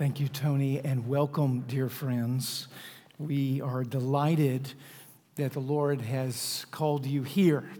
Thank 0.00 0.18
you, 0.18 0.28
Tony, 0.28 0.80
and 0.80 1.06
welcome, 1.06 1.60
dear 1.68 1.90
friends. 1.90 2.68
We 3.18 3.60
are 3.60 3.84
delighted 3.84 4.72
that 5.34 5.52
the 5.52 5.60
Lord 5.60 6.00
has 6.00 6.64
called 6.70 7.04
you 7.04 7.22
here 7.22 7.70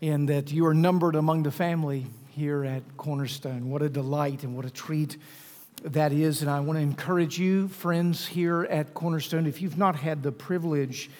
and 0.00 0.26
that 0.30 0.50
you 0.50 0.64
are 0.64 0.72
numbered 0.72 1.16
among 1.16 1.42
the 1.42 1.50
family 1.50 2.06
here 2.30 2.64
at 2.64 2.96
Cornerstone. 2.96 3.68
What 3.68 3.82
a 3.82 3.90
delight 3.90 4.42
and 4.42 4.56
what 4.56 4.64
a 4.64 4.70
treat 4.70 5.18
that 5.84 6.14
is. 6.14 6.40
And 6.40 6.50
I 6.50 6.60
want 6.60 6.78
to 6.78 6.82
encourage 6.82 7.38
you, 7.38 7.68
friends 7.68 8.26
here 8.26 8.64
at 8.70 8.94
Cornerstone, 8.94 9.46
if 9.46 9.60
you've 9.60 9.76
not 9.76 9.96
had 9.96 10.22
the 10.22 10.32
privilege 10.32 11.10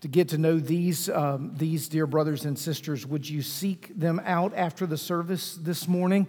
to 0.00 0.08
get 0.08 0.30
to 0.30 0.38
know 0.38 0.58
these, 0.58 1.10
um, 1.10 1.52
these 1.54 1.88
dear 1.88 2.06
brothers 2.06 2.46
and 2.46 2.58
sisters, 2.58 3.06
would 3.06 3.28
you 3.28 3.42
seek 3.42 3.92
them 3.94 4.22
out 4.24 4.54
after 4.56 4.86
the 4.86 4.96
service 4.96 5.56
this 5.56 5.86
morning? 5.86 6.26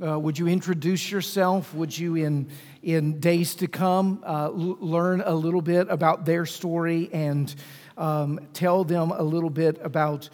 Uh, 0.00 0.18
would 0.18 0.38
you 0.38 0.48
introduce 0.48 1.10
yourself? 1.10 1.74
Would 1.74 1.96
you, 1.96 2.14
in, 2.14 2.48
in 2.82 3.20
days 3.20 3.54
to 3.56 3.66
come, 3.66 4.22
uh, 4.24 4.44
l- 4.44 4.78
learn 4.80 5.20
a 5.20 5.34
little 5.34 5.60
bit 5.60 5.86
about 5.90 6.24
their 6.24 6.46
story 6.46 7.10
and 7.12 7.54
um, 7.98 8.40
tell 8.54 8.84
them 8.84 9.10
a 9.10 9.22
little 9.22 9.50
bit 9.50 9.78
about 9.82 10.30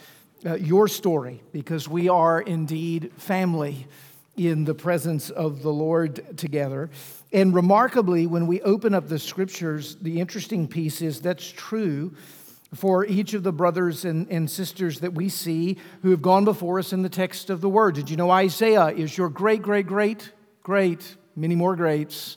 uh, 0.47 0.55
your 0.55 0.87
story? 0.87 1.43
Because 1.51 1.89
we 1.89 2.09
are 2.09 2.41
indeed 2.41 3.11
family 3.17 3.89
in 4.37 4.65
the 4.65 4.75
presence 4.75 5.29
of 5.29 5.63
the 5.63 5.73
Lord 5.73 6.39
together. 6.39 6.89
And 7.33 7.53
remarkably, 7.53 8.29
when 8.29 8.47
we 8.47 8.63
open 8.63 8.95
up 8.95 9.09
the 9.09 9.19
scriptures, 9.19 9.97
the 9.97 10.21
interesting 10.21 10.69
piece 10.69 11.03
is 11.03 11.21
that's 11.21 11.51
true 11.51 12.15
for 12.75 13.07
each 13.07 13.33
of 13.33 13.43
the 13.43 13.53
brothers 13.53 14.05
and, 14.05 14.31
and 14.31 14.51
sisters 14.51 15.01
that 15.01 15.15
we 15.15 15.29
see 15.29 15.79
who 16.03 16.11
have 16.11 16.21
gone 16.21 16.45
before 16.45 16.79
us 16.79 16.93
in 16.93 17.03
the 17.03 17.09
text 17.09 17.49
of 17.51 17.61
the 17.61 17.69
word. 17.69 17.95
Did 17.95 18.11
you 18.11 18.17
know 18.17 18.31
Isaiah 18.31 18.89
is 18.89 19.17
your 19.17 19.31
great, 19.31 19.63
great, 19.63 19.87
great, 19.87 20.33
great, 20.63 21.17
many 21.35 21.55
more 21.55 21.77
greats, 21.77 22.37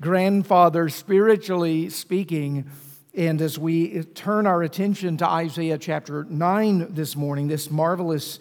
grandfather, 0.00 0.88
spiritually 0.88 1.90
speaking? 1.90 2.70
And 3.14 3.42
as 3.42 3.58
we 3.58 4.04
turn 4.04 4.46
our 4.46 4.62
attention 4.62 5.18
to 5.18 5.28
Isaiah 5.28 5.78
chapter 5.78 6.24
9 6.24 6.94
this 6.94 7.14
morning, 7.14 7.48
this 7.48 7.70
marvelous 7.70 8.38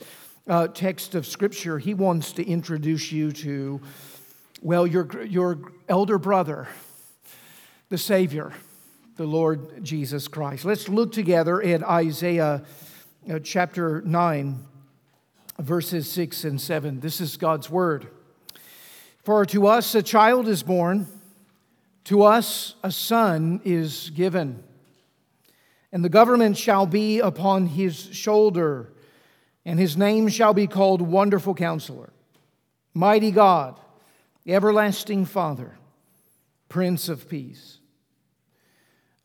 uh, 0.48 0.68
text 0.68 1.14
of 1.14 1.28
Scripture, 1.28 1.78
he 1.78 1.94
wants 1.94 2.32
to 2.34 2.48
introduce 2.48 3.12
you 3.12 3.34
to, 3.34 3.82
well, 4.62 4.88
your, 4.88 5.24
your 5.26 5.74
elder 5.90 6.18
brother, 6.18 6.70
the 7.90 7.98
Savior 7.98 8.54
the 9.18 9.26
Lord 9.26 9.84
Jesus 9.84 10.28
Christ. 10.28 10.64
Let's 10.64 10.88
look 10.88 11.12
together 11.12 11.60
at 11.62 11.82
Isaiah 11.82 12.64
uh, 13.28 13.40
chapter 13.40 14.02
9, 14.02 14.64
verses 15.58 16.10
6 16.12 16.44
and 16.44 16.62
7. 16.62 17.00
This 17.00 17.20
is 17.20 17.36
God's 17.36 17.68
word. 17.68 18.08
For 19.24 19.44
to 19.48 19.66
us 19.66 19.96
a 19.96 20.04
child 20.04 20.48
is 20.48 20.62
born, 20.62 21.08
to 22.06 22.22
us 22.22 22.76
a 22.84 22.92
son 22.92 23.60
is 23.66 24.12
given, 24.12 24.64
and 25.92 26.06
the 26.06 26.10
government 26.10 26.56
shall 26.56 26.86
be 26.86 27.20
upon 27.20 27.66
his 27.66 27.96
shoulder, 28.16 28.94
and 29.66 29.80
his 29.80 29.98
name 29.98 30.28
shall 30.28 30.54
be 30.54 30.68
called 30.68 31.02
Wonderful 31.02 31.56
Counselor, 31.56 32.14
Mighty 32.94 33.32
God, 33.32 33.80
Everlasting 34.46 35.26
Father, 35.26 35.76
Prince 36.70 37.10
of 37.10 37.28
Peace. 37.28 37.80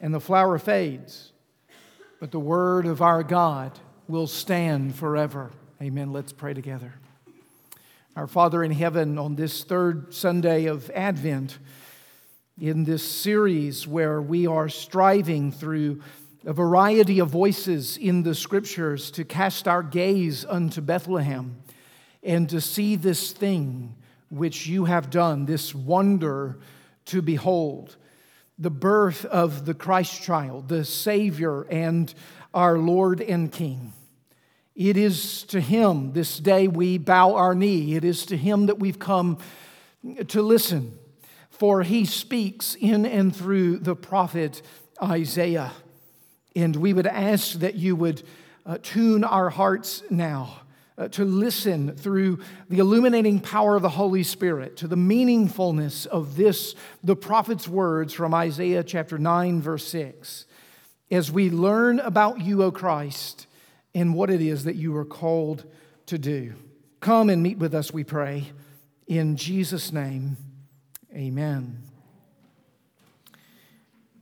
and 0.00 0.14
the 0.14 0.20
flower 0.20 0.58
fades, 0.58 1.32
but 2.18 2.30
the 2.30 2.40
word 2.40 2.86
of 2.86 3.02
our 3.02 3.22
God 3.22 3.78
will 4.08 4.26
stand 4.26 4.94
forever. 4.94 5.50
Amen. 5.80 6.12
Let's 6.12 6.32
pray 6.32 6.54
together. 6.54 6.94
Our 8.16 8.26
Father 8.26 8.64
in 8.64 8.72
heaven, 8.72 9.18
on 9.18 9.36
this 9.36 9.62
third 9.62 10.12
Sunday 10.12 10.66
of 10.66 10.90
Advent, 10.90 11.58
in 12.60 12.84
this 12.84 13.02
series 13.02 13.86
where 13.86 14.20
we 14.20 14.46
are 14.46 14.68
striving 14.68 15.52
through 15.52 16.02
a 16.44 16.52
variety 16.52 17.18
of 17.18 17.28
voices 17.28 17.96
in 17.96 18.22
the 18.22 18.34
scriptures 18.34 19.10
to 19.12 19.24
cast 19.24 19.68
our 19.68 19.82
gaze 19.82 20.44
unto 20.44 20.80
Bethlehem 20.80 21.56
and 22.22 22.48
to 22.48 22.60
see 22.60 22.96
this 22.96 23.32
thing 23.32 23.94
which 24.28 24.66
you 24.66 24.84
have 24.84 25.10
done, 25.10 25.46
this 25.46 25.74
wonder 25.74 26.58
to 27.06 27.22
behold 27.22 27.96
the 28.60 28.70
birth 28.70 29.24
of 29.24 29.64
the 29.64 29.72
Christ 29.72 30.22
child, 30.22 30.68
the 30.68 30.84
Savior 30.84 31.62
and 31.62 32.12
our 32.52 32.78
Lord 32.78 33.22
and 33.22 33.50
King. 33.50 33.94
It 34.76 34.98
is 34.98 35.44
to 35.44 35.60
Him 35.60 36.12
this 36.12 36.38
day 36.38 36.68
we 36.68 36.98
bow 36.98 37.34
our 37.36 37.54
knee. 37.54 37.94
It 37.94 38.04
is 38.04 38.26
to 38.26 38.36
Him 38.36 38.66
that 38.66 38.78
we've 38.78 38.98
come 38.98 39.38
to 40.28 40.42
listen, 40.42 40.98
for 41.48 41.82
He 41.82 42.04
speaks 42.04 42.76
in 42.78 43.06
and 43.06 43.34
through 43.34 43.78
the 43.78 43.96
prophet 43.96 44.60
Isaiah. 45.02 45.72
And 46.54 46.76
we 46.76 46.92
would 46.92 47.06
ask 47.06 47.60
that 47.60 47.76
you 47.76 47.96
would 47.96 48.22
uh, 48.66 48.76
tune 48.82 49.24
our 49.24 49.48
hearts 49.48 50.02
now 50.10 50.60
uh, 51.00 51.08
to 51.08 51.24
listen 51.24 51.96
through 51.96 52.38
the 52.68 52.78
illuminating 52.78 53.40
power 53.40 53.74
of 53.74 53.80
the 53.80 53.88
Holy 53.88 54.22
Spirit 54.22 54.76
to 54.76 54.86
the 54.86 54.96
meaningfulness 54.96 56.06
of 56.06 56.36
this, 56.36 56.74
the 57.02 57.16
prophet's 57.16 57.66
words 57.66 58.12
from 58.12 58.34
Isaiah 58.34 58.84
chapter 58.84 59.16
9, 59.16 59.62
verse 59.62 59.88
6, 59.88 60.44
as 61.10 61.32
we 61.32 61.48
learn 61.48 62.00
about 62.00 62.42
you, 62.42 62.62
O 62.62 62.70
Christ, 62.70 63.46
and 63.94 64.14
what 64.14 64.28
it 64.28 64.42
is 64.42 64.64
that 64.64 64.76
you 64.76 64.94
are 64.94 65.06
called 65.06 65.64
to 66.04 66.18
do. 66.18 66.52
Come 67.00 67.30
and 67.30 67.42
meet 67.42 67.56
with 67.56 67.74
us, 67.74 67.94
we 67.94 68.04
pray. 68.04 68.52
In 69.06 69.36
Jesus' 69.36 69.92
name, 69.92 70.36
amen. 71.16 71.82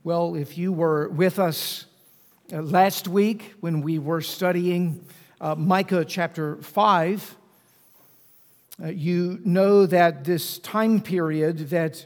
Well, 0.01 0.35
if 0.35 0.57
you 0.57 0.71
were 0.71 1.09
with 1.09 1.39
us 1.39 1.87
uh, 2.53 2.61
last 2.61 3.09
week 3.09 3.53
when 3.59 3.81
we 3.81 3.99
were 3.99 4.21
studying 4.21 5.05
uh, 5.41 5.55
Micah 5.55 6.03
chapter 6.03 6.57
5, 6.57 7.37
uh, 8.81 8.87
you 8.87 9.39
know 9.45 9.85
that 9.85 10.25
this 10.25 10.59
time 10.59 11.01
period 11.01 11.69
that 11.69 12.05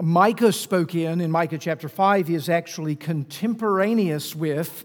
Micah 0.00 0.52
spoke 0.52 0.94
in, 0.94 1.20
in 1.20 1.30
Micah 1.30 1.58
chapter 1.58 1.88
5, 1.88 2.30
is 2.30 2.48
actually 2.48 2.96
contemporaneous 2.96 4.34
with 4.34 4.84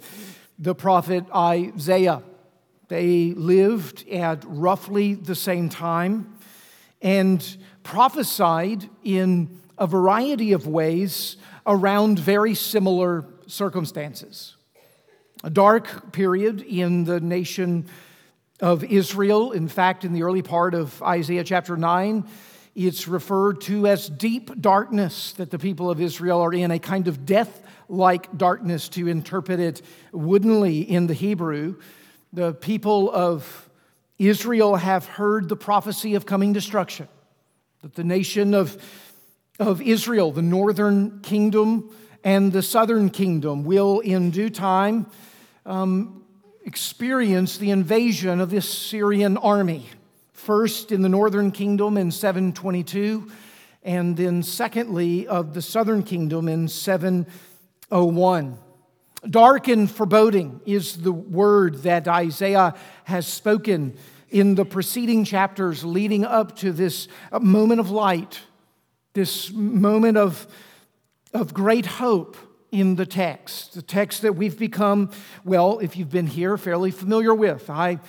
the 0.58 0.74
prophet 0.74 1.24
Isaiah. 1.34 2.24
They 2.88 3.34
lived 3.34 4.08
at 4.10 4.44
roughly 4.46 5.14
the 5.14 5.36
same 5.36 5.70
time 5.70 6.36
and 7.02 7.58
prophesied 7.84 8.90
in 9.04 9.60
a 9.78 9.86
variety 9.86 10.52
of 10.52 10.66
ways 10.66 11.38
around 11.68 12.18
very 12.18 12.56
similar 12.56 13.26
circumstances 13.46 14.57
a 15.44 15.50
dark 15.50 16.12
period 16.12 16.62
in 16.62 17.04
the 17.04 17.20
nation 17.20 17.86
of 18.60 18.84
Israel. 18.84 19.52
In 19.52 19.68
fact, 19.68 20.04
in 20.04 20.14
the 20.14 20.24
early 20.24 20.42
part 20.42 20.74
of 20.74 21.02
Isaiah 21.04 21.44
chapter 21.44 21.78
9, 21.78 22.28
it's 22.76 23.08
referred 23.08 23.62
to 23.62 23.88
as 23.88 24.10
deep 24.10 24.62
darkness 24.62 25.34
that 25.34 25.52
the 25.52 25.60
people 25.60 25.90
of 25.90 26.02
Israel 26.02 26.42
are 26.42 26.54
in, 26.54 26.72
a 26.72 26.80
kind 26.80 27.08
of 27.08 27.26
death 27.26 27.64
like 27.90 28.36
darkness 28.38 28.90
to 28.90 29.08
interpret 29.08 29.60
it 29.60 29.82
woodenly 30.12 30.82
in 30.82 31.08
the 31.08 31.14
Hebrew. 31.14 31.76
The 32.34 32.54
people 32.54 33.12
of 33.12 33.70
Israel 34.20 34.76
have 34.76 35.06
heard 35.06 35.50
the 35.50 35.56
prophecy 35.56 36.16
of 36.16 36.26
coming 36.26 36.54
destruction, 36.54 37.08
that 37.82 37.96
the 37.96 38.04
nation 38.04 38.54
of, 38.54 38.82
of 39.60 39.82
Israel, 39.82 40.32
the 40.32 40.42
northern 40.42 41.22
kingdom, 41.22 41.96
and 42.24 42.52
the 42.52 42.64
southern 42.64 43.10
kingdom 43.10 43.64
will 43.64 44.00
in 44.00 44.32
due 44.32 44.50
time 44.50 45.08
um, 45.68 46.24
experience 46.66 47.58
the 47.58 47.70
invasion 47.70 48.42
of 48.42 48.50
this 48.50 48.68
Assyrian 48.68 49.38
army. 49.38 49.86
First 50.34 50.92
in 50.92 51.04
the 51.04 51.10
northern 51.10 51.52
kingdom 51.52 51.98
in 51.98 52.10
722, 52.10 53.30
and 53.84 54.18
then 54.18 54.42
secondly 54.42 55.28
of 55.28 55.54
the 55.54 55.62
southern 55.62 56.02
kingdom 56.02 56.48
in 56.48 56.68
701. 56.68 58.58
Dark 59.30 59.68
and 59.68 59.92
foreboding 59.92 60.62
is 60.66 60.98
the 60.98 61.12
word 61.12 61.84
that 61.84 62.08
Isaiah 62.08 62.74
has 63.04 63.28
spoken 63.28 63.96
in 64.30 64.56
the 64.56 64.66
preceding 64.66 65.26
chapters 65.26 65.84
leading 65.84 66.26
up 66.26 66.56
to 66.58 66.72
this 66.72 67.08
moment 67.40 67.80
of 67.80 67.92
light 67.92 68.40
this 69.18 69.52
moment 69.52 70.16
of, 70.16 70.46
of 71.34 71.52
great 71.52 71.88
hope 71.88 72.38
in 72.72 72.96
the 72.96 73.06
text, 73.06 73.74
the 73.74 73.82
text 73.82 74.22
that 74.24 74.36
we've 74.36 74.58
become, 74.58 75.12
well, 75.46 75.80
if 75.80 75.96
you've 75.96 76.12
been 76.12 76.28
here, 76.28 76.58
fairly 76.58 76.92
familiar 76.92 77.34
with. 77.34 77.70
I 77.70 78.00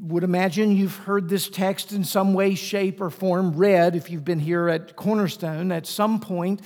would 0.00 0.24
imagine 0.24 0.76
you've 0.76 0.96
heard 0.96 1.28
this 1.28 1.48
text 1.48 1.92
in 1.92 2.04
some 2.04 2.34
way, 2.34 2.54
shape, 2.54 3.00
or 3.00 3.10
form 3.10 3.56
read 3.56 3.96
if 3.96 4.10
you've 4.10 4.24
been 4.24 4.40
here 4.40 4.68
at 4.68 4.96
Cornerstone 4.96 5.72
at 5.72 5.86
some 5.86 6.20
point 6.20 6.60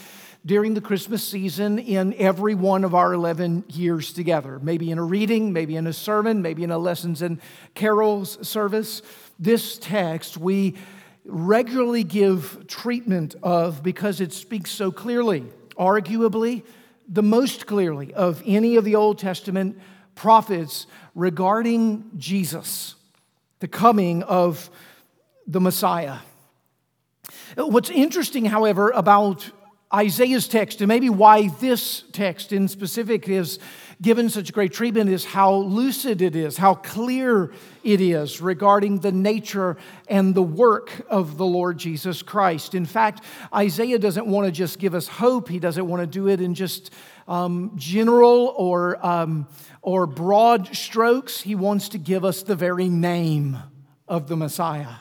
during 0.45 0.75
the 0.75 0.81
Christmas 0.81 1.27
season 1.27 1.79
in 1.79 2.15
every 2.15 2.55
one 2.55 2.83
of 2.83 2.95
our 2.95 3.13
11 3.13 3.65
years 3.69 4.13
together. 4.13 4.59
Maybe 4.59 4.91
in 4.91 4.99
a 4.99 5.05
reading, 5.05 5.53
maybe 5.53 5.77
in 5.77 5.87
a 5.87 5.93
sermon, 5.93 6.43
maybe 6.43 6.65
in 6.65 6.71
a 6.71 6.79
lessons 6.79 7.23
and 7.23 7.41
carols 7.75 8.47
service. 8.47 9.03
This 9.39 9.79
text 9.79 10.37
we 10.37 10.75
regularly 11.25 12.03
give 12.03 12.67
treatment 12.67 13.37
of 13.43 13.83
because 13.83 14.21
it 14.21 14.33
speaks 14.33 14.73
so 14.73 14.91
clearly, 14.91 15.45
arguably, 15.79 16.65
the 17.13 17.23
most 17.23 17.67
clearly 17.67 18.15
of 18.15 18.43
any 18.47 18.77
of 18.77 18.85
the 18.85 18.97
Old 18.97 19.19
Testament 19.19 19.79
prophets 20.15 20.87
regarding 21.15 22.11
Jesus, 22.17 22.95
the 23.61 23.69
coming 23.69 24.23
of 24.23 24.71
the 25.47 25.61
Messiah. 25.61 26.17
What's 27.55 27.91
interesting, 27.91 28.47
however, 28.47 28.91
about 28.91 29.51
Isaiah's 29.93 30.49
text, 30.49 30.81
and 30.81 30.89
maybe 30.89 31.11
why 31.11 31.49
this 31.49 32.05
text 32.13 32.51
in 32.51 32.67
specific 32.67 33.29
is 33.29 33.59
given 34.03 34.29
such 34.29 34.53
great 34.53 34.73
treatment, 34.73 35.09
is 35.09 35.25
how 35.25 35.55
lucid 35.55 36.21
it 36.21 36.35
is, 36.35 36.57
how 36.57 36.75
clear 36.75 37.53
it 37.85 38.01
is 38.01 38.41
regarding 38.41 38.99
the 38.99 39.13
nature 39.13 39.77
and 40.09 40.35
the 40.35 40.43
work 40.43 41.07
of 41.09 41.39
the 41.39 41.47
Lord 41.47 41.79
Jesus 41.79 42.21
Christ. 42.21 42.75
In 42.75 42.85
fact, 42.85 43.23
Isaiah 43.55 44.01
doesn't 44.01 44.27
want 44.27 44.47
to 44.47 44.53
just 44.53 44.81
give 44.81 44.95
us 44.95 45.07
hope, 45.07 45.49
he 45.49 45.61
doesn't 45.61 45.87
want 45.87 46.03
to 46.03 46.07
do 46.07 46.29
it 46.29 46.41
in 46.41 46.55
just 46.55 46.93
um, 47.29 47.73
general 47.77 48.53
or, 48.57 49.05
um, 49.07 49.47
or 49.81 50.07
broad 50.07 50.75
strokes. 50.75 51.41
He 51.41 51.55
wants 51.55 51.91
to 51.91 51.99
give 51.99 52.25
us 52.25 52.43
the 52.43 52.57
very 52.57 52.89
name 52.89 53.57
of 54.09 54.27
the 54.27 54.37
Messiah. 54.37 54.97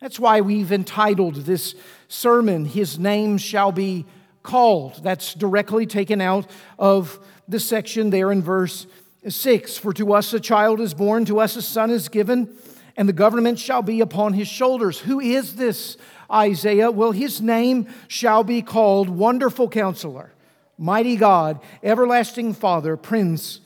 That's 0.00 0.18
why 0.18 0.40
we've 0.40 0.72
entitled 0.72 1.36
this 1.36 1.74
sermon, 2.08 2.64
His 2.64 2.98
Name 2.98 3.38
Shall 3.38 3.72
Be 3.72 4.04
Called. 4.42 5.02
That's 5.02 5.32
directly 5.32 5.86
taken 5.86 6.20
out 6.20 6.50
of 6.78 7.18
the 7.48 7.60
section 7.60 8.10
there 8.10 8.32
in 8.32 8.42
verse 8.42 8.86
6. 9.28 9.78
For 9.78 9.92
to 9.94 10.12
us 10.12 10.32
a 10.32 10.40
child 10.40 10.80
is 10.80 10.94
born, 10.94 11.24
to 11.26 11.40
us 11.40 11.56
a 11.56 11.62
son 11.62 11.90
is 11.90 12.08
given, 12.08 12.54
and 12.96 13.08
the 13.08 13.12
government 13.12 13.58
shall 13.58 13.82
be 13.82 14.00
upon 14.00 14.32
his 14.32 14.48
shoulders. 14.48 15.00
Who 15.00 15.20
is 15.20 15.56
this 15.56 15.96
Isaiah? 16.30 16.90
Well, 16.90 17.12
his 17.12 17.40
name 17.40 17.88
shall 18.08 18.44
be 18.44 18.62
called 18.62 19.08
Wonderful 19.08 19.68
Counselor, 19.68 20.32
Mighty 20.78 21.16
God, 21.16 21.60
Everlasting 21.82 22.54
Father, 22.54 22.96
Prince 22.96 23.60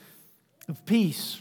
of 0.69 0.85
Peace. 0.87 1.41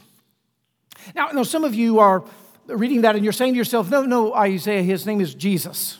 Now, 1.14 1.28
now 1.28 1.42
some 1.42 1.64
of 1.64 1.74
you 1.74 1.98
are 2.00 2.24
reading 2.66 3.02
that 3.02 3.16
and 3.16 3.24
you're 3.24 3.32
saying 3.32 3.54
to 3.54 3.58
yourself, 3.58 3.90
no, 3.90 4.02
no, 4.02 4.34
Isaiah, 4.34 4.82
his 4.82 5.06
name 5.06 5.20
is 5.20 5.34
Jesus. 5.34 5.99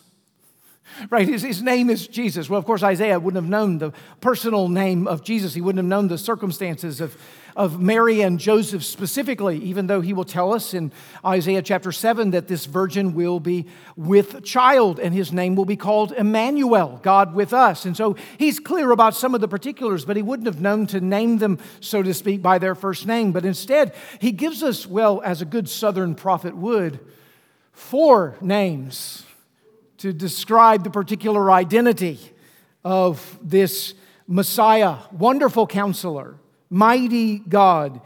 Right? 1.08 1.26
His, 1.26 1.42
his 1.42 1.62
name 1.62 1.88
is 1.88 2.06
Jesus. 2.06 2.50
Well, 2.50 2.58
of 2.58 2.66
course, 2.66 2.82
Isaiah 2.82 3.18
wouldn't 3.18 3.42
have 3.42 3.50
known 3.50 3.78
the 3.78 3.92
personal 4.20 4.68
name 4.68 5.06
of 5.06 5.24
Jesus. 5.24 5.54
He 5.54 5.60
wouldn't 5.60 5.78
have 5.78 5.88
known 5.88 6.08
the 6.08 6.18
circumstances 6.18 7.00
of, 7.00 7.16
of 7.56 7.80
Mary 7.80 8.20
and 8.20 8.38
Joseph 8.38 8.84
specifically, 8.84 9.58
even 9.58 9.86
though 9.86 10.00
he 10.00 10.12
will 10.12 10.24
tell 10.24 10.52
us 10.52 10.74
in 10.74 10.92
Isaiah 11.24 11.62
chapter 11.62 11.90
7 11.90 12.32
that 12.32 12.48
this 12.48 12.66
virgin 12.66 13.14
will 13.14 13.40
be 13.40 13.66
with 13.96 14.44
child 14.44 15.00
and 15.00 15.14
his 15.14 15.32
name 15.32 15.54
will 15.54 15.64
be 15.64 15.76
called 15.76 16.12
Emmanuel, 16.12 17.00
God 17.02 17.34
with 17.34 17.52
us. 17.52 17.84
And 17.86 17.96
so 17.96 18.16
he's 18.38 18.60
clear 18.60 18.90
about 18.90 19.14
some 19.14 19.34
of 19.34 19.40
the 19.40 19.48
particulars, 19.48 20.04
but 20.04 20.16
he 20.16 20.22
wouldn't 20.22 20.46
have 20.46 20.60
known 20.60 20.86
to 20.88 21.00
name 21.00 21.38
them, 21.38 21.58
so 21.80 22.02
to 22.02 22.12
speak, 22.12 22.42
by 22.42 22.58
their 22.58 22.74
first 22.74 23.06
name. 23.06 23.32
But 23.32 23.44
instead, 23.44 23.94
he 24.20 24.32
gives 24.32 24.62
us, 24.62 24.86
well, 24.86 25.22
as 25.24 25.40
a 25.40 25.46
good 25.46 25.68
southern 25.68 26.14
prophet 26.14 26.56
would, 26.56 27.00
four 27.72 28.36
names 28.40 29.24
to 30.00 30.14
describe 30.14 30.82
the 30.82 30.90
particular 30.90 31.50
identity 31.50 32.18
of 32.82 33.38
this 33.42 33.92
Messiah, 34.26 34.96
wonderful 35.12 35.66
counselor, 35.66 36.36
mighty 36.70 37.38
God, 37.38 38.00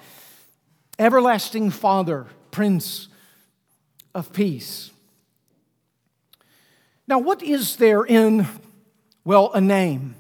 everlasting 0.98 1.70
Father, 1.70 2.26
Prince 2.50 3.06
of 4.12 4.32
Peace. 4.32 4.90
Now, 7.06 7.20
what 7.20 7.44
is 7.44 7.76
there 7.76 8.02
in, 8.02 8.48
well, 9.24 9.52
a 9.52 9.60
name? 9.60 10.16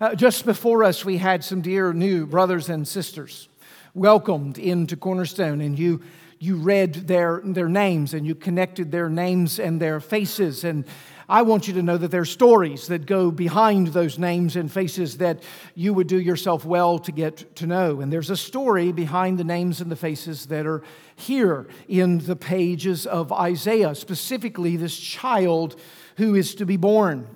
Uh, 0.00 0.14
just 0.14 0.46
before 0.46 0.82
us, 0.82 1.04
we 1.04 1.18
had 1.18 1.44
some 1.44 1.60
dear 1.60 1.92
new 1.92 2.24
brothers 2.24 2.70
and 2.70 2.88
sisters 2.88 3.50
welcomed 3.92 4.56
into 4.56 4.96
Cornerstone, 4.96 5.60
and 5.60 5.78
you 5.78 6.00
you 6.44 6.56
read 6.56 6.94
their, 7.08 7.40
their 7.42 7.68
names 7.68 8.12
and 8.12 8.26
you 8.26 8.34
connected 8.34 8.92
their 8.92 9.08
names 9.08 9.58
and 9.58 9.80
their 9.80 9.98
faces. 9.98 10.62
And 10.62 10.84
I 11.26 11.40
want 11.40 11.66
you 11.66 11.74
to 11.74 11.82
know 11.82 11.96
that 11.96 12.10
there 12.10 12.20
are 12.20 12.26
stories 12.26 12.88
that 12.88 13.06
go 13.06 13.30
behind 13.30 13.88
those 13.88 14.18
names 14.18 14.54
and 14.54 14.70
faces 14.70 15.16
that 15.18 15.42
you 15.74 15.94
would 15.94 16.06
do 16.06 16.20
yourself 16.20 16.66
well 16.66 16.98
to 16.98 17.12
get 17.12 17.56
to 17.56 17.66
know. 17.66 18.02
And 18.02 18.12
there's 18.12 18.28
a 18.28 18.36
story 18.36 18.92
behind 18.92 19.38
the 19.38 19.44
names 19.44 19.80
and 19.80 19.90
the 19.90 19.96
faces 19.96 20.46
that 20.46 20.66
are 20.66 20.82
here 21.16 21.66
in 21.88 22.18
the 22.18 22.36
pages 22.36 23.06
of 23.06 23.32
Isaiah, 23.32 23.94
specifically 23.94 24.76
this 24.76 24.98
child 24.98 25.80
who 26.18 26.34
is 26.34 26.54
to 26.56 26.66
be 26.66 26.76
born. 26.76 27.26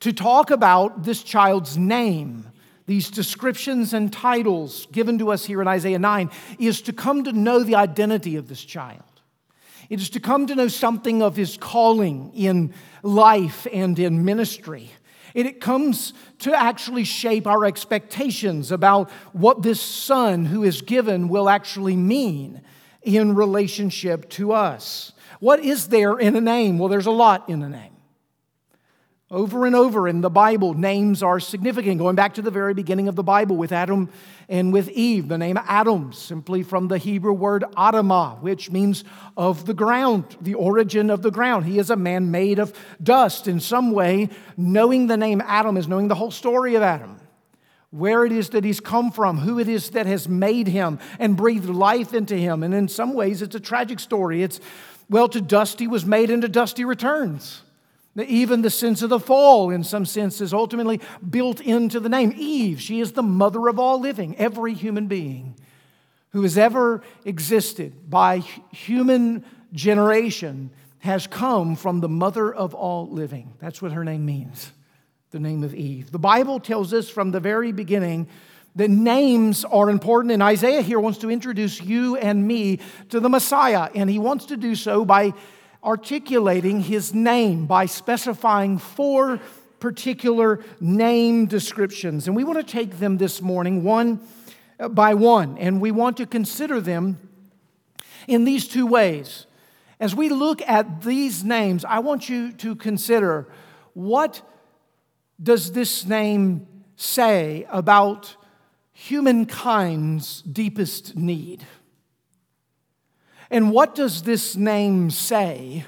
To 0.00 0.12
talk 0.12 0.50
about 0.50 1.02
this 1.02 1.22
child's 1.22 1.76
name 1.76 2.46
these 2.88 3.10
descriptions 3.10 3.92
and 3.92 4.10
titles 4.10 4.86
given 4.90 5.18
to 5.18 5.30
us 5.30 5.44
here 5.44 5.60
in 5.60 5.68
Isaiah 5.68 5.98
9 5.98 6.30
is 6.58 6.80
to 6.82 6.92
come 6.94 7.22
to 7.24 7.32
know 7.32 7.62
the 7.62 7.74
identity 7.74 8.36
of 8.36 8.48
this 8.48 8.64
child. 8.64 9.02
It 9.90 10.00
is 10.00 10.08
to 10.10 10.20
come 10.20 10.46
to 10.46 10.54
know 10.54 10.68
something 10.68 11.22
of 11.22 11.36
his 11.36 11.58
calling 11.58 12.32
in 12.34 12.72
life 13.02 13.66
and 13.70 13.98
in 13.98 14.24
ministry. 14.24 14.90
And 15.34 15.46
it 15.46 15.60
comes 15.60 16.14
to 16.38 16.58
actually 16.58 17.04
shape 17.04 17.46
our 17.46 17.66
expectations 17.66 18.72
about 18.72 19.10
what 19.34 19.60
this 19.60 19.82
son 19.82 20.46
who 20.46 20.64
is 20.64 20.80
given 20.80 21.28
will 21.28 21.50
actually 21.50 21.94
mean 21.94 22.62
in 23.02 23.34
relationship 23.34 24.30
to 24.30 24.52
us. 24.52 25.12
What 25.40 25.60
is 25.60 25.88
there 25.88 26.18
in 26.18 26.34
a 26.36 26.40
name? 26.40 26.78
Well, 26.78 26.88
there's 26.88 27.04
a 27.04 27.10
lot 27.10 27.50
in 27.50 27.62
a 27.62 27.68
name. 27.68 27.97
Over 29.30 29.66
and 29.66 29.76
over 29.76 30.08
in 30.08 30.22
the 30.22 30.30
Bible, 30.30 30.72
names 30.72 31.22
are 31.22 31.38
significant. 31.38 31.98
Going 31.98 32.16
back 32.16 32.34
to 32.34 32.42
the 32.42 32.50
very 32.50 32.72
beginning 32.72 33.08
of 33.08 33.14
the 33.14 33.22
Bible 33.22 33.58
with 33.58 33.72
Adam 33.72 34.08
and 34.48 34.72
with 34.72 34.88
Eve, 34.88 35.28
the 35.28 35.36
name 35.36 35.58
Adam, 35.66 36.14
simply 36.14 36.62
from 36.62 36.88
the 36.88 36.96
Hebrew 36.96 37.34
word 37.34 37.62
Adamah, 37.76 38.40
which 38.40 38.70
means 38.70 39.04
of 39.36 39.66
the 39.66 39.74
ground, 39.74 40.38
the 40.40 40.54
origin 40.54 41.10
of 41.10 41.20
the 41.20 41.30
ground. 41.30 41.66
He 41.66 41.78
is 41.78 41.90
a 41.90 41.96
man 41.96 42.30
made 42.30 42.58
of 42.58 42.72
dust. 43.02 43.46
In 43.46 43.60
some 43.60 43.92
way, 43.92 44.30
knowing 44.56 45.08
the 45.08 45.18
name 45.18 45.42
Adam 45.44 45.76
is 45.76 45.88
knowing 45.88 46.08
the 46.08 46.14
whole 46.14 46.30
story 46.30 46.74
of 46.74 46.82
Adam 46.82 47.20
where 47.90 48.26
it 48.26 48.32
is 48.32 48.50
that 48.50 48.64
he's 48.64 48.80
come 48.80 49.10
from, 49.10 49.38
who 49.38 49.58
it 49.58 49.66
is 49.66 49.90
that 49.90 50.04
has 50.04 50.28
made 50.28 50.68
him 50.68 50.98
and 51.18 51.38
breathed 51.38 51.70
life 51.70 52.12
into 52.12 52.36
him. 52.36 52.62
And 52.62 52.74
in 52.74 52.86
some 52.86 53.14
ways, 53.14 53.40
it's 53.40 53.54
a 53.54 53.60
tragic 53.60 53.98
story. 53.98 54.42
It's, 54.42 54.60
well, 55.08 55.26
to 55.30 55.40
dust 55.40 55.80
he 55.80 55.86
was 55.86 56.04
made, 56.04 56.30
and 56.30 56.42
to 56.42 56.48
dust 56.48 56.76
he 56.76 56.84
returns. 56.84 57.62
Even 58.26 58.62
the 58.62 58.70
sense 58.70 59.02
of 59.02 59.10
the 59.10 59.20
fall, 59.20 59.70
in 59.70 59.84
some 59.84 60.04
sense, 60.04 60.40
is 60.40 60.52
ultimately 60.52 61.00
built 61.28 61.60
into 61.60 62.00
the 62.00 62.08
name. 62.08 62.32
Eve, 62.36 62.80
she 62.80 63.00
is 63.00 63.12
the 63.12 63.22
mother 63.22 63.68
of 63.68 63.78
all 63.78 64.00
living, 64.00 64.36
every 64.36 64.74
human 64.74 65.06
being 65.06 65.54
who 66.30 66.42
has 66.42 66.58
ever 66.58 67.02
existed 67.24 68.10
by 68.10 68.38
human 68.70 69.44
generation 69.72 70.70
has 70.98 71.26
come 71.26 71.76
from 71.76 72.00
the 72.00 72.08
mother 72.08 72.52
of 72.52 72.74
all 72.74 73.08
living. 73.08 73.54
That's 73.60 73.80
what 73.80 73.92
her 73.92 74.04
name 74.04 74.26
means, 74.26 74.72
the 75.30 75.40
name 75.40 75.62
of 75.62 75.74
Eve. 75.74 76.10
The 76.10 76.18
Bible 76.18 76.60
tells 76.60 76.92
us 76.92 77.08
from 77.08 77.30
the 77.30 77.40
very 77.40 77.72
beginning 77.72 78.28
that 78.76 78.90
names 78.90 79.64
are 79.64 79.90
important, 79.90 80.32
and 80.32 80.42
Isaiah 80.42 80.82
here 80.82 81.00
wants 81.00 81.18
to 81.20 81.30
introduce 81.30 81.80
you 81.80 82.16
and 82.16 82.46
me 82.46 82.80
to 83.08 83.20
the 83.20 83.28
Messiah, 83.28 83.90
and 83.94 84.10
he 84.10 84.18
wants 84.18 84.46
to 84.46 84.56
do 84.56 84.74
so 84.74 85.04
by 85.04 85.32
articulating 85.82 86.80
his 86.80 87.14
name 87.14 87.66
by 87.66 87.86
specifying 87.86 88.78
four 88.78 89.40
particular 89.80 90.60
name 90.80 91.46
descriptions. 91.46 92.26
And 92.26 92.34
we 92.34 92.44
want 92.44 92.58
to 92.58 92.64
take 92.64 92.98
them 92.98 93.18
this 93.18 93.40
morning 93.40 93.84
one 93.84 94.20
by 94.90 95.14
one, 95.14 95.58
and 95.58 95.80
we 95.80 95.90
want 95.90 96.16
to 96.18 96.26
consider 96.26 96.80
them 96.80 97.18
in 98.26 98.44
these 98.44 98.68
two 98.68 98.86
ways. 98.86 99.46
As 100.00 100.14
we 100.14 100.28
look 100.28 100.62
at 100.62 101.02
these 101.02 101.42
names, 101.44 101.84
I 101.84 101.98
want 101.98 102.28
you 102.28 102.52
to 102.52 102.76
consider 102.76 103.48
what 103.94 104.42
does 105.42 105.72
this 105.72 106.04
name 106.04 106.66
say 106.96 107.66
about 107.70 108.36
humankind's 108.92 110.42
deepest 110.42 111.16
need? 111.16 111.64
And 113.50 113.70
what 113.70 113.94
does 113.94 114.22
this 114.22 114.56
name 114.56 115.10
say 115.10 115.84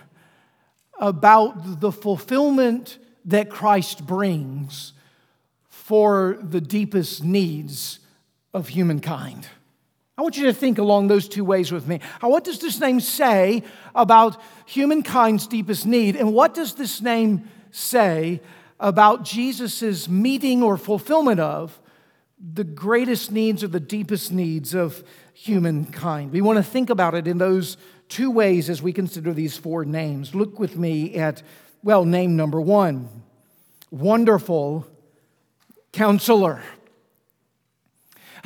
about 1.00 1.80
the 1.80 1.90
fulfillment 1.90 2.98
that 3.24 3.50
Christ 3.50 4.06
brings 4.06 4.92
for 5.68 6.38
the 6.40 6.60
deepest 6.60 7.24
needs 7.24 7.98
of 8.54 8.68
humankind. 8.68 9.46
I 10.16 10.22
want 10.22 10.36
you 10.36 10.44
to 10.44 10.52
think 10.52 10.78
along 10.78 11.08
those 11.08 11.28
two 11.28 11.44
ways 11.44 11.72
with 11.72 11.88
me. 11.88 11.98
What 12.20 12.44
does 12.44 12.60
this 12.60 12.78
name 12.78 13.00
say 13.00 13.64
about 13.94 14.40
humankind's 14.66 15.48
deepest 15.48 15.86
need? 15.86 16.14
And 16.14 16.32
what 16.32 16.54
does 16.54 16.74
this 16.74 17.00
name 17.00 17.48
say 17.72 18.40
about 18.78 19.24
Jesus' 19.24 20.08
meeting 20.08 20.62
or 20.62 20.76
fulfillment 20.76 21.40
of 21.40 21.79
the 22.40 22.64
greatest 22.64 23.30
needs 23.30 23.62
or 23.62 23.68
the 23.68 23.80
deepest 23.80 24.32
needs 24.32 24.74
of 24.74 25.04
humankind? 25.34 26.32
We 26.32 26.40
want 26.40 26.56
to 26.56 26.62
think 26.62 26.90
about 26.90 27.14
it 27.14 27.26
in 27.26 27.38
those 27.38 27.76
two 28.08 28.30
ways 28.30 28.70
as 28.70 28.82
we 28.82 28.92
consider 28.92 29.32
these 29.32 29.56
four 29.56 29.84
names. 29.84 30.34
Look 30.34 30.58
with 30.58 30.76
me 30.76 31.14
at, 31.16 31.42
well, 31.82 32.04
name 32.04 32.36
number 32.36 32.60
one 32.60 33.08
Wonderful 33.90 34.86
Counselor. 35.92 36.62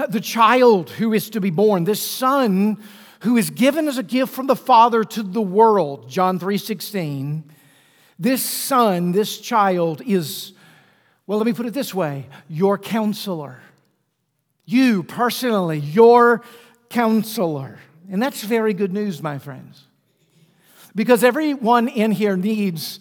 The 0.08 0.20
child 0.20 0.90
who 0.90 1.12
is 1.12 1.30
to 1.30 1.40
be 1.40 1.50
born, 1.50 1.84
this 1.84 2.02
son 2.02 2.82
who 3.20 3.36
is 3.36 3.50
given 3.50 3.88
as 3.88 3.96
a 3.96 4.02
gift 4.02 4.34
from 4.34 4.48
the 4.48 4.56
Father 4.56 5.04
to 5.04 5.22
the 5.22 5.40
world, 5.40 6.10
John 6.10 6.38
3:16. 6.38 7.44
This 8.18 8.42
son, 8.42 9.12
this 9.12 9.38
child 9.38 10.02
is 10.04 10.52
well, 11.26 11.38
let 11.38 11.46
me 11.46 11.54
put 11.54 11.64
it 11.64 11.72
this 11.72 11.94
way, 11.94 12.26
your 12.48 12.76
counselor. 12.76 13.60
You 14.64 15.02
personally, 15.02 15.78
your 15.78 16.42
counselor. 16.88 17.78
And 18.10 18.22
that's 18.22 18.42
very 18.42 18.74
good 18.74 18.92
news, 18.92 19.22
my 19.22 19.38
friends. 19.38 19.84
Because 20.94 21.24
everyone 21.24 21.88
in 21.88 22.12
here 22.12 22.36
needs, 22.36 23.00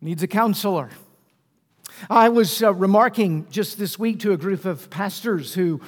needs 0.00 0.22
a 0.22 0.28
counselor. 0.28 0.90
I 2.08 2.28
was 2.28 2.62
uh, 2.62 2.72
remarking 2.72 3.48
just 3.50 3.78
this 3.78 3.98
week 3.98 4.20
to 4.20 4.32
a 4.32 4.36
group 4.36 4.64
of 4.64 4.88
pastors 4.88 5.52
who 5.54 5.80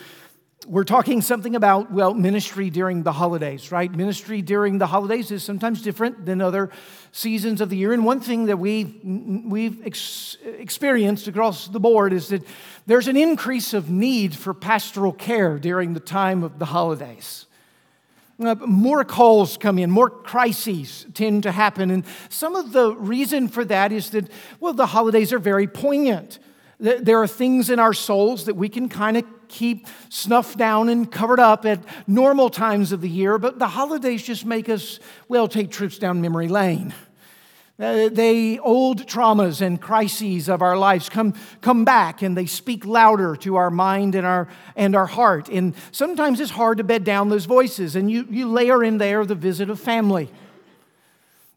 were 0.67 0.85
talking 0.85 1.23
something 1.23 1.55
about, 1.57 1.91
well, 1.93 2.15
ministry 2.15 2.69
during 2.69 3.03
the 3.03 3.13
holidays, 3.13 3.71
right? 3.73 3.91
Ministry 3.91 4.43
during 4.43 4.79
the 4.79 4.87
holidays 4.87 5.31
is 5.31 5.43
sometimes 5.43 5.83
different 5.83 6.27
than 6.27 6.41
other 6.41 6.71
seasons 7.13 7.61
of 7.61 7.71
the 7.71 7.77
year. 7.77 7.93
And 7.93 8.05
one 8.05 8.21
thing 8.21 8.47
that 8.47 8.59
we've, 8.59 8.95
we've 9.05 9.85
ex- 9.87 10.37
experienced 10.59 11.27
across 11.29 11.69
the 11.69 11.81
board 11.81 12.13
is 12.13 12.29
that 12.29 12.43
there's 12.87 13.09
an 13.09 13.17
increase 13.17 13.75
of 13.75 13.91
need 13.91 14.35
for 14.35 14.55
pastoral 14.55 15.13
care 15.13 15.59
during 15.59 15.95
the 15.95 16.01
time 16.01 16.43
of 16.43 16.59
the 16.59 16.67
holidays. 16.67 17.47
Uh, 18.39 18.55
more 18.67 19.05
calls 19.05 19.59
come 19.59 19.79
in, 19.79 19.91
more 19.91 20.09
crises 20.09 21.05
tend 21.13 21.43
to 21.43 21.53
happen. 21.53 21.91
And 21.91 22.05
some 22.31 22.57
of 22.57 22.73
the 22.73 22.95
reason 22.95 23.49
for 23.49 23.65
that 23.67 23.93
is 23.93 24.11
that, 24.11 24.31
well, 24.61 24.73
the 24.73 24.87
holidays 24.87 25.33
are 25.33 25.39
very 25.39 25.67
poignant. 25.67 26.39
There 26.79 27.21
are 27.21 27.27
things 27.27 27.69
in 27.69 27.79
our 27.79 27.93
souls 27.93 28.47
that 28.47 28.57
we 28.57 28.71
can 28.71 28.89
kind 28.89 29.19
of 29.19 29.25
keep 29.51 29.87
snuffed 30.09 30.57
down 30.57 30.89
and 30.89 31.11
covered 31.11 31.41
up 31.41 31.67
at 31.67 31.81
normal 32.09 32.49
times 32.49 32.93
of 32.93 33.01
the 33.01 33.09
year, 33.09 33.37
but 33.37 33.59
the 33.59 33.69
holidays 33.69 34.23
just 34.23 34.47
make 34.47 34.69
us, 34.69 34.99
well, 35.29 35.49
take 35.49 35.71
trips 35.71 35.99
down 35.99 36.23
memory 36.23 36.49
lane. 36.49 36.95
Uh, 37.81 38.11
they 38.11 38.59
old 38.59 39.07
traumas 39.07 39.63
and 39.63 39.81
crises 39.81 40.51
of 40.51 40.61
our 40.61 40.77
lives 40.77 41.09
come, 41.09 41.33
come 41.63 41.83
back 41.83 42.21
and 42.21 42.37
they 42.37 42.45
speak 42.45 42.85
louder 42.85 43.35
to 43.35 43.57
our 43.57 43.71
mind 43.71 44.15
and 44.15 44.27
our, 44.27 44.49
and 44.77 44.95
our 44.95 45.07
heart. 45.07 45.49
And 45.49 45.75
sometimes 45.91 46.41
it's 46.41 46.51
hard 46.51 46.77
to 46.77 46.85
bed 46.85 47.05
down 47.05 47.31
those 47.31 47.47
voices. 47.47 47.97
And 47.97 48.11
you, 48.11 48.27
you 48.29 48.49
layer 48.49 48.85
in 48.85 48.99
there 48.99 49.25
the 49.25 49.35
visit 49.35 49.71
of 49.71 49.81
family. 49.81 50.31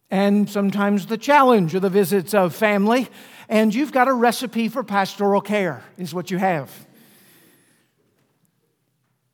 And 0.10 0.50
sometimes 0.50 1.08
the 1.08 1.18
challenge 1.18 1.76
of 1.76 1.82
the 1.82 1.90
visits 1.90 2.34
of 2.34 2.56
family. 2.56 3.10
And 3.50 3.76
you've 3.76 3.92
got 3.92 4.08
a 4.08 4.14
recipe 4.14 4.70
for 4.70 4.82
pastoral 4.82 5.42
care, 5.42 5.84
is 5.98 6.14
what 6.14 6.32
you 6.32 6.38
have. 6.38 6.83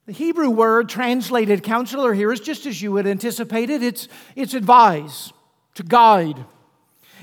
The 0.09 0.15
Hebrew 0.15 0.49
word 0.49 0.89
translated 0.89 1.61
counselor 1.61 2.15
here 2.15 2.33
is 2.33 2.39
just 2.39 2.65
as 2.65 2.81
you 2.81 2.91
would 2.93 3.05
anticipate 3.05 3.69
it. 3.69 3.83
It's, 3.83 4.07
it's 4.35 4.55
advise, 4.55 5.31
to 5.75 5.83
guide, 5.83 6.45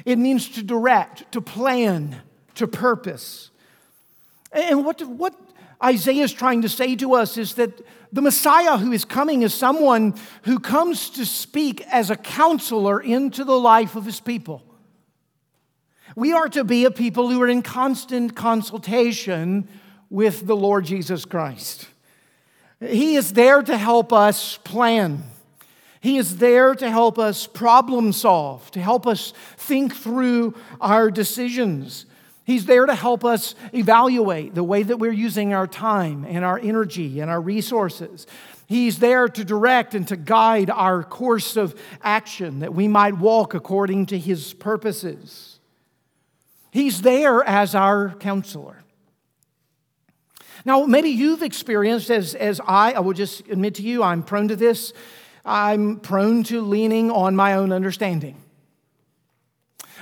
it 0.04 0.20
means 0.20 0.48
to 0.50 0.62
direct, 0.62 1.32
to 1.32 1.40
plan, 1.40 2.22
to 2.54 2.68
purpose. 2.68 3.50
And 4.52 4.84
what, 4.84 5.02
what 5.02 5.34
Isaiah 5.82 6.22
is 6.22 6.32
trying 6.32 6.62
to 6.62 6.68
say 6.68 6.94
to 6.94 7.14
us 7.14 7.36
is 7.36 7.54
that 7.54 7.84
the 8.12 8.22
Messiah 8.22 8.76
who 8.76 8.92
is 8.92 9.04
coming 9.04 9.42
is 9.42 9.52
someone 9.52 10.14
who 10.44 10.60
comes 10.60 11.10
to 11.10 11.26
speak 11.26 11.84
as 11.88 12.10
a 12.10 12.16
counselor 12.16 13.00
into 13.00 13.42
the 13.42 13.58
life 13.58 13.96
of 13.96 14.04
his 14.04 14.20
people. 14.20 14.62
We 16.14 16.32
are 16.32 16.48
to 16.50 16.62
be 16.62 16.84
a 16.84 16.92
people 16.92 17.30
who 17.30 17.42
are 17.42 17.48
in 17.48 17.62
constant 17.62 18.36
consultation 18.36 19.66
with 20.08 20.46
the 20.46 20.54
Lord 20.54 20.84
Jesus 20.84 21.24
Christ. 21.24 21.88
He 22.80 23.16
is 23.16 23.32
there 23.32 23.62
to 23.62 23.76
help 23.76 24.12
us 24.12 24.58
plan. 24.58 25.22
He 26.00 26.18
is 26.18 26.36
there 26.36 26.74
to 26.74 26.90
help 26.90 27.18
us 27.18 27.46
problem 27.46 28.12
solve, 28.12 28.70
to 28.72 28.80
help 28.80 29.06
us 29.06 29.32
think 29.56 29.94
through 29.94 30.54
our 30.80 31.10
decisions. 31.10 32.06
He's 32.44 32.66
there 32.66 32.86
to 32.86 32.94
help 32.94 33.24
us 33.24 33.56
evaluate 33.72 34.54
the 34.54 34.62
way 34.62 34.84
that 34.84 34.98
we're 34.98 35.10
using 35.10 35.52
our 35.52 35.66
time 35.66 36.24
and 36.28 36.44
our 36.44 36.58
energy 36.58 37.18
and 37.20 37.28
our 37.28 37.40
resources. 37.40 38.26
He's 38.68 38.98
there 38.98 39.26
to 39.26 39.44
direct 39.44 39.94
and 39.94 40.06
to 40.08 40.16
guide 40.16 40.70
our 40.70 41.02
course 41.02 41.56
of 41.56 41.74
action 42.02 42.60
that 42.60 42.74
we 42.74 42.88
might 42.88 43.16
walk 43.16 43.54
according 43.54 44.06
to 44.06 44.18
His 44.18 44.52
purposes. 44.52 45.58
He's 46.70 47.02
there 47.02 47.42
as 47.42 47.74
our 47.74 48.10
counselor. 48.20 48.84
Now, 50.66 50.84
maybe 50.84 51.10
you've 51.10 51.44
experienced, 51.44 52.10
as, 52.10 52.34
as 52.34 52.60
I, 52.66 52.90
I 52.90 52.98
will 52.98 53.12
just 53.12 53.46
admit 53.48 53.76
to 53.76 53.82
you, 53.82 54.02
I'm 54.02 54.24
prone 54.24 54.48
to 54.48 54.56
this. 54.56 54.92
I'm 55.44 56.00
prone 56.00 56.42
to 56.44 56.60
leaning 56.60 57.08
on 57.08 57.36
my 57.36 57.54
own 57.54 57.70
understanding. 57.70 58.34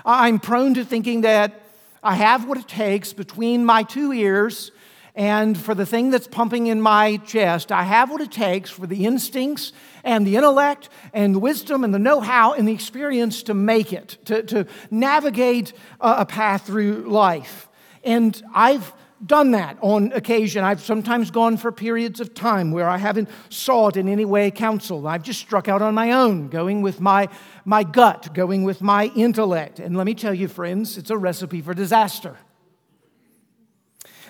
I'm 0.06 0.38
prone 0.38 0.72
to 0.74 0.84
thinking 0.86 1.20
that 1.20 1.60
I 2.02 2.14
have 2.14 2.48
what 2.48 2.56
it 2.56 2.66
takes 2.66 3.12
between 3.12 3.66
my 3.66 3.82
two 3.82 4.10
ears 4.14 4.72
and 5.14 5.56
for 5.56 5.74
the 5.74 5.84
thing 5.84 6.10
that's 6.10 6.26
pumping 6.26 6.68
in 6.68 6.80
my 6.80 7.18
chest. 7.18 7.70
I 7.70 7.82
have 7.82 8.10
what 8.10 8.22
it 8.22 8.32
takes 8.32 8.70
for 8.70 8.86
the 8.86 9.04
instincts 9.04 9.74
and 10.02 10.26
the 10.26 10.36
intellect 10.36 10.88
and 11.12 11.34
the 11.34 11.40
wisdom 11.40 11.84
and 11.84 11.92
the 11.92 11.98
know 11.98 12.20
how 12.20 12.54
and 12.54 12.66
the 12.66 12.72
experience 12.72 13.42
to 13.44 13.54
make 13.54 13.92
it, 13.92 14.16
to, 14.24 14.42
to 14.44 14.66
navigate 14.90 15.74
a 16.00 16.24
path 16.24 16.66
through 16.66 17.02
life. 17.02 17.68
And 18.02 18.42
I've 18.54 18.94
done 19.26 19.52
that 19.52 19.78
on 19.80 20.12
occasion. 20.12 20.64
I've 20.64 20.80
sometimes 20.80 21.30
gone 21.30 21.56
for 21.56 21.72
periods 21.72 22.20
of 22.20 22.34
time 22.34 22.70
where 22.70 22.88
I 22.88 22.98
haven't 22.98 23.28
sought 23.48 23.96
in 23.96 24.08
any 24.08 24.24
way 24.24 24.50
counsel. 24.50 25.06
I've 25.06 25.22
just 25.22 25.40
struck 25.40 25.68
out 25.68 25.82
on 25.82 25.94
my 25.94 26.12
own, 26.12 26.48
going 26.48 26.82
with 26.82 27.00
my, 27.00 27.28
my 27.64 27.82
gut, 27.84 28.34
going 28.34 28.64
with 28.64 28.80
my 28.80 29.06
intellect. 29.16 29.78
And 29.78 29.96
let 29.96 30.06
me 30.06 30.14
tell 30.14 30.34
you, 30.34 30.48
friends, 30.48 30.98
it's 30.98 31.10
a 31.10 31.16
recipe 31.16 31.60
for 31.60 31.74
disaster. 31.74 32.36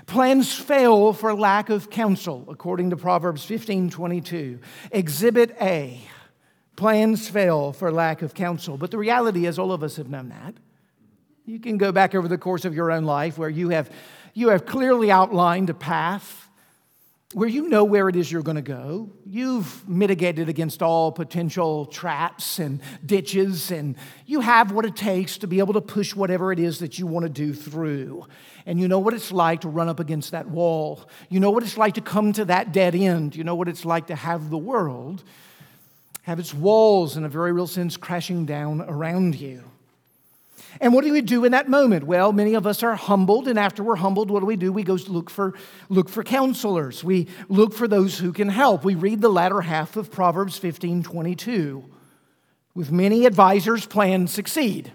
Plans 0.06 0.52
fail 0.52 1.12
for 1.12 1.34
lack 1.34 1.70
of 1.70 1.88
counsel, 1.88 2.44
according 2.48 2.90
to 2.90 2.96
Proverbs 2.96 3.44
15 3.44 3.90
22. 3.90 4.60
Exhibit 4.90 5.56
A 5.60 6.00
plans 6.76 7.28
fail 7.28 7.72
for 7.72 7.92
lack 7.92 8.22
of 8.22 8.34
counsel. 8.34 8.76
But 8.76 8.90
the 8.90 8.98
reality 8.98 9.46
is, 9.46 9.58
all 9.58 9.72
of 9.72 9.82
us 9.82 9.96
have 9.96 10.08
known 10.08 10.28
that. 10.30 10.54
You 11.46 11.60
can 11.60 11.76
go 11.76 11.92
back 11.92 12.14
over 12.14 12.26
the 12.26 12.38
course 12.38 12.64
of 12.64 12.74
your 12.74 12.90
own 12.90 13.04
life 13.04 13.36
where 13.36 13.50
you 13.50 13.68
have 13.68 13.90
you 14.34 14.48
have 14.48 14.66
clearly 14.66 15.10
outlined 15.10 15.70
a 15.70 15.74
path 15.74 16.48
where 17.32 17.48
you 17.48 17.68
know 17.68 17.82
where 17.82 18.08
it 18.08 18.14
is 18.14 18.30
you're 18.30 18.42
going 18.42 18.56
to 18.56 18.62
go. 18.62 19.10
You've 19.26 19.88
mitigated 19.88 20.48
against 20.48 20.82
all 20.82 21.10
potential 21.10 21.86
traps 21.86 22.60
and 22.60 22.80
ditches, 23.04 23.72
and 23.72 23.96
you 24.26 24.40
have 24.40 24.70
what 24.70 24.84
it 24.84 24.94
takes 24.94 25.38
to 25.38 25.48
be 25.48 25.58
able 25.58 25.74
to 25.74 25.80
push 25.80 26.14
whatever 26.14 26.52
it 26.52 26.60
is 26.60 26.78
that 26.78 26.98
you 26.98 27.06
want 27.06 27.24
to 27.24 27.30
do 27.30 27.52
through. 27.52 28.26
And 28.66 28.78
you 28.78 28.86
know 28.86 29.00
what 29.00 29.14
it's 29.14 29.32
like 29.32 29.62
to 29.62 29.68
run 29.68 29.88
up 29.88 29.98
against 29.98 30.30
that 30.30 30.48
wall. 30.48 31.08
You 31.28 31.40
know 31.40 31.50
what 31.50 31.64
it's 31.64 31.76
like 31.76 31.94
to 31.94 32.00
come 32.00 32.32
to 32.34 32.44
that 32.44 32.72
dead 32.72 32.94
end. 32.94 33.34
You 33.34 33.42
know 33.42 33.56
what 33.56 33.68
it's 33.68 33.84
like 33.84 34.06
to 34.08 34.14
have 34.14 34.50
the 34.50 34.58
world 34.58 35.24
have 36.24 36.38
its 36.38 36.54
walls, 36.54 37.18
in 37.18 37.24
a 37.24 37.28
very 37.28 37.52
real 37.52 37.66
sense, 37.66 37.98
crashing 37.98 38.46
down 38.46 38.80
around 38.80 39.34
you. 39.34 39.62
And 40.80 40.92
what 40.92 41.04
do 41.04 41.12
we 41.12 41.20
do 41.20 41.44
in 41.44 41.52
that 41.52 41.68
moment? 41.68 42.04
Well, 42.04 42.32
many 42.32 42.54
of 42.54 42.66
us 42.66 42.82
are 42.82 42.94
humbled, 42.94 43.46
and 43.46 43.58
after 43.58 43.82
we're 43.82 43.96
humbled, 43.96 44.30
what 44.30 44.40
do 44.40 44.46
we 44.46 44.56
do? 44.56 44.72
We 44.72 44.82
go 44.82 44.94
look 45.08 45.30
for, 45.30 45.54
look 45.88 46.08
for 46.08 46.24
counselors. 46.24 47.04
We 47.04 47.28
look 47.48 47.74
for 47.74 47.86
those 47.86 48.18
who 48.18 48.32
can 48.32 48.48
help. 48.48 48.84
We 48.84 48.94
read 48.94 49.20
the 49.20 49.28
latter 49.28 49.60
half 49.60 49.96
of 49.96 50.10
Proverbs 50.10 50.58
15 50.58 51.02
22. 51.02 51.84
With 52.74 52.90
many 52.90 53.24
advisors, 53.24 53.86
plans 53.86 54.32
succeed. 54.32 54.92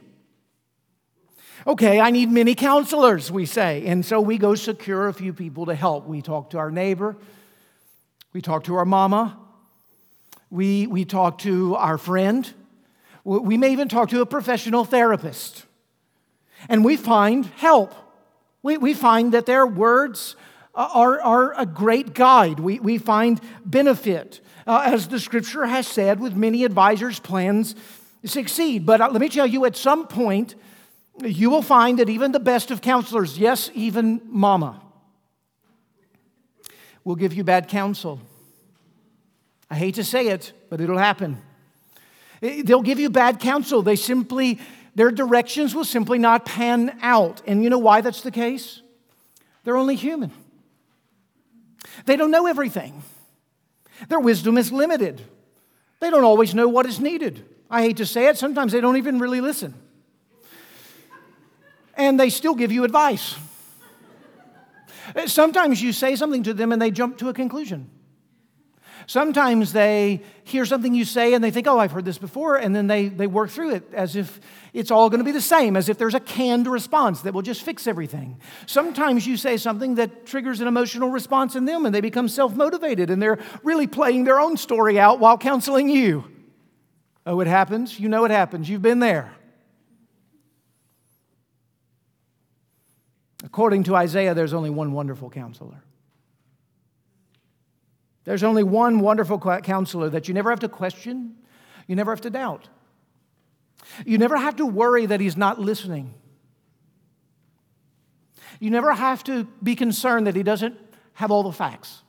Okay, 1.66 2.00
I 2.00 2.10
need 2.10 2.30
many 2.30 2.56
counselors, 2.56 3.32
we 3.32 3.46
say. 3.46 3.86
And 3.86 4.06
so 4.06 4.20
we 4.20 4.38
go 4.38 4.56
secure 4.56 5.08
a 5.08 5.14
few 5.14 5.34
people 5.34 5.66
to 5.68 5.76
help. 5.76 6.06
We 6.06 6.22
talk 6.22 6.50
to 6.52 6.58
our 6.58 6.72
neighbor, 6.72 7.16
we 8.34 8.42
talk 8.42 8.66
to 8.66 8.76
our 8.76 8.86
mama, 8.86 9.38
we, 10.50 10.88
we 10.88 11.06
talk 11.06 11.40
to 11.40 11.76
our 11.76 11.98
friend, 11.98 12.52
we 13.24 13.58
may 13.58 13.72
even 13.72 13.88
talk 13.88 14.10
to 14.10 14.22
a 14.22 14.26
professional 14.26 14.84
therapist. 14.84 15.66
And 16.68 16.84
we 16.84 16.98
find 16.98 17.46
help. 17.46 17.94
We, 18.62 18.78
we 18.78 18.94
find 18.94 19.34
that 19.34 19.46
their 19.46 19.66
words 19.66 20.36
are, 20.76 21.22
are 21.22 21.54
a 21.60 21.66
great 21.66 22.14
guide. 22.14 22.60
We, 22.60 22.80
we 22.80 22.98
find 22.98 23.40
benefit. 23.66 24.42
Uh, 24.68 24.82
as 24.86 25.08
the 25.08 25.20
scripture 25.20 25.66
has 25.66 25.88
said, 25.88 26.20
with 26.20 26.36
many 26.36 26.64
advisors, 26.64 27.20
plans 27.20 27.76
succeed. 28.26 28.86
But 28.86 29.02
uh, 29.02 29.10
let 29.10 29.22
me 29.22 29.30
tell 29.30 29.48
you, 29.48 29.66
at 29.66 29.76
some 29.76 30.08
point, 30.08 30.56
you 31.24 31.50
will 31.50 31.62
find 31.62 32.00
that 32.00 32.10
even 32.10 32.32
the 32.32 32.40
best 32.40 32.72
of 32.72 32.82
counselors, 32.82 33.38
yes, 33.38 33.72
even 33.74 34.22
mama, 34.26 34.82
will 37.04 37.16
give 37.16 37.34
you 37.34 37.44
bad 37.44 37.68
counsel. 37.68 38.20
I 39.70 39.76
hate 39.76 39.96
to 39.96 40.04
say 40.04 40.28
it, 40.28 40.54
but 40.70 40.82
it'll 40.82 40.98
happen. 40.98 41.42
They'll 42.42 42.82
give 42.82 43.00
you 43.00 43.10
bad 43.10 43.40
counsel. 43.40 43.82
They 43.82 43.96
simply, 43.96 44.60
their 45.00 45.12
directions 45.12 45.74
will 45.74 45.86
simply 45.86 46.20
not 46.20 46.44
pan 46.44 47.00
out. 47.02 47.42
And 47.48 47.64
you 47.64 47.70
know 47.70 47.78
why 47.78 48.02
that's 48.02 48.20
the 48.20 48.32
case? 48.32 48.82
They're 49.64 49.78
only 49.78 49.96
human. 49.96 50.34
They 52.06 52.18
don't 52.18 52.32
know 52.32 52.48
everything. 52.48 53.02
Their 54.10 54.20
wisdom 54.20 54.58
is 54.58 54.74
limited. 54.74 55.22
They 56.02 56.10
don't 56.10 56.26
always 56.26 56.54
know 56.54 56.68
what 56.68 56.86
is 56.86 57.00
needed. 57.00 57.46
I 57.70 57.82
hate 57.84 57.96
to 57.98 58.06
say 58.06 58.28
it, 58.28 58.38
sometimes 58.38 58.74
they 58.74 58.82
don't 58.82 58.98
even 58.98 59.20
really 59.20 59.40
listen. 59.40 59.74
And 61.96 62.20
they 62.20 62.30
still 62.30 62.54
give 62.54 62.74
you 62.74 62.84
advice. 62.84 63.36
Sometimes 65.28 65.82
you 65.82 65.94
say 65.94 66.18
something 66.18 66.44
to 66.44 66.54
them 66.54 66.74
and 66.74 66.82
they 66.82 66.92
jump 66.92 67.18
to 67.20 67.30
a 67.30 67.34
conclusion. 67.34 67.90
Sometimes 69.10 69.74
they 69.74 70.22
hear 70.44 70.68
something 70.68 70.94
you 70.94 71.04
say 71.04 71.34
and 71.34 71.44
they 71.44 71.50
think, 71.50 71.66
oh, 71.66 71.80
I've 71.80 71.92
heard 71.92 72.06
this 72.06 72.20
before, 72.20 72.58
and 72.58 72.76
then 72.76 72.86
they, 72.86 73.08
they 73.08 73.26
work 73.26 73.50
through 73.50 73.72
it 73.72 73.92
as 73.92 74.16
if 74.16 74.40
it's 74.72 74.92
all 74.92 75.10
going 75.10 75.18
to 75.18 75.24
be 75.24 75.32
the 75.32 75.42
same, 75.42 75.76
as 75.76 75.90
if 75.90 75.98
there's 75.98 76.14
a 76.14 76.20
canned 76.20 76.68
response 76.68 77.22
that 77.22 77.34
will 77.34 77.42
just 77.42 77.64
fix 77.64 77.88
everything. 77.88 78.40
Sometimes 78.68 79.26
you 79.26 79.36
say 79.36 79.58
something 79.58 79.96
that 79.96 80.28
triggers 80.28 80.62
an 80.62 80.68
emotional 80.68 81.10
response 81.10 81.56
in 81.56 81.66
them 81.66 81.88
and 81.88 81.96
they 81.96 82.02
become 82.02 82.28
self 82.28 82.56
motivated 82.56 83.10
and 83.10 83.20
they're 83.20 83.40
really 83.64 83.88
playing 83.88 84.26
their 84.26 84.40
own 84.40 84.58
story 84.58 85.00
out 85.00 85.20
while 85.20 85.40
counseling 85.40 85.90
you. 85.90 86.26
Oh, 87.26 87.40
it 87.40 87.48
happens. 87.48 88.00
You 88.00 88.10
know 88.10 88.26
it 88.26 88.32
happens. 88.32 88.70
You've 88.70 88.84
been 88.84 89.00
there. 89.00 89.34
According 93.44 93.86
to 93.86 93.96
Isaiah, 93.96 94.36
there's 94.36 94.54
only 94.54 94.70
one 94.70 94.92
wonderful 94.92 95.32
counselor. 95.32 95.84
There's 98.30 98.44
only 98.44 98.62
one 98.62 99.00
wonderful 99.00 99.40
counselor 99.40 100.08
that 100.12 100.28
you 100.28 100.36
never 100.36 100.52
have 100.52 100.60
to 100.60 100.70
question, 100.70 101.34
you 101.88 101.96
never 101.96 102.12
have 102.12 102.22
to 102.22 102.30
doubt. 102.30 102.70
You 104.06 104.20
never 104.20 104.38
have 104.38 104.58
to 104.58 104.68
worry 104.68 105.08
that 105.08 105.20
he's 105.20 105.36
not 105.36 105.60
listening. 105.60 106.14
You 108.60 108.70
never 108.70 108.94
have 108.94 109.24
to 109.24 109.46
be 109.64 109.76
concerned 109.76 110.28
that 110.28 110.36
he 110.36 110.44
doesn't 110.44 110.78
have 111.14 111.32
all 111.32 111.42
the 111.42 111.52
facts, 111.52 112.04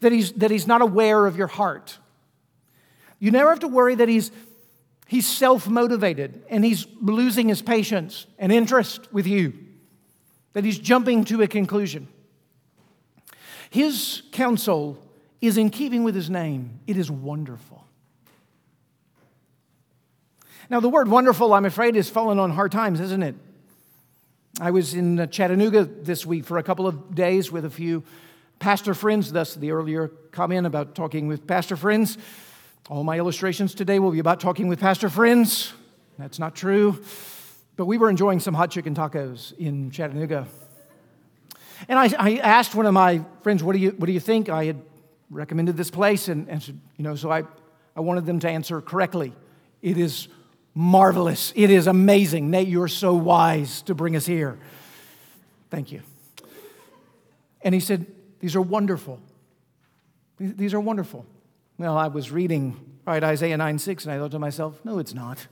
that 0.00 0.10
he's, 0.10 0.32
that 0.32 0.50
he's 0.50 0.66
not 0.66 0.82
aware 0.82 1.24
of 1.24 1.36
your 1.36 1.46
heart. 1.46 1.96
You 3.20 3.30
never 3.30 3.50
have 3.50 3.60
to 3.60 3.68
worry 3.68 3.94
that 3.94 4.08
he's, 4.08 4.32
he's 5.06 5.24
self 5.24 5.68
motivated 5.68 6.42
and 6.50 6.64
he's 6.64 6.84
losing 7.00 7.48
his 7.48 7.62
patience 7.62 8.26
and 8.40 8.50
interest 8.50 9.12
with 9.12 9.28
you, 9.28 9.52
that 10.52 10.64
he's 10.64 10.80
jumping 10.80 11.22
to 11.26 11.42
a 11.42 11.46
conclusion. 11.46 12.08
His 13.74 14.22
counsel 14.30 15.04
is 15.40 15.58
in 15.58 15.68
keeping 15.68 16.04
with 16.04 16.14
his 16.14 16.30
name. 16.30 16.78
It 16.86 16.96
is 16.96 17.10
wonderful. 17.10 17.84
Now, 20.70 20.78
the 20.78 20.88
word 20.88 21.08
wonderful, 21.08 21.52
I'm 21.52 21.64
afraid, 21.64 21.96
is 21.96 22.08
fallen 22.08 22.38
on 22.38 22.52
hard 22.52 22.70
times, 22.70 23.00
isn't 23.00 23.24
it? 23.24 23.34
I 24.60 24.70
was 24.70 24.94
in 24.94 25.28
Chattanooga 25.28 25.86
this 25.86 26.24
week 26.24 26.44
for 26.44 26.58
a 26.58 26.62
couple 26.62 26.86
of 26.86 27.16
days 27.16 27.50
with 27.50 27.64
a 27.64 27.70
few 27.70 28.04
pastor 28.60 28.94
friends. 28.94 29.32
Thus, 29.32 29.56
the 29.56 29.72
earlier 29.72 30.06
comment 30.30 30.68
about 30.68 30.94
talking 30.94 31.26
with 31.26 31.44
pastor 31.44 31.74
friends. 31.74 32.16
All 32.88 33.02
my 33.02 33.18
illustrations 33.18 33.74
today 33.74 33.98
will 33.98 34.12
be 34.12 34.20
about 34.20 34.38
talking 34.38 34.68
with 34.68 34.78
pastor 34.78 35.08
friends. 35.08 35.72
That's 36.16 36.38
not 36.38 36.54
true. 36.54 37.02
But 37.74 37.86
we 37.86 37.98
were 37.98 38.08
enjoying 38.08 38.38
some 38.38 38.54
hot 38.54 38.70
chicken 38.70 38.94
tacos 38.94 39.52
in 39.58 39.90
Chattanooga. 39.90 40.46
And 41.88 41.98
I, 41.98 42.10
I, 42.18 42.36
asked 42.38 42.74
one 42.74 42.86
of 42.86 42.94
my 42.94 43.24
friends, 43.42 43.62
what 43.62 43.74
do, 43.74 43.78
you, 43.78 43.90
what 43.90 44.06
do 44.06 44.12
you 44.12 44.20
think? 44.20 44.48
I 44.48 44.64
had 44.64 44.80
recommended 45.30 45.76
this 45.76 45.90
place, 45.90 46.28
and, 46.28 46.48
and 46.48 46.80
you 46.96 47.04
know, 47.04 47.14
so 47.14 47.30
I, 47.30 47.44
I 47.96 48.00
wanted 48.00 48.26
them 48.26 48.40
to 48.40 48.48
answer 48.48 48.80
correctly. 48.80 49.32
It 49.82 49.98
is 49.98 50.28
marvelous. 50.74 51.52
It 51.54 51.70
is 51.70 51.86
amazing. 51.86 52.50
Nate, 52.50 52.68
you're 52.68 52.88
so 52.88 53.14
wise 53.14 53.82
to 53.82 53.94
bring 53.94 54.16
us 54.16 54.26
here. 54.26 54.58
Thank 55.70 55.92
you. 55.92 56.02
And 57.62 57.74
he 57.74 57.80
said, 57.80 58.06
These 58.40 58.56
are 58.56 58.62
wonderful. 58.62 59.20
These 60.38 60.74
are 60.74 60.80
wonderful. 60.80 61.24
Well, 61.78 61.96
I 61.96 62.08
was 62.08 62.30
reading 62.30 62.78
right, 63.06 63.22
Isaiah 63.22 63.56
9 63.56 63.78
6, 63.78 64.04
and 64.04 64.12
I 64.12 64.18
thought 64.18 64.32
to 64.32 64.38
myself, 64.38 64.80
No, 64.84 64.98
it's 64.98 65.14
not. 65.14 65.46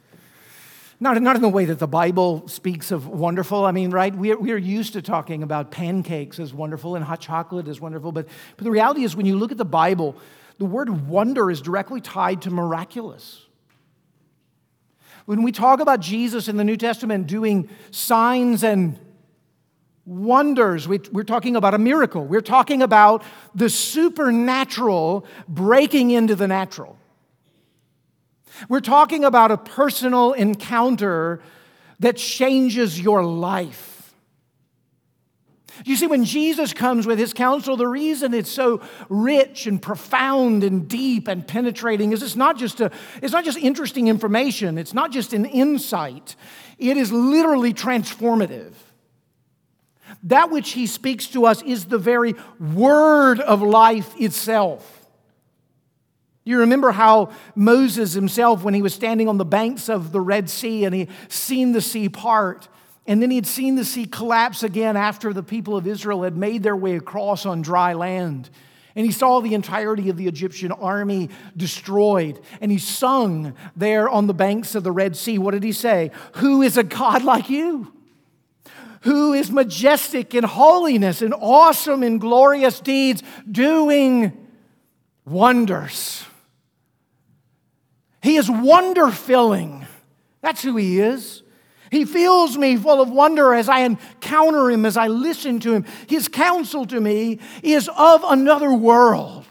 Not, 1.03 1.21
not 1.21 1.35
in 1.35 1.43
the 1.43 1.49
way 1.49 1.65
that 1.65 1.81
the 1.81 1.89
Bible 1.89 2.47
speaks 2.47 2.93
of 2.93 3.09
wonderful. 3.09 3.65
I 3.65 3.73
mean, 3.73 3.91
right? 3.91 4.15
We 4.15 4.31
are, 4.31 4.39
we 4.39 4.53
are 4.53 4.57
used 4.57 4.93
to 4.93 5.03
talking 5.03 5.43
about 5.43 5.73
pancakes 5.73 6.39
as 6.39 6.55
wonderful 6.55 6.95
and 6.95 7.05
hot 7.05 7.19
chocolate 7.19 7.67
as 7.67 7.81
wonderful. 7.81 8.13
But, 8.13 8.29
but 8.57 8.63
the 8.63 8.71
reality 8.71 9.03
is, 9.03 9.17
when 9.17 9.27
you 9.27 9.37
look 9.37 9.51
at 9.51 9.59
the 9.59 9.65
Bible, 9.65 10.15
the 10.59 10.65
word 10.65 11.09
wonder 11.09 11.51
is 11.51 11.61
directly 11.61 12.01
tied 12.01 12.43
to 12.43 12.53
miraculous. 12.53 13.45
When 15.25 15.43
we 15.43 15.51
talk 15.51 15.81
about 15.81 15.99
Jesus 15.99 16.47
in 16.47 16.57
the 16.57 16.63
New 16.63 16.77
Testament 16.77 17.27
doing 17.27 17.69
signs 17.91 18.63
and 18.63 18.97
wonders, 20.07 20.87
we, 20.87 21.01
are 21.17 21.25
talking 21.25 21.57
about 21.57 21.75
a 21.75 21.79
miracle. 21.79 22.25
We're 22.25 22.43
talking 22.43 22.81
about 22.81 23.25
the 23.57 23.69
supernatural 23.69 25.27
breaking 25.49 26.13
into 26.13 26.37
the 26.37 26.47
natural. 26.47 26.97
We're 28.69 28.81
talking 28.81 29.25
about 29.25 29.51
a 29.51 29.57
personal 29.57 30.33
encounter 30.33 31.43
that 32.01 32.17
changes 32.17 33.01
your 33.01 33.25
life. 33.25 33.93
You 35.85 35.97
see, 35.97 36.07
when 36.07 36.25
Jesus 36.25 36.73
comes 36.73 37.07
with 37.07 37.19
his 37.19 37.33
counsel, 37.33 37.77
the 37.77 37.89
reason 37.89 38.35
it's 38.35 38.51
so 38.51 38.83
rich 39.09 39.67
and 39.67 39.81
profound 39.81 40.65
and 40.65 40.87
deep 40.87 41.29
and 41.29 41.47
penetrating 41.47 42.13
is 42.13 42.23
it's 42.23 42.37
not 42.37 42.59
just, 42.59 42.81
a, 42.81 42.91
it's 43.23 43.33
not 43.33 43.45
just 43.45 43.59
interesting 43.59 44.09
information, 44.09 44.79
it's 44.79 44.95
not 44.95 45.11
just 45.11 45.33
an 45.33 45.45
insight, 45.47 46.37
it 46.79 46.97
is 46.97 47.11
literally 47.11 47.73
transformative. 47.73 48.75
That 50.25 50.51
which 50.51 50.73
he 50.73 50.87
speaks 50.87 51.27
to 51.29 51.47
us 51.47 51.63
is 51.63 51.87
the 51.87 51.99
very 51.99 52.35
word 52.61 53.41
of 53.41 53.63
life 53.63 54.15
itself. 54.21 55.02
You 56.45 56.59
remember 56.59 56.91
how 56.91 57.31
Moses 57.55 58.15
himself, 58.15 58.65
when 58.65 58.75
he 58.75 58.83
was 58.83 58.95
standing 58.95 59.29
on 59.29 59.39
the 59.39 59.45
banks 59.45 59.89
of 59.89 60.11
the 60.11 60.21
Red 60.21 60.51
Sea 60.51 60.85
and 60.85 60.95
he 60.95 61.09
seen 61.29 61.73
the 61.73 61.81
sea 61.81 62.09
part, 62.09 62.69
and 63.07 63.23
then 63.23 63.31
he 63.31 63.37
had 63.37 63.47
seen 63.47 63.77
the 63.77 63.85
sea 63.85 64.07
collapse 64.07 64.63
again 64.63 64.97
after 64.97 65.33
the 65.33 65.43
people 65.43 65.77
of 65.77 65.87
Israel 65.87 66.23
had 66.23 66.37
made 66.37 66.63
their 66.63 66.77
way 66.77 66.97
across 66.97 67.47
on 67.47 67.63
dry 67.63 67.93
land. 67.95 68.51
And 68.95 69.07
he 69.07 69.13
saw 69.13 69.41
the 69.41 69.55
entirety 69.55 70.11
of 70.11 70.17
the 70.17 70.29
Egyptian 70.29 70.71
army 70.71 71.31
destroyed. 71.57 72.41
And 72.61 72.71
he 72.71 72.79
sung 72.79 73.55
there 73.75 74.09
on 74.09 74.27
the 74.27 74.35
banks 74.35 74.75
of 74.75 74.85
the 74.85 74.93
Red 74.93 75.17
Sea. 75.17 75.39
What 75.39 75.53
did 75.53 75.65
he 75.65 75.73
say? 75.73 76.11
Who 76.37 76.63
is 76.63 76.77
a 76.77 76.83
God 76.83 77.25
like 77.25 77.49
you? 77.49 77.93
Who 79.03 79.33
is 79.33 79.51
majestic 79.51 80.35
in 80.35 80.45
holiness 80.45 81.23
and 81.23 81.35
awesome 81.35 82.03
in 82.03 82.19
glorious 82.19 82.81
deeds, 82.81 83.23
doing 83.51 84.47
wonders? 85.25 86.25
He 88.23 88.37
is 88.37 88.51
wonder 88.51 89.11
filling. 89.11 89.87
That's 90.41 90.63
who 90.63 90.77
He 90.77 91.01
is. 91.01 91.43
He 91.91 92.07
fills 92.07 92.57
me 92.57 92.77
full 92.77 93.03
of 93.03 93.11
wonder 93.11 93.53
as 93.53 93.69
I 93.69 93.81
encounter 93.81 94.71
Him, 94.71 94.87
as 94.87 94.97
I 94.97 95.09
listen 95.09 95.61
to 95.61 95.75
Him. 95.75 95.85
His 96.07 96.29
counsel 96.29 96.87
to 96.87 97.01
me 97.01 97.41
is 97.63 97.91
of 97.97 98.25
another 98.25 98.73
world. 98.73 99.45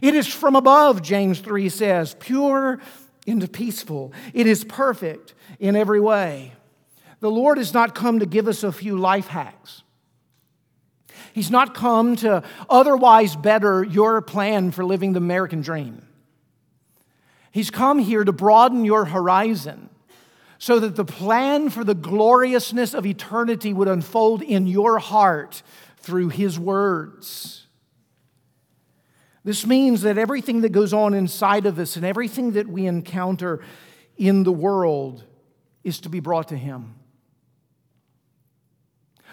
It 0.00 0.14
is 0.14 0.26
from 0.26 0.56
above, 0.56 1.02
James 1.02 1.40
3 1.40 1.68
says, 1.68 2.14
pure 2.18 2.80
and 3.26 3.52
peaceful. 3.52 4.12
It 4.32 4.46
is 4.46 4.64
perfect 4.64 5.34
in 5.58 5.74
every 5.74 6.00
way. 6.00 6.52
The 7.20 7.30
Lord 7.30 7.58
has 7.58 7.74
not 7.74 7.94
come 7.94 8.20
to 8.20 8.26
give 8.26 8.46
us 8.46 8.62
a 8.62 8.70
few 8.70 8.96
life 8.96 9.26
hacks. 9.26 9.82
He's 11.32 11.50
not 11.50 11.74
come 11.74 12.16
to 12.16 12.42
otherwise 12.70 13.36
better 13.36 13.84
your 13.84 14.22
plan 14.22 14.70
for 14.70 14.84
living 14.84 15.12
the 15.12 15.18
American 15.18 15.60
dream. 15.60 16.05
He's 17.56 17.70
come 17.70 17.98
here 17.98 18.22
to 18.22 18.32
broaden 18.32 18.84
your 18.84 19.06
horizon 19.06 19.88
so 20.58 20.78
that 20.78 20.94
the 20.94 21.06
plan 21.06 21.70
for 21.70 21.84
the 21.84 21.94
gloriousness 21.94 22.92
of 22.92 23.06
eternity 23.06 23.72
would 23.72 23.88
unfold 23.88 24.42
in 24.42 24.66
your 24.66 24.98
heart 24.98 25.62
through 25.96 26.28
His 26.28 26.58
words. 26.58 27.66
This 29.42 29.64
means 29.64 30.02
that 30.02 30.18
everything 30.18 30.60
that 30.60 30.68
goes 30.68 30.92
on 30.92 31.14
inside 31.14 31.64
of 31.64 31.78
us 31.78 31.96
and 31.96 32.04
everything 32.04 32.52
that 32.52 32.68
we 32.68 32.84
encounter 32.84 33.64
in 34.18 34.42
the 34.42 34.52
world 34.52 35.24
is 35.82 35.98
to 36.00 36.10
be 36.10 36.20
brought 36.20 36.48
to 36.48 36.58
Him. 36.58 36.94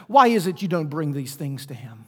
Why 0.07 0.27
is 0.27 0.47
it 0.47 0.61
you 0.61 0.69
don't 0.69 0.87
bring 0.87 1.11
these 1.11 1.35
things 1.35 1.65
to 1.65 1.73
Him? 1.73 2.05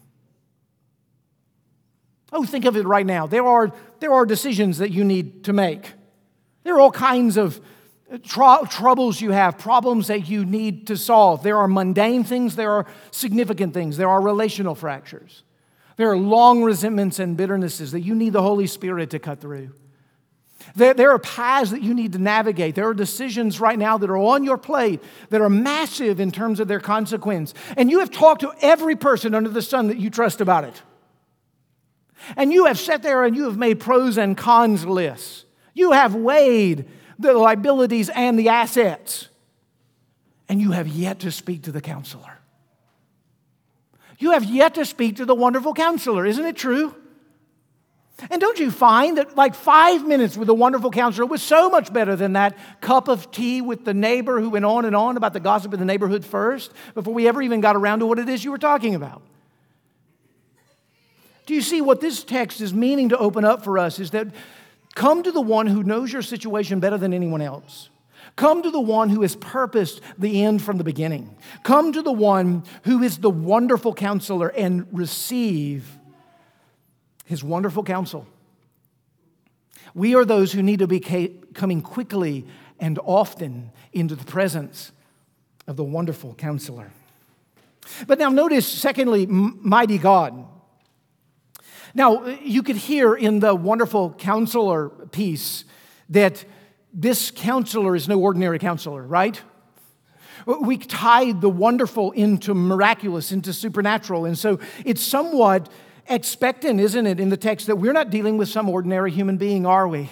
Oh, 2.31 2.45
think 2.45 2.63
of 2.63 2.77
it 2.77 2.85
right 2.85 3.05
now. 3.05 3.27
There 3.27 3.45
are, 3.45 3.73
there 3.99 4.13
are 4.13 4.25
decisions 4.25 4.77
that 4.77 4.91
you 4.91 5.03
need 5.03 5.43
to 5.43 5.51
make. 5.51 5.91
There 6.65 6.75
are 6.75 6.81
all 6.81 6.91
kinds 6.91 7.37
of 7.37 7.61
uh, 8.11 8.17
tr- 8.23 8.67
troubles 8.69 9.21
you 9.21 9.31
have, 9.31 9.59
problems 9.59 10.07
that 10.07 10.27
you 10.27 10.43
need 10.43 10.87
to 10.87 10.97
solve. 10.97 11.43
There 11.43 11.57
are 11.59 11.67
mundane 11.67 12.23
things, 12.23 12.55
there 12.55 12.71
are 12.71 12.87
significant 13.11 13.75
things, 13.75 13.97
there 13.97 14.09
are 14.09 14.19
relational 14.19 14.73
fractures. 14.73 15.43
There 15.95 16.09
are 16.09 16.17
long 16.17 16.63
resentments 16.63 17.19
and 17.19 17.37
bitternesses 17.37 17.91
that 17.91 18.01
you 18.01 18.15
need 18.15 18.33
the 18.33 18.41
Holy 18.41 18.65
Spirit 18.65 19.11
to 19.11 19.19
cut 19.19 19.39
through. 19.39 19.73
There, 20.75 20.95
there 20.95 21.11
are 21.11 21.19
paths 21.19 21.69
that 21.69 21.83
you 21.83 21.93
need 21.93 22.13
to 22.13 22.19
navigate. 22.19 22.73
There 22.73 22.89
are 22.89 22.95
decisions 22.95 23.59
right 23.59 23.77
now 23.77 23.99
that 23.99 24.09
are 24.09 24.17
on 24.17 24.43
your 24.43 24.57
plate 24.57 25.03
that 25.29 25.39
are 25.39 25.49
massive 25.49 26.19
in 26.19 26.31
terms 26.31 26.59
of 26.59 26.67
their 26.67 26.79
consequence. 26.79 27.53
And 27.77 27.91
you 27.91 27.99
have 27.99 28.09
talked 28.09 28.41
to 28.41 28.51
every 28.61 28.95
person 28.95 29.35
under 29.35 29.49
the 29.49 29.61
sun 29.61 29.87
that 29.89 29.97
you 29.97 30.09
trust 30.09 30.41
about 30.41 30.63
it. 30.63 30.81
And 32.35 32.51
you 32.51 32.65
have 32.65 32.79
sat 32.79 33.03
there 33.03 33.23
and 33.23 33.35
you 33.35 33.43
have 33.43 33.57
made 33.57 33.79
pros 33.79 34.17
and 34.17 34.35
cons 34.35 34.83
lists. 34.83 35.44
You 35.75 35.91
have 35.91 36.15
weighed 36.15 36.85
the 37.19 37.33
liabilities 37.33 38.09
and 38.09 38.39
the 38.39 38.49
assets. 38.49 39.27
And 40.49 40.59
you 40.59 40.71
have 40.71 40.87
yet 40.87 41.19
to 41.19 41.31
speak 41.31 41.63
to 41.63 41.71
the 41.71 41.81
counselor. 41.81 42.39
You 44.17 44.31
have 44.31 44.45
yet 44.45 44.75
to 44.75 44.85
speak 44.85 45.17
to 45.17 45.25
the 45.25 45.35
wonderful 45.35 45.73
counselor. 45.73 46.25
Isn't 46.25 46.45
it 46.45 46.55
true? 46.55 46.95
And 48.29 48.39
don't 48.39 48.59
you 48.59 48.71
find 48.71 49.17
that 49.17 49.35
like 49.35 49.55
five 49.55 50.07
minutes 50.07 50.37
with 50.37 50.47
the 50.47 50.53
wonderful 50.53 50.89
counselor 50.89 51.25
was 51.25 51.41
so 51.41 51.69
much 51.69 51.91
better 51.91 52.15
than 52.15 52.33
that 52.33 52.57
cup 52.79 53.09
of 53.09 53.29
tea 53.29 53.61
with 53.61 53.83
the 53.83 53.93
neighbor 53.93 54.39
who 54.39 54.49
went 54.49 54.63
on 54.63 54.85
and 54.85 54.95
on 54.95 55.17
about 55.17 55.33
the 55.33 55.41
gossip 55.41 55.73
in 55.73 55.79
the 55.79 55.85
neighborhood 55.85 56.23
first 56.23 56.71
before 56.93 57.13
we 57.13 57.27
ever 57.27 57.41
even 57.41 57.59
got 57.59 57.75
around 57.75 57.99
to 57.99 58.05
what 58.05 58.17
it 58.17 58.29
is 58.29 58.45
you 58.45 58.51
were 58.51 58.57
talking 58.57 58.95
about? 58.95 59.21
Do 61.45 61.53
you 61.53 61.61
see 61.61 61.81
what 61.81 61.99
this 61.99 62.23
text 62.23 62.61
is 62.61 62.73
meaning 62.73 63.09
to 63.09 63.17
open 63.17 63.43
up 63.43 63.63
for 63.65 63.77
us? 63.77 63.99
Is 63.99 64.11
that 64.11 64.27
come 64.95 65.21
to 65.21 65.31
the 65.31 65.41
one 65.41 65.67
who 65.67 65.83
knows 65.83 66.11
your 66.11 66.23
situation 66.23 66.79
better 66.79 66.97
than 66.97 67.13
anyone 67.13 67.41
else. 67.41 67.89
Come 68.35 68.63
to 68.63 68.71
the 68.71 68.81
one 68.81 69.09
who 69.09 69.21
has 69.21 69.35
purposed 69.35 70.01
the 70.17 70.43
end 70.43 70.61
from 70.61 70.77
the 70.77 70.83
beginning. 70.83 71.37
Come 71.63 71.93
to 71.93 72.01
the 72.01 72.11
one 72.11 72.63
who 72.83 73.03
is 73.03 73.19
the 73.19 73.29
wonderful 73.29 73.93
counselor 73.93 74.49
and 74.49 74.87
receive 74.91 75.97
his 77.25 77.43
wonderful 77.43 77.83
counsel. 77.83 78.27
We 79.93 80.15
are 80.15 80.25
those 80.25 80.51
who 80.51 80.61
need 80.61 80.79
to 80.79 80.87
be 80.87 80.99
coming 81.53 81.81
quickly 81.81 82.45
and 82.79 82.99
often 83.05 83.71
into 83.93 84.15
the 84.15 84.25
presence 84.25 84.91
of 85.67 85.77
the 85.77 85.83
wonderful 85.83 86.33
counselor. 86.33 86.91
But 88.05 88.19
now, 88.19 88.29
notice, 88.29 88.67
secondly, 88.67 89.25
mighty 89.27 89.97
God. 89.97 90.45
Now, 91.95 92.25
you 92.25 92.61
could 92.61 92.75
hear 92.75 93.15
in 93.15 93.39
the 93.39 93.55
wonderful 93.55 94.13
counselor 94.17 94.89
piece 94.89 95.63
that 96.09 96.43
this 96.93 97.31
counselor 97.31 97.95
is 97.95 98.09
no 98.09 98.19
ordinary 98.19 98.59
counselor, 98.59 99.01
right? 99.01 99.41
We 100.45 100.77
tied 100.77 101.39
the 101.39 101.49
wonderful 101.49 102.11
into 102.11 102.53
miraculous, 102.53 103.31
into 103.31 103.53
supernatural. 103.53 104.25
And 104.25 104.37
so 104.37 104.59
it's 104.83 105.01
somewhat 105.01 105.69
expectant, 106.07 106.81
isn't 106.81 107.07
it, 107.07 107.19
in 107.21 107.29
the 107.29 107.37
text 107.37 107.67
that 107.67 107.77
we're 107.77 107.93
not 107.93 108.09
dealing 108.09 108.37
with 108.37 108.49
some 108.49 108.69
ordinary 108.69 109.09
human 109.09 109.37
being, 109.37 109.65
are 109.65 109.87
we? 109.87 110.11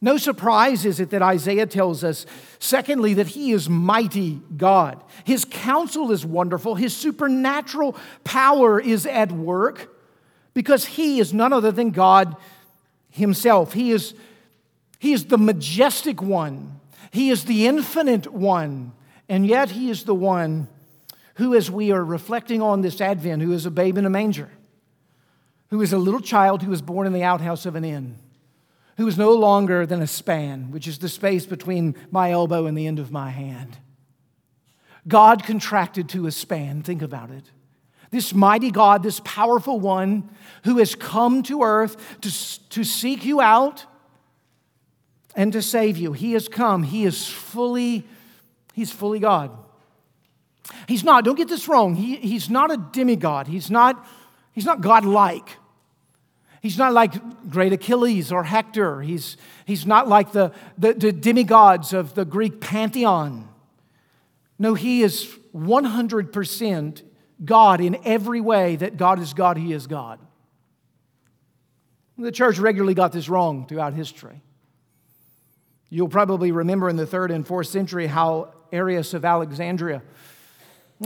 No 0.00 0.16
surprise 0.16 0.86
is 0.86 1.00
it 1.00 1.10
that 1.10 1.22
Isaiah 1.22 1.66
tells 1.66 2.02
us, 2.02 2.24
secondly, 2.60 3.14
that 3.14 3.28
he 3.28 3.52
is 3.52 3.68
mighty 3.68 4.40
God. 4.56 5.04
His 5.24 5.44
counsel 5.44 6.12
is 6.12 6.24
wonderful, 6.24 6.76
his 6.76 6.96
supernatural 6.96 7.94
power 8.24 8.80
is 8.80 9.04
at 9.04 9.30
work 9.30 9.94
because 10.58 10.84
he 10.84 11.20
is 11.20 11.32
none 11.32 11.52
other 11.52 11.70
than 11.70 11.90
God 11.90 12.34
himself. 13.10 13.74
He 13.74 13.92
is, 13.92 14.12
he 14.98 15.12
is 15.12 15.26
the 15.26 15.38
majestic 15.38 16.20
one, 16.20 16.80
he 17.12 17.30
is 17.30 17.44
the 17.44 17.68
infinite 17.68 18.32
one, 18.32 18.90
and 19.28 19.46
yet 19.46 19.70
he 19.70 19.88
is 19.88 20.02
the 20.02 20.16
one 20.16 20.66
who, 21.34 21.54
as 21.54 21.70
we 21.70 21.92
are 21.92 22.04
reflecting 22.04 22.60
on 22.60 22.80
this 22.80 23.00
Advent, 23.00 23.40
who 23.40 23.52
is 23.52 23.66
a 23.66 23.70
babe 23.70 23.98
in 23.98 24.04
a 24.04 24.10
manger, 24.10 24.50
who 25.70 25.80
is 25.80 25.92
a 25.92 25.98
little 25.98 26.18
child 26.18 26.64
who 26.64 26.72
was 26.72 26.82
born 26.82 27.06
in 27.06 27.12
the 27.12 27.22
outhouse 27.22 27.64
of 27.64 27.76
an 27.76 27.84
inn, 27.84 28.16
who 28.96 29.06
is 29.06 29.16
no 29.16 29.34
longer 29.34 29.86
than 29.86 30.02
a 30.02 30.08
span, 30.08 30.72
which 30.72 30.88
is 30.88 30.98
the 30.98 31.08
space 31.08 31.46
between 31.46 31.94
my 32.10 32.32
elbow 32.32 32.66
and 32.66 32.76
the 32.76 32.88
end 32.88 32.98
of 32.98 33.12
my 33.12 33.30
hand. 33.30 33.78
God 35.06 35.44
contracted 35.44 36.08
to 36.08 36.26
a 36.26 36.32
span, 36.32 36.82
think 36.82 37.00
about 37.00 37.30
it. 37.30 37.44
This 38.10 38.32
mighty 38.32 38.70
God, 38.70 39.02
this 39.02 39.20
powerful 39.24 39.80
one 39.80 40.30
who 40.64 40.78
has 40.78 40.94
come 40.94 41.42
to 41.44 41.62
earth 41.62 41.96
to, 42.22 42.68
to 42.70 42.84
seek 42.84 43.24
you 43.24 43.40
out 43.40 43.84
and 45.34 45.52
to 45.52 45.62
save 45.62 45.96
you. 45.96 46.12
He 46.12 46.32
has 46.32 46.48
come. 46.48 46.82
He 46.82 47.04
is 47.04 47.26
fully, 47.26 48.06
he's 48.72 48.90
fully 48.90 49.18
God. 49.18 49.50
He's 50.86 51.04
not, 51.04 51.24
don't 51.24 51.36
get 51.36 51.48
this 51.48 51.68
wrong, 51.68 51.94
he, 51.94 52.16
he's 52.16 52.50
not 52.50 52.70
a 52.70 52.76
demigod. 52.76 53.46
He's 53.46 53.70
not, 53.70 54.06
he's 54.52 54.64
not 54.64 54.80
God-like. 54.80 55.56
He's 56.60 56.76
not 56.76 56.92
like 56.92 57.14
great 57.48 57.72
Achilles 57.72 58.32
or 58.32 58.42
Hector. 58.42 59.00
He's, 59.00 59.36
he's 59.64 59.86
not 59.86 60.08
like 60.08 60.32
the, 60.32 60.52
the, 60.76 60.92
the 60.92 61.12
demigods 61.12 61.92
of 61.92 62.14
the 62.14 62.24
Greek 62.24 62.60
pantheon. 62.60 63.48
No, 64.58 64.74
he 64.74 65.02
is 65.02 65.28
100% 65.54 67.02
God 67.44 67.80
in 67.80 67.98
every 68.04 68.40
way 68.40 68.76
that 68.76 68.96
God 68.96 69.20
is 69.20 69.34
God, 69.34 69.56
He 69.56 69.72
is 69.72 69.86
God. 69.86 70.18
The 72.16 72.32
church 72.32 72.58
regularly 72.58 72.94
got 72.94 73.12
this 73.12 73.28
wrong 73.28 73.66
throughout 73.66 73.94
history. 73.94 74.42
You'll 75.88 76.08
probably 76.08 76.52
remember 76.52 76.88
in 76.88 76.96
the 76.96 77.06
third 77.06 77.30
and 77.30 77.46
fourth 77.46 77.68
century 77.68 78.06
how 78.08 78.52
Arius 78.72 79.14
of 79.14 79.24
Alexandria 79.24 80.02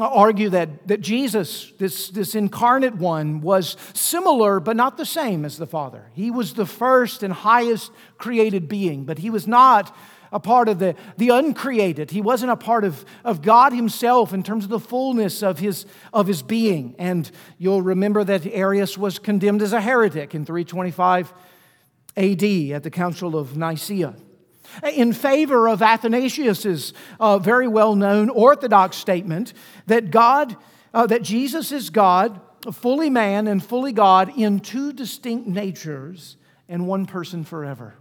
uh, 0.01 0.07
argued 0.07 0.53
that, 0.53 0.89
that 0.89 1.03
Jesus, 1.03 1.71
this, 1.79 2.09
this 2.09 2.35
incarnate 2.35 2.97
one, 2.97 3.43
was 3.43 3.77
similar 3.93 4.59
but 4.59 4.75
not 4.75 4.97
the 4.97 5.05
same 5.05 5.45
as 5.45 5.59
the 5.59 5.67
Father. 5.67 6.11
He 6.15 6.31
was 6.31 6.55
the 6.55 6.65
first 6.65 7.23
and 7.23 7.33
highest 7.33 7.93
created 8.17 8.69
being, 8.69 9.05
but 9.05 9.19
he 9.19 9.29
was 9.29 9.47
not 9.47 9.95
a 10.33 10.41
part 10.41 10.69
of 10.69 10.79
the, 10.79 10.97
the 11.19 11.29
uncreated. 11.29 12.11
He 12.11 12.21
wasn't 12.21 12.51
a 12.51 12.57
part 12.57 12.85
of, 12.85 13.05
of 13.25 13.43
God 13.43 13.73
himself 13.73 14.33
in 14.33 14.43
terms 14.43 14.65
of 14.65 14.71
the 14.71 14.81
fullness 14.81 15.43
of 15.43 15.59
his, 15.59 15.87
of 16.13 16.27
his 16.27 16.43
being. 16.43 16.95
And 16.99 17.31
you'll 17.59 17.83
remember 17.83 18.25
that 18.25 18.47
Arius 18.47 18.97
was 18.97 19.19
condemned 19.19 19.63
as 19.63 19.73
a 19.73 19.81
heretic 19.81 20.35
in 20.35 20.45
325 20.45 21.33
AD 22.17 22.43
at 22.43 22.83
the 22.83 22.91
Council 22.91 23.37
of 23.37 23.57
Nicaea. 23.57 24.15
In 24.95 25.13
favor 25.13 25.69
of 25.69 25.83
Athanasius's 25.83 26.95
uh, 27.21 27.39
very 27.39 27.69
well 27.69 27.95
known 27.95 28.31
Orthodox 28.31 28.97
statement 28.97 29.53
that 29.87 30.11
God, 30.11 30.57
uh, 30.95 31.07
that 31.09 31.23
Jesus 31.23 31.73
is 31.73 31.91
God, 31.91 32.41
fully 32.71 33.11
man 33.11 33.49
and 33.49 33.63
fully 33.63 33.93
God 33.93 34.33
in 34.37 34.61
two 34.61 34.95
distinct 34.95 35.47
natures 35.47 36.37
and 36.69 36.87
one 36.87 37.05
person 37.05 37.45
forever. 37.45 37.97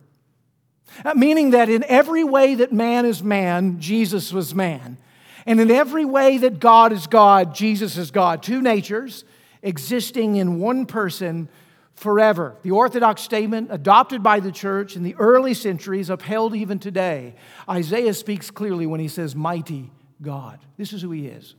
Meaning 1.15 1.51
that 1.51 1.69
in 1.69 1.83
every 1.85 2.23
way 2.23 2.55
that 2.55 2.71
man 2.71 3.05
is 3.05 3.23
man, 3.23 3.79
Jesus 3.79 4.33
was 4.33 4.53
man. 4.53 4.97
And 5.45 5.59
in 5.59 5.71
every 5.71 6.05
way 6.05 6.37
that 6.37 6.59
God 6.59 6.91
is 6.91 7.07
God, 7.07 7.55
Jesus 7.55 7.97
is 7.97 8.11
God. 8.11 8.43
Two 8.43 8.61
natures 8.61 9.23
existing 9.61 10.35
in 10.35 10.59
one 10.59 10.85
person 10.85 11.49
forever. 11.95 12.55
The 12.63 12.71
Orthodox 12.71 13.21
statement, 13.21 13.69
adopted 13.71 14.23
by 14.23 14.39
the 14.39 14.51
church 14.51 14.95
in 14.95 15.03
the 15.03 15.15
early 15.15 15.53
centuries, 15.53 16.09
upheld 16.09 16.55
even 16.55 16.79
today. 16.79 17.35
Isaiah 17.69 18.13
speaks 18.13 18.51
clearly 18.51 18.85
when 18.85 18.99
he 18.99 19.07
says, 19.07 19.35
Mighty 19.35 19.91
God. 20.21 20.59
This 20.77 20.93
is 20.93 21.01
who 21.01 21.11
he 21.11 21.27
is. 21.27 21.55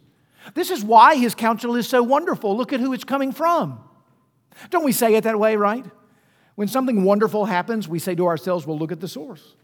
This 0.55 0.71
is 0.71 0.85
why 0.85 1.17
his 1.17 1.35
counsel 1.35 1.77
is 1.77 1.89
so 1.89 2.03
wonderful. 2.03 2.57
Look 2.57 2.73
at 2.73 2.81
who 2.81 2.93
it's 2.93 3.05
coming 3.05 3.33
from. 3.33 3.81
Don't 4.71 4.85
we 4.85 4.93
say 4.93 5.15
it 5.15 5.25
that 5.25 5.39
way, 5.39 5.57
right? 5.57 5.85
When 6.55 6.69
something 6.69 7.05
wonderful 7.05 7.47
happens, 7.47 7.89
we 7.89 7.99
say 7.99 8.15
to 8.15 8.27
ourselves, 8.27 8.67
well, 8.67 8.79
look 8.79 8.93
at 8.93 9.01
the 9.01 9.09
source. 9.09 9.55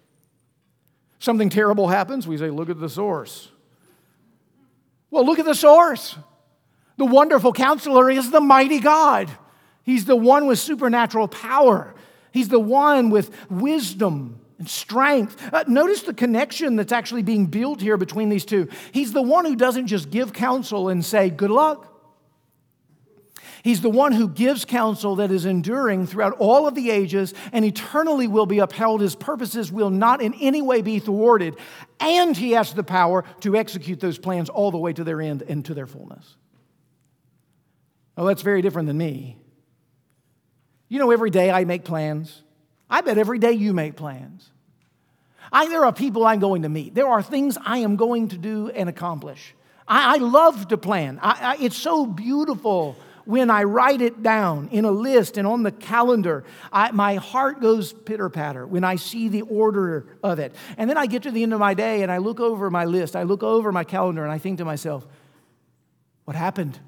Something 1.18 1.51
terrible 1.51 1.88
happens, 1.88 2.27
we 2.27 2.38
say, 2.38 2.51
look 2.51 2.70
at 2.70 2.81
the 2.81 2.88
source. 2.88 3.51
Well, 5.11 5.27
look 5.27 5.38
at 5.38 5.44
the 5.44 5.55
source. 5.55 6.16
The 6.96 7.05
wonderful 7.05 7.53
counselor 7.53 8.11
is 8.11 8.31
the 8.31 8.40
mighty 8.40 8.81
God. 8.81 9.31
He's 9.83 10.05
the 10.05 10.16
one 10.16 10.46
with 10.46 10.59
supernatural 10.59 11.29
power. 11.29 11.94
He's 12.33 12.48
the 12.48 12.61
one 12.61 13.11
with 13.11 13.35
wisdom 13.51 14.40
and 14.59 14.68
strength. 14.68 15.37
Uh, 15.53 15.64
notice 15.66 16.03
the 16.03 16.12
connection 16.12 16.77
that's 16.77 16.92
actually 16.92 17.22
being 17.22 17.46
built 17.46 17.81
here 17.81 17.96
between 17.96 18.29
these 18.29 18.44
two. 18.44 18.68
He's 18.92 19.12
the 19.12 19.22
one 19.22 19.44
who 19.44 19.57
doesn't 19.57 19.87
just 19.87 20.11
give 20.11 20.33
counsel 20.33 20.88
and 20.88 21.05
say, 21.05 21.31
good 21.31 21.51
luck. 21.51 21.88
He's 23.62 23.81
the 23.81 23.90
one 23.90 24.12
who 24.12 24.29
gives 24.29 24.64
counsel 24.64 25.16
that 25.16 25.31
is 25.31 25.44
enduring 25.44 26.07
throughout 26.07 26.35
all 26.38 26.66
of 26.66 26.75
the 26.75 26.90
ages 26.90 27.35
and 27.53 27.64
eternally 27.64 28.29
will 28.29 28.47
be 28.47 28.59
upheld. 28.61 29.01
His 29.01 29.16
purposes 29.16 29.73
will 29.73 29.90
not 29.90 30.21
in 30.23 30.35
any 30.35 30.62
way 30.62 30.83
be 30.83 30.99
thwarted. 30.99 31.57
And 32.01 32.37
he 32.37 32.53
has 32.53 32.73
the 32.73 32.85
power 32.85 33.25
to 33.40 33.57
execute 33.57 34.01
those 34.01 34.18
plans 34.18 34.49
all 34.49 34.71
the 34.71 34.79
way 34.79 34.92
to 34.92 35.05
their 35.05 35.21
end 35.21 35.42
and 35.42 35.64
to 35.66 35.75
their 35.75 35.87
fullness. 35.87 36.37
Oh, 38.16 38.27
that's 38.27 38.42
very 38.42 38.62
different 38.62 38.87
than 38.87 38.99
me. 38.99 39.37
You 40.88 40.99
know, 40.99 41.11
every 41.11 41.31
day 41.31 41.51
I 41.51 41.64
make 41.64 41.85
plans. 41.85 42.42
I 42.88 43.01
bet 43.01 43.18
every 43.18 43.38
day 43.38 43.53
you 43.53 43.73
make 43.73 43.97
plans. 43.97 44.51
I, 45.53 45.68
there 45.68 45.85
are 45.85 45.92
people 45.92 46.27
I'm 46.27 46.40
going 46.40 46.62
to 46.62 46.68
meet. 46.68 46.94
There 46.94 47.09
are 47.09 47.23
things 47.23 47.59
I 47.62 47.79
am 47.79 47.97
going 47.97 48.29
to 48.29 48.38
do 48.38 48.71
and 48.71 48.88
accomplish. 48.88 49.55
I, 49.87 50.14
I 50.14 50.18
love 50.18 50.68
to 50.68 50.79
plan. 50.79 51.18
I, 51.23 51.57
it's 51.61 51.77
so 51.77 52.07
beautiful 52.07 52.97
when 53.29 53.51
I 53.51 53.64
write 53.64 54.01
it 54.01 54.23
down 54.23 54.71
in 54.73 54.87
a 54.87 54.91
list 54.91 55.37
and 55.37 55.47
on 55.47 55.62
the 55.62 55.71
calendar, 55.71 56.45
I, 56.73 56.93
my 56.93 57.17
heart 57.17 57.61
goes 57.61 57.93
pitter 57.93 58.31
patter 58.31 58.67
when 58.67 58.85
I 58.85 58.97
see 58.97 59.29
the 59.29 59.43
order 59.43 60.07
of 60.23 60.38
it. 60.38 60.55
And 60.79 60.88
then 60.88 60.97
I 60.97 61.05
get 61.05 61.25
to 61.25 61.31
the 61.31 61.43
end 61.43 61.53
of 61.53 61.61
my 61.61 61.75
day 61.75 62.03
and 62.03 62.11
I 62.11 62.17
look 62.19 62.41
over 62.41 62.71
my 62.71 62.87
list, 62.87 63.14
I 63.14 63.25
look 63.25 63.43
over 63.43 63.71
my 63.71 63.85
calendar, 63.85 64.23
and 64.23 64.33
I 64.33 64.38
think 64.38 64.57
to 64.59 64.64
myself, 64.64 65.07
what 66.25 66.37
happened? 66.37 66.81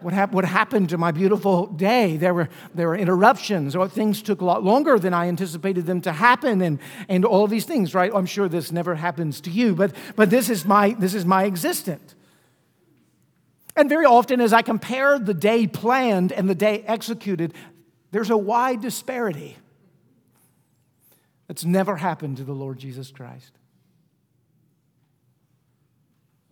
What, 0.00 0.14
hap- 0.14 0.30
what 0.30 0.44
happened 0.44 0.90
to 0.90 0.98
my 0.98 1.10
beautiful 1.10 1.66
day? 1.66 2.16
There 2.16 2.32
were, 2.32 2.48
there 2.76 2.86
were 2.86 2.96
interruptions, 2.96 3.74
or 3.74 3.88
things 3.88 4.22
took 4.22 4.40
a 4.40 4.44
lot 4.44 4.62
longer 4.62 5.00
than 5.00 5.12
I 5.12 5.26
anticipated 5.26 5.86
them 5.86 6.00
to 6.02 6.12
happen, 6.12 6.62
and, 6.62 6.78
and 7.08 7.24
all 7.24 7.48
these 7.48 7.64
things, 7.64 7.92
right? 7.92 8.12
I'm 8.14 8.26
sure 8.26 8.48
this 8.48 8.70
never 8.70 8.94
happens 8.94 9.40
to 9.40 9.50
you, 9.50 9.74
but, 9.74 9.92
but 10.14 10.30
this, 10.30 10.48
is 10.48 10.64
my, 10.64 10.90
this 10.96 11.12
is 11.12 11.24
my 11.24 11.42
existence. 11.42 12.14
And 13.76 13.88
very 13.88 14.04
often, 14.04 14.40
as 14.40 14.52
I 14.52 14.62
compare 14.62 15.18
the 15.18 15.34
day 15.34 15.66
planned 15.66 16.32
and 16.32 16.48
the 16.48 16.54
day 16.54 16.82
executed, 16.86 17.54
there's 18.12 18.30
a 18.30 18.36
wide 18.36 18.80
disparity 18.80 19.56
that's 21.48 21.64
never 21.64 21.96
happened 21.96 22.36
to 22.36 22.44
the 22.44 22.52
Lord 22.52 22.78
Jesus 22.78 23.10
Christ. 23.10 23.52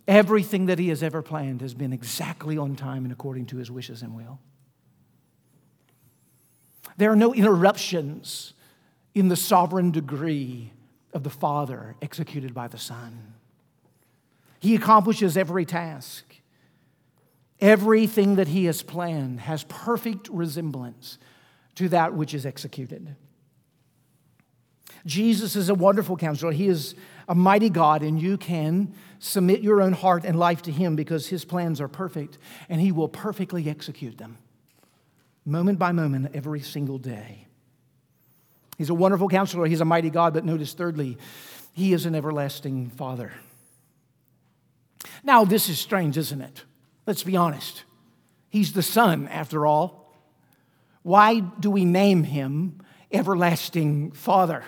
Everything 0.08 0.66
that 0.66 0.80
he 0.80 0.88
has 0.88 1.02
ever 1.02 1.22
planned 1.22 1.60
has 1.60 1.74
been 1.74 1.92
exactly 1.92 2.58
on 2.58 2.74
time 2.74 3.04
and 3.04 3.12
according 3.12 3.46
to 3.46 3.56
his 3.56 3.70
wishes 3.70 4.02
and 4.02 4.16
will. 4.16 4.40
There 6.96 7.10
are 7.10 7.16
no 7.16 7.32
interruptions 7.32 8.54
in 9.14 9.28
the 9.28 9.36
sovereign 9.36 9.92
degree 9.92 10.72
of 11.12 11.22
the 11.22 11.30
Father 11.30 11.94
executed 12.02 12.52
by 12.52 12.68
the 12.68 12.78
Son. 12.78 13.34
He 14.58 14.74
accomplishes 14.74 15.36
every 15.36 15.64
task. 15.64 16.31
Everything 17.62 18.34
that 18.34 18.48
he 18.48 18.64
has 18.64 18.82
planned 18.82 19.40
has 19.40 19.62
perfect 19.64 20.28
resemblance 20.28 21.16
to 21.76 21.88
that 21.90 22.12
which 22.12 22.34
is 22.34 22.44
executed. 22.44 23.14
Jesus 25.06 25.54
is 25.54 25.68
a 25.68 25.74
wonderful 25.74 26.16
counselor. 26.16 26.52
He 26.52 26.66
is 26.66 26.96
a 27.28 27.34
mighty 27.34 27.70
God, 27.70 28.02
and 28.02 28.20
you 28.20 28.36
can 28.36 28.92
submit 29.20 29.60
your 29.60 29.80
own 29.80 29.92
heart 29.92 30.24
and 30.24 30.36
life 30.38 30.62
to 30.62 30.72
him 30.72 30.96
because 30.96 31.28
his 31.28 31.44
plans 31.44 31.80
are 31.80 31.88
perfect, 31.88 32.36
and 32.68 32.80
he 32.80 32.90
will 32.90 33.08
perfectly 33.08 33.70
execute 33.70 34.18
them 34.18 34.38
moment 35.44 35.78
by 35.78 35.92
moment 35.92 36.30
every 36.34 36.60
single 36.60 36.98
day. 36.98 37.46
He's 38.78 38.90
a 38.90 38.94
wonderful 38.94 39.28
counselor. 39.28 39.66
He's 39.66 39.80
a 39.80 39.84
mighty 39.84 40.10
God, 40.10 40.34
but 40.34 40.44
notice, 40.44 40.72
thirdly, 40.72 41.18
he 41.72 41.92
is 41.92 42.06
an 42.06 42.14
everlasting 42.14 42.90
Father. 42.90 43.32
Now, 45.22 45.44
this 45.44 45.68
is 45.68 45.78
strange, 45.78 46.16
isn't 46.16 46.40
it? 46.40 46.64
Let's 47.06 47.22
be 47.22 47.36
honest. 47.36 47.84
He's 48.48 48.72
the 48.72 48.82
Son, 48.82 49.28
after 49.28 49.66
all. 49.66 50.14
Why 51.02 51.40
do 51.40 51.70
we 51.70 51.84
name 51.84 52.24
him 52.24 52.80
Everlasting 53.10 54.12
Father? 54.12 54.64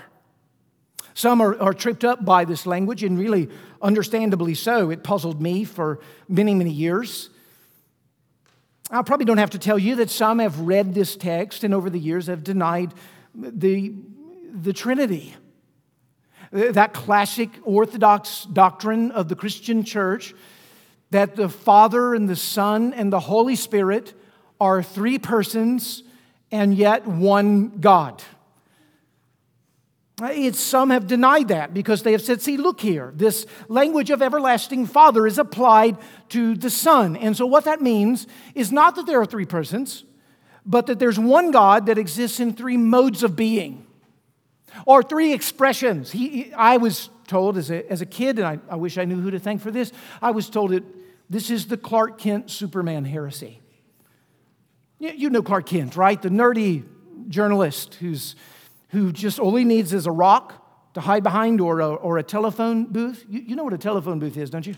Some 1.15 1.41
are, 1.41 1.61
are, 1.61 1.73
tripped 1.73 2.05
up 2.05 2.25
by 2.25 2.45
this 2.45 2.67
language, 2.67 3.05
and 3.05 3.17
really 3.17 3.49
understandably 3.81 4.55
so. 4.55 4.91
It 4.91 5.05
puzzled 5.05 5.41
me 5.41 5.65
for 5.65 6.01
many, 6.29 6.55
many 6.55 6.73
years. 6.73 7.31
I 8.91 9.03
probably 9.03 9.25
don't 9.25 9.39
have 9.39 9.51
to 9.51 9.59
tell 9.59 9.79
you 9.79 9.97
that 9.97 10.11
some 10.11 10.41
have 10.41 10.59
read 10.61 10.93
this 10.93 11.15
text 11.17 11.63
and 11.63 11.73
over 11.73 11.89
the 11.89 12.01
years 12.01 12.27
have 12.27 12.43
denied 12.43 12.93
the, 13.35 13.95
the 14.53 14.73
Trinity. 14.73 15.35
That 16.51 16.93
classic 16.93 17.51
Orthodox 17.63 18.45
doctrine 18.45 19.11
of 19.13 19.29
the 19.29 19.37
Christian 19.37 19.85
church 19.85 20.35
that 21.15 21.37
the 21.37 21.49
Father 21.49 22.13
and 22.13 22.29
the 22.29 22.35
Son 22.35 22.93
and 22.93 23.13
the 23.13 23.21
Holy 23.21 23.55
Spirit 23.55 24.15
are 24.61 24.83
three 24.83 25.17
persons 25.17 26.03
and 26.51 26.75
yet 26.75 27.07
one 27.07 27.69
God. 27.79 28.21
It's, 30.21 30.59
some 30.59 30.91
have 30.91 31.07
denied 31.07 31.49
that 31.49 31.73
because 31.73 32.03
they 32.03 32.11
have 32.13 32.21
said, 32.21 32.43
see, 32.43 32.57
look 32.57 32.81
here, 32.81 33.13
this 33.15 33.47
language 33.69 34.11
of 34.11 34.23
everlasting 34.23 34.87
Father 34.87 35.25
is 35.25 35.39
applied 35.39 35.99
to 36.31 36.57
the 36.57 36.69
Son. 36.69 37.15
And 37.17 37.37
so, 37.37 37.47
what 37.47 37.65
that 37.67 37.81
means 37.81 38.27
is 38.57 38.73
not 38.73 38.97
that 38.97 39.07
there 39.07 39.21
are 39.21 39.27
three 39.27 39.47
persons, 39.47 40.03
but 40.67 40.87
that 40.87 40.99
there's 40.99 41.19
one 41.19 41.53
God 41.53 41.87
that 41.87 41.97
exists 41.97 42.41
in 42.41 42.55
three 42.55 42.77
modes 42.77 43.23
of 43.23 43.37
being 43.37 43.87
or 44.85 45.01
three 45.01 45.33
expressions. 45.33 46.11
He, 46.11 46.53
I 46.55 46.79
was 46.79 47.09
told 47.29 47.57
as 47.57 47.71
a, 47.71 47.89
as 47.89 48.01
a 48.01 48.07
kid, 48.07 48.41
and 48.41 48.49
I, 48.49 48.59
I 48.69 48.75
wish 48.75 48.99
I 48.99 49.05
knew 49.05 49.21
who 49.21 49.31
to 49.31 49.39
thank 49.39 49.63
for 49.63 49.71
this, 49.71 49.93
I 50.21 50.33
was 50.33 50.51
told 50.51 50.73
it 50.73 50.83
this 51.31 51.51
is 51.51 51.67
the 51.67 51.77
Clark 51.77 52.19
Kent 52.19 52.51
Superman 52.51 53.05
heresy. 53.05 53.61
You 54.99 55.31
know 55.31 55.43
Clark 55.43 55.67
Kent, 55.67 55.97
right? 55.97 56.21
The 56.21 56.29
nerdy 56.31 56.85
journalist 57.29 57.95
who's, 57.95 58.37
who 58.89 59.13
just 59.13 59.39
all 59.39 59.55
he 59.55 59.65
needs 59.65 59.93
is 59.93 60.07
a 60.07 60.13
rock 60.13 60.93
to 60.95 61.01
hide 61.01 61.23
behind 61.23 61.61
or 61.61 61.81
a, 61.81 61.89
or 61.89 62.19
a 62.19 62.23
telephone 62.23 62.87
booth. 62.87 63.25
You, 63.29 63.41
you 63.41 63.57
know 63.57 63.65
what 63.65 63.73
a 63.73 63.79
telephone 63.79 64.19
booth 64.19 64.37
is, 64.37 64.51
don't 64.51 64.67
you? 64.67 64.75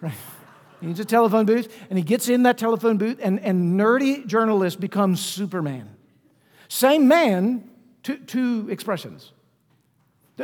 Right. 0.00 0.12
He 0.80 0.88
needs 0.88 1.00
a 1.00 1.04
telephone 1.04 1.46
booth, 1.46 1.74
and 1.88 1.98
he 1.98 2.04
gets 2.04 2.28
in 2.28 2.42
that 2.42 2.58
telephone 2.58 2.98
booth, 2.98 3.18
and, 3.22 3.40
and 3.40 3.80
nerdy 3.80 4.26
journalist 4.26 4.78
becomes 4.78 5.20
Superman. 5.20 5.88
Same 6.68 7.08
man, 7.08 7.70
two, 8.02 8.18
two 8.18 8.66
expressions, 8.70 9.32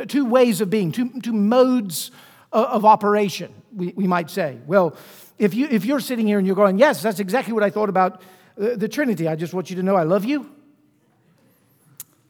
two 0.07 0.25
ways 0.25 0.59
of 0.61 0.69
being, 0.69 0.91
two, 0.91 1.21
two 1.21 1.33
modes 1.33 2.09
of, 2.51 2.65
of 2.65 2.85
operation, 2.85 3.53
we, 3.75 3.93
we 3.95 4.07
might 4.07 4.31
say. 4.31 4.57
Well, 4.65 4.95
if, 5.37 5.53
you, 5.53 5.67
if 5.69 5.85
you're 5.85 5.99
sitting 5.99 6.27
here 6.27 6.37
and 6.37 6.47
you're 6.47 6.55
going, 6.55 6.77
Yes, 6.77 7.01
that's 7.01 7.19
exactly 7.19 7.53
what 7.53 7.63
I 7.63 7.69
thought 7.69 7.89
about 7.89 8.21
the, 8.55 8.75
the 8.77 8.87
Trinity, 8.87 9.27
I 9.27 9.35
just 9.35 9.53
want 9.53 9.69
you 9.69 9.75
to 9.77 9.83
know 9.83 9.95
I 9.95 10.03
love 10.03 10.25
you. 10.25 10.49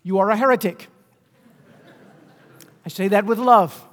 You 0.04 0.20
are 0.20 0.30
a 0.30 0.38
heretic. 0.38 0.88
I 2.86 2.90
say 2.90 3.08
that 3.10 3.26
with 3.26 3.40
love. 3.40 3.88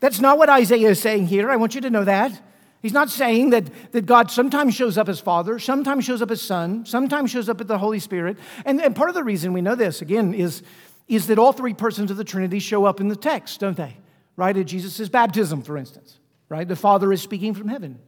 That's 0.00 0.20
not 0.20 0.36
what 0.36 0.50
Isaiah 0.50 0.90
is 0.90 1.00
saying 1.00 1.26
here. 1.28 1.50
I 1.50 1.56
want 1.56 1.74
you 1.74 1.80
to 1.82 1.90
know 1.90 2.04
that. 2.04 2.42
He's 2.82 2.92
not 2.92 3.08
saying 3.08 3.50
that, 3.50 3.92
that 3.92 4.04
God 4.04 4.30
sometimes 4.30 4.74
shows 4.74 4.98
up 4.98 5.08
as 5.08 5.18
Father, 5.18 5.58
sometimes 5.58 6.04
shows 6.04 6.20
up 6.20 6.30
as 6.30 6.42
Son, 6.42 6.84
sometimes 6.84 7.30
shows 7.30 7.48
up 7.48 7.60
as 7.60 7.66
the 7.66 7.78
Holy 7.78 7.98
Spirit. 7.98 8.36
And, 8.66 8.80
and 8.80 8.94
part 8.94 9.08
of 9.08 9.14
the 9.14 9.24
reason 9.24 9.54
we 9.54 9.62
know 9.62 9.74
this, 9.74 10.02
again, 10.02 10.34
is, 10.34 10.62
is 11.08 11.26
that 11.28 11.38
all 11.38 11.52
three 11.52 11.72
persons 11.72 12.10
of 12.10 12.18
the 12.18 12.24
Trinity 12.24 12.58
show 12.58 12.84
up 12.84 13.00
in 13.00 13.08
the 13.08 13.16
text, 13.16 13.60
don't 13.60 13.76
they? 13.76 13.96
Right? 14.36 14.56
At 14.56 14.66
Jesus' 14.66 15.08
baptism, 15.08 15.62
for 15.62 15.78
instance 15.78 16.18
right? 16.48 16.66
The 16.66 16.76
Father 16.76 17.12
is 17.12 17.22
speaking 17.22 17.54
from 17.54 17.68
heaven, 17.68 17.98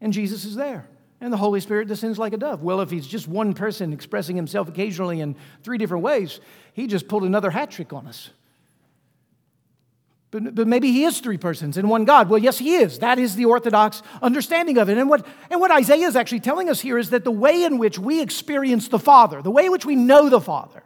and 0.00 0.12
Jesus 0.12 0.44
is 0.44 0.54
there. 0.54 0.86
And 1.18 1.32
the 1.32 1.38
Holy 1.38 1.60
Spirit 1.60 1.88
descends 1.88 2.18
like 2.18 2.34
a 2.34 2.36
dove. 2.36 2.62
Well, 2.62 2.82
if 2.82 2.90
he's 2.90 3.06
just 3.06 3.26
one 3.26 3.54
person 3.54 3.94
expressing 3.94 4.36
himself 4.36 4.68
occasionally 4.68 5.20
in 5.20 5.34
three 5.62 5.78
different 5.78 6.04
ways, 6.04 6.40
he 6.74 6.86
just 6.86 7.08
pulled 7.08 7.24
another 7.24 7.50
hat 7.50 7.70
trick 7.70 7.94
on 7.94 8.06
us. 8.06 8.30
But, 10.30 10.54
but 10.54 10.68
maybe 10.68 10.92
he 10.92 11.04
is 11.04 11.20
three 11.20 11.38
persons 11.38 11.78
in 11.78 11.88
one 11.88 12.04
God. 12.04 12.28
Well, 12.28 12.38
yes, 12.38 12.58
he 12.58 12.76
is. 12.76 12.98
That 12.98 13.18
is 13.18 13.36
the 13.36 13.46
Orthodox 13.46 14.02
understanding 14.20 14.76
of 14.76 14.90
it. 14.90 14.98
And 14.98 15.08
what, 15.08 15.26
and 15.50 15.60
what 15.60 15.70
Isaiah 15.70 16.06
is 16.06 16.16
actually 16.16 16.40
telling 16.40 16.68
us 16.68 16.80
here 16.80 16.98
is 16.98 17.10
that 17.10 17.24
the 17.24 17.30
way 17.30 17.64
in 17.64 17.78
which 17.78 17.98
we 17.98 18.20
experience 18.20 18.88
the 18.88 18.98
Father, 18.98 19.40
the 19.40 19.50
way 19.50 19.66
in 19.66 19.72
which 19.72 19.86
we 19.86 19.96
know 19.96 20.28
the 20.28 20.40
Father, 20.40 20.82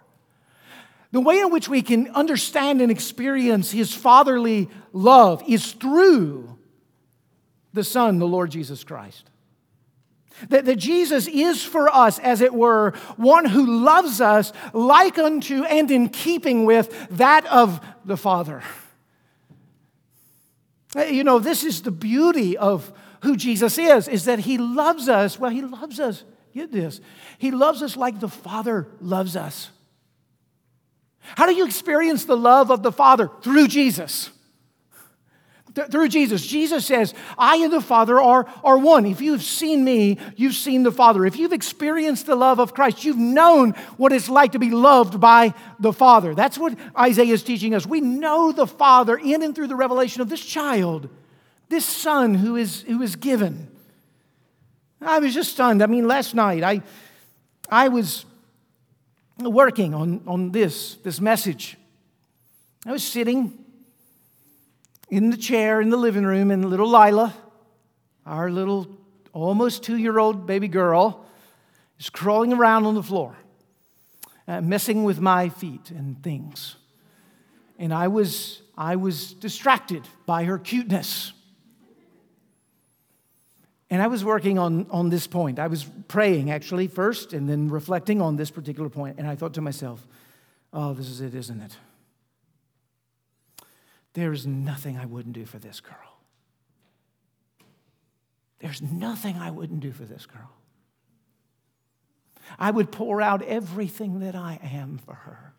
the 1.11 1.21
way 1.21 1.41
in 1.41 1.51
which 1.51 1.69
we 1.69 1.83
can 1.83 2.09
understand 2.11 2.81
and 2.81 2.93
experience 2.93 3.73
his 3.73 3.93
fatherly 3.93 4.69
love 4.93 5.43
is 5.49 5.73
through 5.73 6.57
the 7.73 7.85
Son, 7.85 8.19
the 8.19 8.27
Lord 8.27 8.51
Jesus 8.51 8.85
Christ. 8.85 9.31
That, 10.49 10.65
that 10.65 10.77
Jesus 10.77 11.29
is 11.29 11.63
for 11.63 11.89
us, 11.95 12.19
as 12.19 12.41
it 12.41 12.55
were, 12.55 12.93
one 13.17 13.45
who 13.45 13.85
loves 13.85 14.21
us 14.21 14.53
like 14.73 15.19
unto 15.19 15.65
and 15.65 15.91
in 15.91 16.09
keeping 16.09 16.65
with 16.65 17.09
that 17.11 17.45
of 17.47 17.85
the 18.05 18.17
Father. 18.17 18.63
You 20.95 21.25
know, 21.25 21.39
this 21.39 21.63
is 21.63 21.83
the 21.83 21.91
beauty 21.91 22.57
of 22.57 22.93
who 23.23 23.37
Jesus 23.37 23.79
is, 23.79 24.09
is 24.09 24.25
that 24.25 24.41
he 24.41 24.57
loves 24.57 25.09
us. 25.09 25.39
Well, 25.39 25.51
he 25.51 25.63
loves 25.63 26.01
us. 26.01 26.25
Get 26.55 26.73
this. 26.73 27.01
He 27.39 27.51
loves 27.51 27.83
us 27.83 27.97
like 27.97 28.19
the 28.19 28.29
Father 28.29 28.89
loves 29.01 29.37
us. 29.37 29.71
How 31.21 31.47
do 31.47 31.55
you 31.55 31.67
experience 31.67 32.25
the 32.25 32.37
love 32.37 32.71
of 32.71 32.83
the 32.83 32.91
Father? 32.91 33.31
Through 33.43 33.69
Jesus. 33.69 34.31
Through 35.75 36.09
Jesus. 36.09 36.47
Jesus 36.47 36.87
says, 36.87 37.15
I 37.39 37.57
and 37.57 37.73
the 37.73 37.81
Father 37.81 38.21
are, 38.21 38.47
are 38.65 38.79
one. 38.79 39.07
If 39.07 39.21
you've 39.21 39.43
seen 39.43 39.85
me, 39.85 40.19
you've 40.37 40.55
seen 40.55 40.83
the 40.83 40.93
Father. 40.93 41.25
If 41.27 41.37
you've 41.37 41.53
experienced 41.53 42.27
the 42.27 42.35
love 42.35 42.59
of 42.59 42.75
Christ, 42.75 43.05
you've 43.05 43.17
known 43.17 43.73
what 43.97 44.13
it's 44.13 44.29
like 44.29 44.53
to 44.53 44.59
be 44.59 44.71
loved 44.71 45.21
by 45.21 45.55
the 45.79 45.93
Father. 45.93 46.35
That's 46.35 46.59
what 46.59 46.77
Isaiah 46.99 47.35
is 47.35 47.43
teaching 47.43 47.75
us. 47.75 47.87
We 47.87 48.01
know 48.01 48.53
the 48.53 48.67
Father 48.67 49.17
in 49.17 49.43
and 49.43 49.55
through 49.55 49.69
the 49.69 49.77
revelation 49.77 50.23
of 50.23 50.29
this 50.29 50.45
child, 50.45 51.09
this 51.69 51.85
son 51.85 52.35
who 52.35 52.57
is, 52.57 52.83
who 52.83 53.03
is 53.03 53.17
given. 53.17 53.69
I 55.01 55.19
was 55.19 55.33
just 55.33 55.53
stunned. 55.53 55.83
I 55.83 55.87
mean, 55.87 56.07
last 56.07 56.35
night 56.35 56.63
I, 56.63 56.83
I 57.71 57.89
was 57.89 58.25
working 59.39 59.95
on, 59.95 60.23
on 60.27 60.53
this, 60.53 60.97
this 60.97 61.21
message. 61.21 61.77
I 62.87 62.93
was 62.93 63.03
sitting 63.03 63.65
in 65.11 65.31
the 65.31 65.37
chair 65.37 65.81
in 65.81 65.91
the 65.91 65.97
living 65.97 66.25
room, 66.25 66.51
and 66.51 66.65
little 66.65 66.89
Lila, 66.89 67.35
our 68.25 68.51
little 68.51 68.87
almost 69.33 69.83
two 69.83 69.97
year 69.97 70.19
old 70.19 70.47
baby 70.47 70.69
girl, 70.69 71.27
is 71.99 72.09
crawling 72.09 72.53
around 72.53 72.87
on 72.87 72.95
the 72.95 73.03
floor, 73.03 73.37
uh, 74.49 74.61
messing 74.61 75.05
with 75.05 75.21
my 75.21 75.49
feet 75.49 75.91
and 75.91 76.23
things. 76.23 76.77
And 77.79 77.93
I 77.93 78.09
was, 78.09 78.63
I 78.77 78.97
was 78.97 79.35
distracted 79.35 80.07
by 80.27 80.45
her 80.45 80.59
cuteness. 80.59 81.33
And 83.93 84.01
I 84.01 84.07
was 84.07 84.25
working 84.25 84.59
on, 84.59 84.87
on 84.91 85.11
this 85.11 85.27
point. 85.27 85.59
I 85.59 85.67
was 85.67 85.85
praying 86.07 86.51
actually 86.51 86.87
first 86.87 87.33
and 87.33 87.49
then 87.49 87.69
reflecting 87.69 88.21
on 88.21 88.37
this 88.37 88.51
particular 88.51 88.89
point. 88.89 89.19
And 89.19 89.27
I 89.27 89.35
thought 89.35 89.55
to 89.55 89.61
myself, 89.61 90.07
oh, 90.73 90.93
this 90.93 91.09
is 91.09 91.21
it, 91.21 91.35
isn't 91.35 91.61
it? 91.61 91.77
There's 94.13 94.47
nothing 94.47 94.99
I 94.99 95.07
wouldn't 95.07 95.35
do 95.35 95.45
for 95.45 95.59
this 95.59 95.81
girl. 95.81 95.95
There's 98.59 98.83
nothing 98.83 99.37
I 99.37 99.51
wouldn't 99.51 99.81
do 99.81 99.93
for 99.93 100.05
this 100.05 100.27
girl. 100.27 100.51
I 102.59 102.71
would 102.71 102.91
pour 102.91 103.23
out 103.23 103.43
everything 103.43 104.21
that 104.21 104.35
I 104.35 104.59
am 104.63 104.99
for 104.99 105.15
her. 105.15 105.55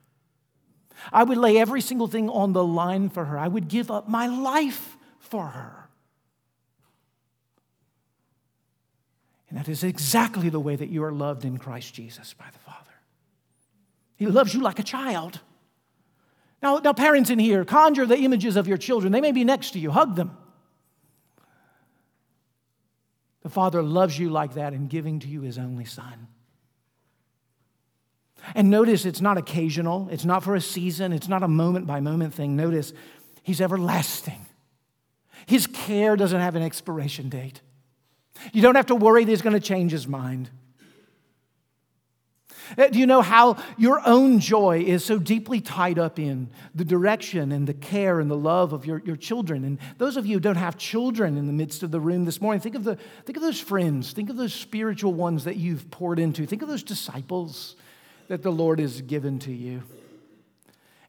I 1.12 1.24
would 1.24 1.38
lay 1.38 1.58
every 1.58 1.82
single 1.82 2.08
thing 2.08 2.30
on 2.30 2.54
the 2.54 2.64
line 2.64 3.10
for 3.10 3.26
her. 3.26 3.40
I 3.40 3.48
would 3.48 3.68
give 3.68 3.90
up 3.90 4.08
my 4.08 4.28
life 4.28 4.98
for 5.20 5.48
her. 5.48 5.90
And 9.50 9.58
that 9.58 9.68
is 9.68 9.84
exactly 9.84 10.50
the 10.50 10.60
way 10.60 10.76
that 10.76 10.90
you 10.90 11.04
are 11.04 11.12
loved 11.12 11.44
in 11.44 11.58
Christ 11.58 11.94
Jesus 11.94 12.34
by 12.34 12.46
the 12.52 12.60
Father. 12.60 12.78
He 14.16 14.28
loves 14.28 14.54
you 14.54 14.62
like 14.62 14.80
a 14.80 14.84
child. 14.84 15.40
Now, 16.62 16.78
now, 16.78 16.94
parents 16.94 17.30
in 17.30 17.40
here, 17.40 17.66
conjure 17.66 18.06
the 18.06 18.18
images 18.18 18.56
of 18.56 18.68
your 18.68 18.78
children. 18.78 19.12
They 19.12 19.22
may 19.22 19.32
be 19.32 19.44
next 19.44 19.72
to 19.72 19.80
you, 19.80 19.90
hug 19.90 20.16
them. 20.16 20.38
The 23.42 23.50
Father 23.50 23.82
loves 23.82 24.20
you 24.20 24.30
like 24.30 24.54
that 24.54 24.74
in 24.74 24.88
giving 24.88 25.20
to 25.22 25.28
you 25.28 25.42
His 25.42 25.58
only 25.58 25.86
Son. 25.86 26.28
And 28.56 28.70
notice 28.70 29.06
it's 29.06 29.22
not 29.22 29.38
occasional, 29.38 30.08
it's 30.12 30.26
not 30.26 30.44
for 30.44 30.56
a 30.56 30.62
season, 30.62 31.14
it's 31.14 31.28
not 31.28 31.42
a 31.42 31.48
moment 31.48 31.88
by 31.88 32.00
moment 32.00 32.34
thing. 32.34 32.56
Notice 32.56 32.94
He's 33.44 33.60
everlasting. 33.60 34.46
His 35.48 35.66
care 35.66 36.16
doesn't 36.16 36.40
have 36.40 36.56
an 36.56 36.62
expiration 36.62 37.30
date. 37.30 37.62
You 38.54 38.62
don't 38.62 38.76
have 38.76 38.86
to 38.88 38.96
worry 38.96 39.26
that 39.26 39.32
He's 39.32 39.42
going 39.42 39.54
to 39.54 39.60
change 39.60 39.92
His 39.92 40.08
mind. 40.08 40.52
Uh, 42.78 42.88
do 42.88 43.00
you 43.00 43.06
know 43.06 43.22
how 43.22 43.58
your 43.78 44.02
own 44.06 44.40
joy 44.40 44.82
is 44.82 45.04
so 45.04 45.18
deeply 45.18 45.62
tied 45.62 46.00
up 46.00 46.20
in 46.20 46.50
the 46.74 46.86
direction 46.86 47.52
and 47.52 47.68
the 47.68 47.74
care 47.74 48.20
and 48.20 48.30
the 48.30 48.38
love 48.38 48.74
of 48.74 48.86
your, 48.86 49.02
your 49.06 49.16
children? 49.16 49.64
And 49.64 49.80
those 49.98 50.18
of 50.18 50.26
you 50.26 50.36
who 50.36 50.40
don't 50.40 50.56
have 50.56 50.78
children 50.78 51.38
in 51.38 51.48
the 51.48 51.54
midst 51.54 51.84
of 51.84 51.92
the 51.92 52.00
room 52.00 52.26
this 52.26 52.42
morning, 52.42 52.62
think 52.62 52.76
of, 52.76 52.84
the, 52.84 52.98
think 53.26 53.38
of 53.38 53.44
those 53.44 53.60
friends, 53.60 54.14
think 54.14 54.30
of 54.30 54.38
those 54.38 54.54
spiritual 54.54 55.14
ones 55.14 55.44
that 55.44 55.58
you've 55.58 55.90
poured 55.92 56.20
into, 56.20 56.46
think 56.46 56.62
of 56.62 56.68
those 56.68 56.84
disciples 56.84 57.76
that 58.28 58.44
the 58.44 58.52
Lord 58.52 58.80
has 58.80 59.02
given 59.02 59.40
to 59.40 59.52
you. 59.52 59.84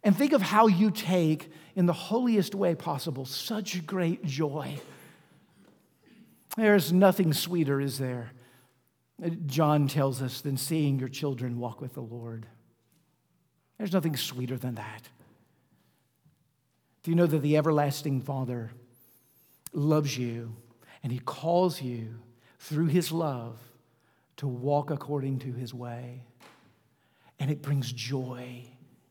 And 0.04 0.16
think 0.16 0.32
of 0.32 0.42
how 0.42 0.66
you 0.66 0.90
take, 0.90 1.50
in 1.76 1.86
the 1.86 1.92
holiest 1.92 2.54
way 2.54 2.74
possible, 2.74 3.24
such 3.24 3.86
great 3.86 4.24
joy. 4.24 4.80
There's 6.56 6.92
nothing 6.92 7.32
sweeter, 7.32 7.80
is 7.80 7.98
there? 7.98 8.32
John 9.46 9.86
tells 9.86 10.20
us, 10.20 10.40
than 10.40 10.56
seeing 10.56 10.98
your 10.98 11.08
children 11.08 11.58
walk 11.58 11.80
with 11.80 11.94
the 11.94 12.00
Lord. 12.00 12.46
There's 13.78 13.92
nothing 13.92 14.16
sweeter 14.16 14.56
than 14.56 14.74
that. 14.74 15.08
Do 17.02 17.10
you 17.10 17.16
know 17.16 17.26
that 17.26 17.38
the 17.38 17.56
everlasting 17.56 18.20
Father 18.20 18.70
loves 19.72 20.16
you 20.16 20.56
and 21.02 21.12
He 21.12 21.18
calls 21.18 21.82
you 21.82 22.20
through 22.58 22.86
His 22.86 23.12
love 23.12 23.58
to 24.36 24.46
walk 24.46 24.90
according 24.90 25.40
to 25.40 25.52
His 25.52 25.72
way? 25.72 26.22
And 27.38 27.50
it 27.50 27.62
brings 27.62 27.92
joy 27.92 28.64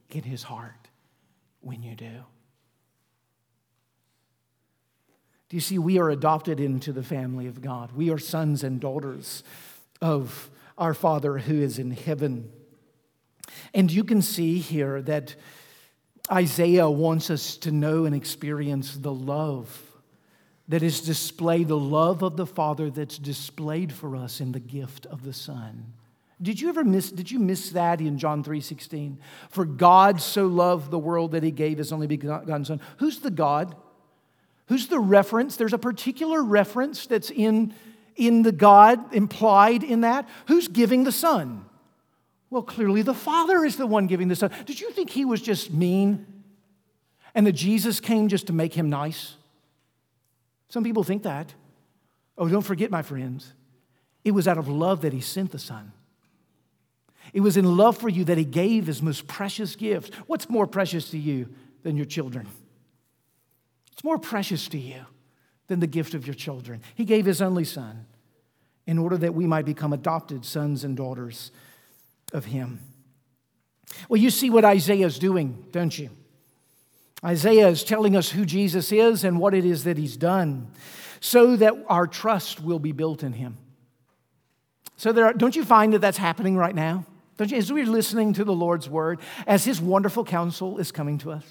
in 0.10 0.24
His 0.24 0.44
heart 0.44 0.90
when 1.62 1.84
you 1.84 1.96
do. 1.96 2.26
Do 5.50 5.58
you 5.58 5.62
see, 5.62 5.78
we 5.78 6.00
are 6.00 6.10
adopted 6.10 6.62
into 6.62 6.94
the 6.94 7.04
family 7.04 7.46
of 7.48 7.62
God. 7.62 7.92
We 7.92 8.10
are 8.10 8.18
sons 8.18 8.64
and 8.64 8.80
daughters 8.80 9.44
of 10.02 10.50
our 10.78 10.94
Father 10.94 11.38
who 11.38 11.62
is 11.62 11.80
in 11.80 11.92
heaven. 11.92 12.50
And 13.74 13.92
you 13.92 14.04
can 14.04 14.22
see 14.22 14.60
here 14.60 15.02
that 15.04 15.36
Isaiah 16.32 16.90
wants 16.90 17.30
us 17.30 17.58
to 17.58 17.72
know 17.72 18.06
and 18.06 18.16
experience 18.16 18.96
the 18.96 19.14
love 19.14 19.82
that 20.68 20.84
is 20.84 21.02
displayed, 21.02 21.68
the 21.68 21.78
love 21.78 22.24
of 22.24 22.38
the 22.38 22.46
Father 22.46 22.90
that's 22.90 23.18
displayed 23.18 23.92
for 23.92 24.16
us 24.16 24.40
in 24.40 24.54
the 24.54 24.60
gift 24.60 25.06
of 25.08 25.24
the 25.24 25.34
Son. 25.34 25.94
Did 26.42 26.60
you 26.60 26.70
ever 26.70 26.84
miss, 26.84 27.12
did 27.12 27.30
you 27.30 27.40
miss 27.40 27.70
that 27.72 28.02
in 28.02 28.18
John 28.18 28.44
3:16? 28.44 29.20
For 29.50 29.66
God 29.66 30.22
so 30.22 30.48
loved 30.48 30.90
the 30.90 30.98
world 30.98 31.34
that 31.34 31.44
he 31.44 31.52
gave 31.52 31.78
his 31.78 31.92
only 31.92 32.08
begotten 32.08 32.66
Son. 32.66 32.82
Who's 32.98 33.20
the 33.20 33.30
God? 33.30 33.76
Who's 34.68 34.88
the 34.88 35.00
reference? 35.00 35.58
There's 35.58 35.74
a 35.74 35.78
particular 35.78 36.42
reference 36.42 37.06
that's 37.06 37.30
in 37.30 37.74
in 38.16 38.44
the 38.44 38.52
God 38.52 39.14
implied 39.14 39.84
in 39.84 40.02
that? 40.02 40.28
Who's 40.48 40.68
giving 40.68 41.04
the 41.04 41.12
Son? 41.12 41.66
Well, 42.50 42.64
clearly 42.64 43.02
the 43.02 43.14
Father 43.14 43.64
is 43.64 43.78
the 43.78 43.88
one 43.88 44.08
giving 44.08 44.28
the 44.28 44.36
Son. 44.36 44.52
Did 44.66 44.80
you 44.80 44.92
think 44.92 45.10
he 45.10 45.26
was 45.26 45.42
just 45.42 45.72
mean 45.72 46.26
and 47.34 47.48
that 47.48 47.54
Jesus 47.54 48.00
came 48.00 48.28
just 48.28 48.48
to 48.48 48.54
make 48.54 48.74
him 48.74 48.90
nice? 48.90 49.36
Some 50.70 50.84
people 50.84 51.04
think 51.04 51.24
that. 51.24 51.54
Oh, 52.38 52.48
don't 52.48 52.62
forget, 52.62 52.92
my 52.92 53.02
friends, 53.02 53.54
it 54.24 54.32
was 54.32 54.48
out 54.48 54.58
of 54.58 54.68
love 54.68 55.02
that 55.02 55.14
he 55.14 55.22
sent 55.22 55.52
the 55.52 55.60
Son. 55.60 55.92
It 57.34 57.42
was 57.42 57.56
in 57.56 57.78
love 57.78 57.98
for 57.98 58.10
you 58.10 58.26
that 58.26 58.38
he 58.38 58.46
gave 58.46 58.88
his 58.88 59.02
most 59.02 59.28
precious 59.28 59.76
gift. 59.76 60.14
What's 60.28 60.50
more 60.50 60.68
precious 60.68 61.10
to 61.12 61.18
you 61.18 61.50
than 61.84 61.96
your 61.96 62.06
children? 62.06 62.48
It's 63.94 64.04
more 64.04 64.18
precious 64.18 64.68
to 64.70 64.78
you 64.78 65.06
than 65.72 65.80
the 65.80 65.88
gift 65.88 66.14
of 66.14 66.28
your 66.28 66.34
children. 66.34 66.82
He 66.96 67.06
gave 67.06 67.26
his 67.26 67.42
only 67.42 67.64
son 67.64 68.06
in 68.86 68.98
order 68.98 69.18
that 69.18 69.34
we 69.34 69.48
might 69.48 69.64
become 69.64 69.94
adopted 69.94 70.44
sons 70.44 70.84
and 70.84 70.98
daughters 70.98 71.50
of 72.34 72.44
him. 72.44 72.82
Well, 74.10 74.20
you 74.20 74.32
see 74.32 74.50
what 74.50 74.66
Isaiah 74.66 75.06
is 75.06 75.18
doing, 75.18 75.64
don't 75.72 75.98
you? 75.98 76.10
Isaiah 77.24 77.70
is 77.70 77.86
telling 77.86 78.18
us 78.18 78.32
who 78.32 78.44
Jesus 78.44 78.92
is 78.92 79.24
and 79.24 79.40
what 79.40 79.54
it 79.54 79.64
is 79.64 79.86
that 79.86 79.98
he's 79.98 80.18
done 80.18 80.68
so 81.22 81.56
that 81.56 81.74
our 81.88 82.06
trust 82.06 82.62
will 82.62 82.80
be 82.80 82.92
built 82.92 83.24
in 83.24 83.32
him. 83.32 83.58
So 84.98 85.14
there 85.14 85.28
are, 85.28 85.34
don't 85.34 85.56
you 85.56 85.64
find 85.64 85.94
that 85.94 86.00
that's 86.00 86.18
happening 86.18 86.58
right 86.58 86.76
now? 86.76 87.06
Don't 87.38 87.50
you, 87.50 87.58
as 87.58 87.72
we're 87.72 87.86
listening 87.86 88.34
to 88.34 88.44
the 88.44 88.52
Lord's 88.54 88.90
word, 88.90 89.22
as 89.48 89.64
his 89.64 89.80
wonderful 89.80 90.26
counsel 90.26 90.80
is 90.80 90.92
coming 90.92 91.18
to 91.20 91.32
us? 91.32 91.46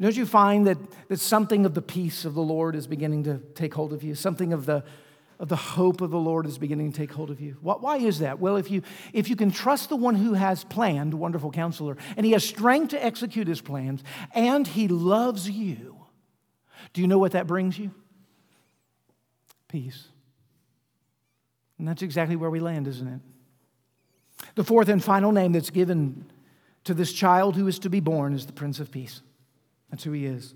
Don't 0.00 0.16
you 0.16 0.24
find 0.24 0.66
that, 0.66 0.78
that 1.08 1.20
something 1.20 1.66
of 1.66 1.74
the 1.74 1.82
peace 1.82 2.24
of 2.24 2.34
the 2.34 2.42
Lord 2.42 2.74
is 2.74 2.86
beginning 2.86 3.24
to 3.24 3.38
take 3.54 3.74
hold 3.74 3.92
of 3.92 4.02
you? 4.02 4.14
Something 4.14 4.54
of 4.54 4.64
the, 4.64 4.82
of 5.38 5.48
the 5.48 5.56
hope 5.56 6.00
of 6.00 6.10
the 6.10 6.18
Lord 6.18 6.46
is 6.46 6.56
beginning 6.56 6.92
to 6.92 6.98
take 6.98 7.12
hold 7.12 7.30
of 7.30 7.38
you. 7.38 7.58
Why 7.60 7.98
is 7.98 8.20
that? 8.20 8.38
Well, 8.40 8.56
if 8.56 8.70
you, 8.70 8.82
if 9.12 9.28
you 9.28 9.36
can 9.36 9.50
trust 9.50 9.90
the 9.90 9.96
one 9.96 10.14
who 10.14 10.32
has 10.32 10.64
planned, 10.64 11.12
wonderful 11.12 11.50
counselor, 11.50 11.98
and 12.16 12.24
he 12.24 12.32
has 12.32 12.42
strength 12.42 12.90
to 12.90 13.04
execute 13.04 13.46
his 13.46 13.60
plans, 13.60 14.02
and 14.34 14.66
he 14.66 14.88
loves 14.88 15.50
you, 15.50 15.98
do 16.94 17.02
you 17.02 17.06
know 17.06 17.18
what 17.18 17.32
that 17.32 17.46
brings 17.46 17.78
you? 17.78 17.90
Peace. 19.68 20.08
And 21.78 21.86
that's 21.86 22.02
exactly 22.02 22.36
where 22.36 22.50
we 22.50 22.60
land, 22.60 22.88
isn't 22.88 23.06
it? 23.06 24.46
The 24.54 24.64
fourth 24.64 24.88
and 24.88 25.04
final 25.04 25.30
name 25.30 25.52
that's 25.52 25.70
given 25.70 26.30
to 26.84 26.94
this 26.94 27.12
child 27.12 27.54
who 27.56 27.68
is 27.68 27.78
to 27.80 27.90
be 27.90 28.00
born 28.00 28.32
is 28.32 28.46
the 28.46 28.52
Prince 28.54 28.80
of 28.80 28.90
Peace. 28.90 29.20
That's 29.90 30.04
who 30.04 30.12
he 30.12 30.26
is. 30.26 30.54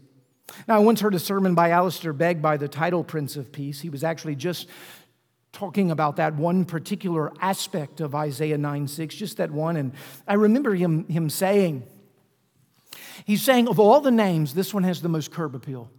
Now, 0.68 0.76
I 0.76 0.78
once 0.78 1.01
heard 1.01 1.14
a 1.14 1.18
sermon 1.18 1.55
by 1.55 1.70
Alistair 1.70 2.12
Begg 2.12 2.43
by 2.43 2.57
the 2.57 2.68
title 2.68 3.03
Prince 3.03 3.37
of 3.37 3.51
Peace. 3.51 3.80
He 3.80 3.89
was 3.89 4.05
actually 4.05 4.37
just 4.37 4.68
talking 5.53 5.91
about 5.91 6.16
that 6.16 6.35
one 6.35 6.64
particular 6.64 7.32
aspect 7.41 8.01
of 8.01 8.14
Isaiah 8.14 8.59
9 8.59 8.89
6, 8.89 9.14
just 9.14 9.39
that 9.39 9.51
one. 9.51 9.76
And 9.76 9.93
I 10.28 10.35
remember 10.35 10.74
him, 10.74 11.07
him 11.09 11.30
saying, 11.30 11.85
he's 13.24 13.43
saying, 13.43 13.68
of 13.68 13.80
all 13.80 14.01
the 14.01 14.11
names, 14.11 14.55
this 14.55 14.74
one 14.74 14.82
has 14.85 15.01
the 15.01 15.09
most 15.09 15.30
curb 15.30 15.55
appeal. 15.55 15.91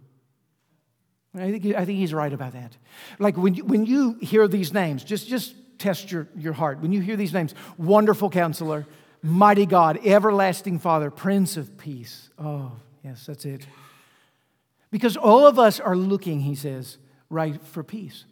I 1.34 1.50
think, 1.50 1.66
I 1.74 1.84
think 1.84 1.98
he's 1.98 2.14
right 2.14 2.32
about 2.32 2.52
that. 2.52 2.76
Like 3.18 3.36
when 3.36 3.54
you, 3.54 3.64
when 3.64 3.84
you 3.84 4.14
hear 4.22 4.48
these 4.48 4.72
names, 4.72 5.04
just, 5.04 5.28
just 5.28 5.54
test 5.78 6.10
your, 6.10 6.28
your 6.36 6.52
heart. 6.52 6.80
When 6.80 6.92
you 6.92 7.00
hear 7.00 7.16
these 7.16 7.34
names, 7.34 7.54
wonderful 7.76 8.30
counselor, 8.30 8.86
mighty 9.22 9.66
God, 9.66 9.98
everlasting 10.04 10.78
Father, 10.78 11.10
Prince 11.10 11.56
of 11.56 11.76
Peace. 11.76 12.30
Oh, 12.38 12.72
yes, 13.06 13.26
that's 13.26 13.44
it. 13.44 13.66
Because 14.90 15.16
all 15.16 15.46
of 15.46 15.58
us 15.58 15.78
are 15.80 15.96
looking, 15.96 16.40
he 16.40 16.54
says, 16.54 16.98
right, 17.30 17.60
for 17.62 17.82
peace. 17.82 18.24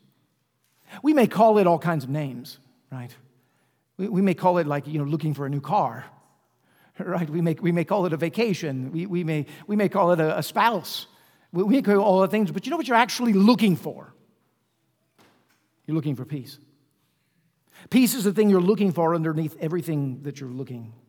We 1.02 1.14
may 1.14 1.26
call 1.26 1.58
it 1.58 1.66
all 1.66 1.78
kinds 1.78 2.04
of 2.04 2.10
names, 2.10 2.58
right? 2.90 3.14
We, 3.96 4.08
we 4.08 4.22
may 4.22 4.34
call 4.34 4.58
it 4.58 4.66
like, 4.66 4.86
you 4.86 4.98
know, 4.98 5.04
looking 5.04 5.34
for 5.34 5.46
a 5.46 5.50
new 5.50 5.60
car, 5.60 6.04
right? 6.98 7.28
We 7.28 7.40
may, 7.40 7.54
we 7.54 7.72
may 7.72 7.84
call 7.84 8.06
it 8.06 8.12
a 8.12 8.16
vacation. 8.16 8.92
We, 8.92 9.06
we, 9.06 9.24
may, 9.24 9.46
we 9.66 9.76
may 9.76 9.88
call 9.88 10.12
it 10.12 10.20
a, 10.20 10.38
a 10.38 10.42
spouse. 10.42 11.06
We, 11.52 11.62
we 11.62 11.74
may 11.76 11.82
call 11.82 12.00
all 12.00 12.20
the 12.20 12.28
things, 12.28 12.50
but 12.50 12.66
you 12.66 12.70
know 12.70 12.76
what 12.76 12.88
you're 12.88 12.96
actually 12.96 13.32
looking 13.32 13.76
for? 13.76 14.12
You're 15.86 15.94
looking 15.94 16.16
for 16.16 16.24
peace. 16.24 16.58
Peace 17.90 18.14
is 18.14 18.24
the 18.24 18.32
thing 18.32 18.48
you're 18.48 18.60
looking 18.60 18.92
for 18.92 19.14
underneath 19.14 19.56
everything 19.60 20.22
that 20.22 20.40
you're 20.40 20.50
looking 20.50 20.92
for. 20.92 21.03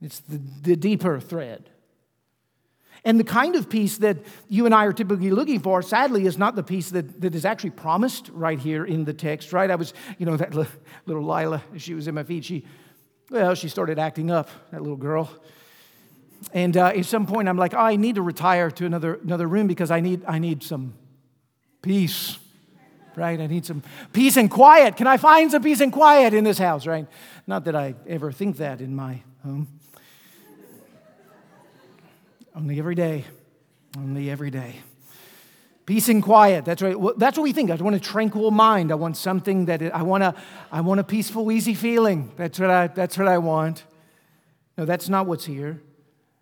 It's 0.00 0.20
the, 0.20 0.40
the 0.62 0.76
deeper 0.76 1.20
thread. 1.20 1.70
And 3.04 3.18
the 3.18 3.24
kind 3.24 3.54
of 3.54 3.70
peace 3.70 3.98
that 3.98 4.18
you 4.48 4.66
and 4.66 4.74
I 4.74 4.84
are 4.84 4.92
typically 4.92 5.30
looking 5.30 5.60
for, 5.60 5.82
sadly, 5.82 6.26
is 6.26 6.36
not 6.36 6.56
the 6.56 6.62
peace 6.62 6.90
that, 6.90 7.20
that 7.20 7.34
is 7.34 7.44
actually 7.44 7.70
promised 7.70 8.28
right 8.30 8.58
here 8.58 8.84
in 8.84 9.04
the 9.04 9.14
text, 9.14 9.52
right? 9.52 9.70
I 9.70 9.76
was, 9.76 9.94
you 10.18 10.26
know, 10.26 10.36
that 10.36 10.54
little 11.06 11.22
Lila, 11.22 11.62
she 11.76 11.94
was 11.94 12.08
in 12.08 12.14
my 12.14 12.24
feet. 12.24 12.44
She, 12.44 12.64
well, 13.30 13.54
she 13.54 13.68
started 13.68 13.98
acting 13.98 14.30
up, 14.30 14.50
that 14.72 14.82
little 14.82 14.96
girl. 14.96 15.30
And 16.52 16.76
uh, 16.76 16.86
at 16.86 17.04
some 17.06 17.26
point, 17.26 17.48
I'm 17.48 17.56
like, 17.56 17.74
oh, 17.74 17.78
I 17.78 17.96
need 17.96 18.16
to 18.16 18.22
retire 18.22 18.70
to 18.72 18.86
another, 18.86 19.14
another 19.14 19.46
room 19.46 19.66
because 19.66 19.90
I 19.90 20.00
need, 20.00 20.24
I 20.26 20.38
need 20.38 20.62
some 20.62 20.94
peace, 21.82 22.38
right? 23.16 23.40
I 23.40 23.46
need 23.46 23.64
some 23.64 23.82
peace 24.12 24.36
and 24.36 24.50
quiet. 24.50 24.96
Can 24.96 25.06
I 25.06 25.16
find 25.16 25.50
some 25.50 25.62
peace 25.62 25.80
and 25.80 25.92
quiet 25.92 26.34
in 26.34 26.44
this 26.44 26.58
house, 26.58 26.86
right? 26.86 27.06
Not 27.46 27.64
that 27.64 27.74
I 27.74 27.94
ever 28.06 28.32
think 28.32 28.56
that 28.58 28.80
in 28.80 28.94
my 28.94 29.22
home. 29.42 29.68
Only 32.54 32.78
every 32.78 32.94
day. 32.94 33.24
Only 33.96 34.30
every 34.30 34.50
day. 34.50 34.76
Peace 35.86 36.08
and 36.08 36.22
quiet. 36.22 36.64
That's 36.64 36.82
right. 36.82 36.96
That's 37.16 37.38
what 37.38 37.44
we 37.44 37.52
think. 37.52 37.70
I 37.70 37.74
want 37.76 37.96
a 37.96 38.00
tranquil 38.00 38.50
mind. 38.50 38.92
I 38.92 38.94
want 38.94 39.16
something 39.16 39.64
that 39.66 39.82
I 39.94 40.02
want 40.02 40.22
a, 40.22 40.34
I 40.70 40.82
want 40.82 41.00
a 41.00 41.04
peaceful, 41.04 41.50
easy 41.50 41.74
feeling. 41.74 42.30
That's 42.36 42.60
what 42.60 42.70
I, 42.70 42.88
that's 42.88 43.16
what 43.16 43.26
I 43.26 43.38
want. 43.38 43.84
No, 44.76 44.84
that's 44.84 45.08
not 45.08 45.26
what's 45.26 45.46
here. 45.46 45.80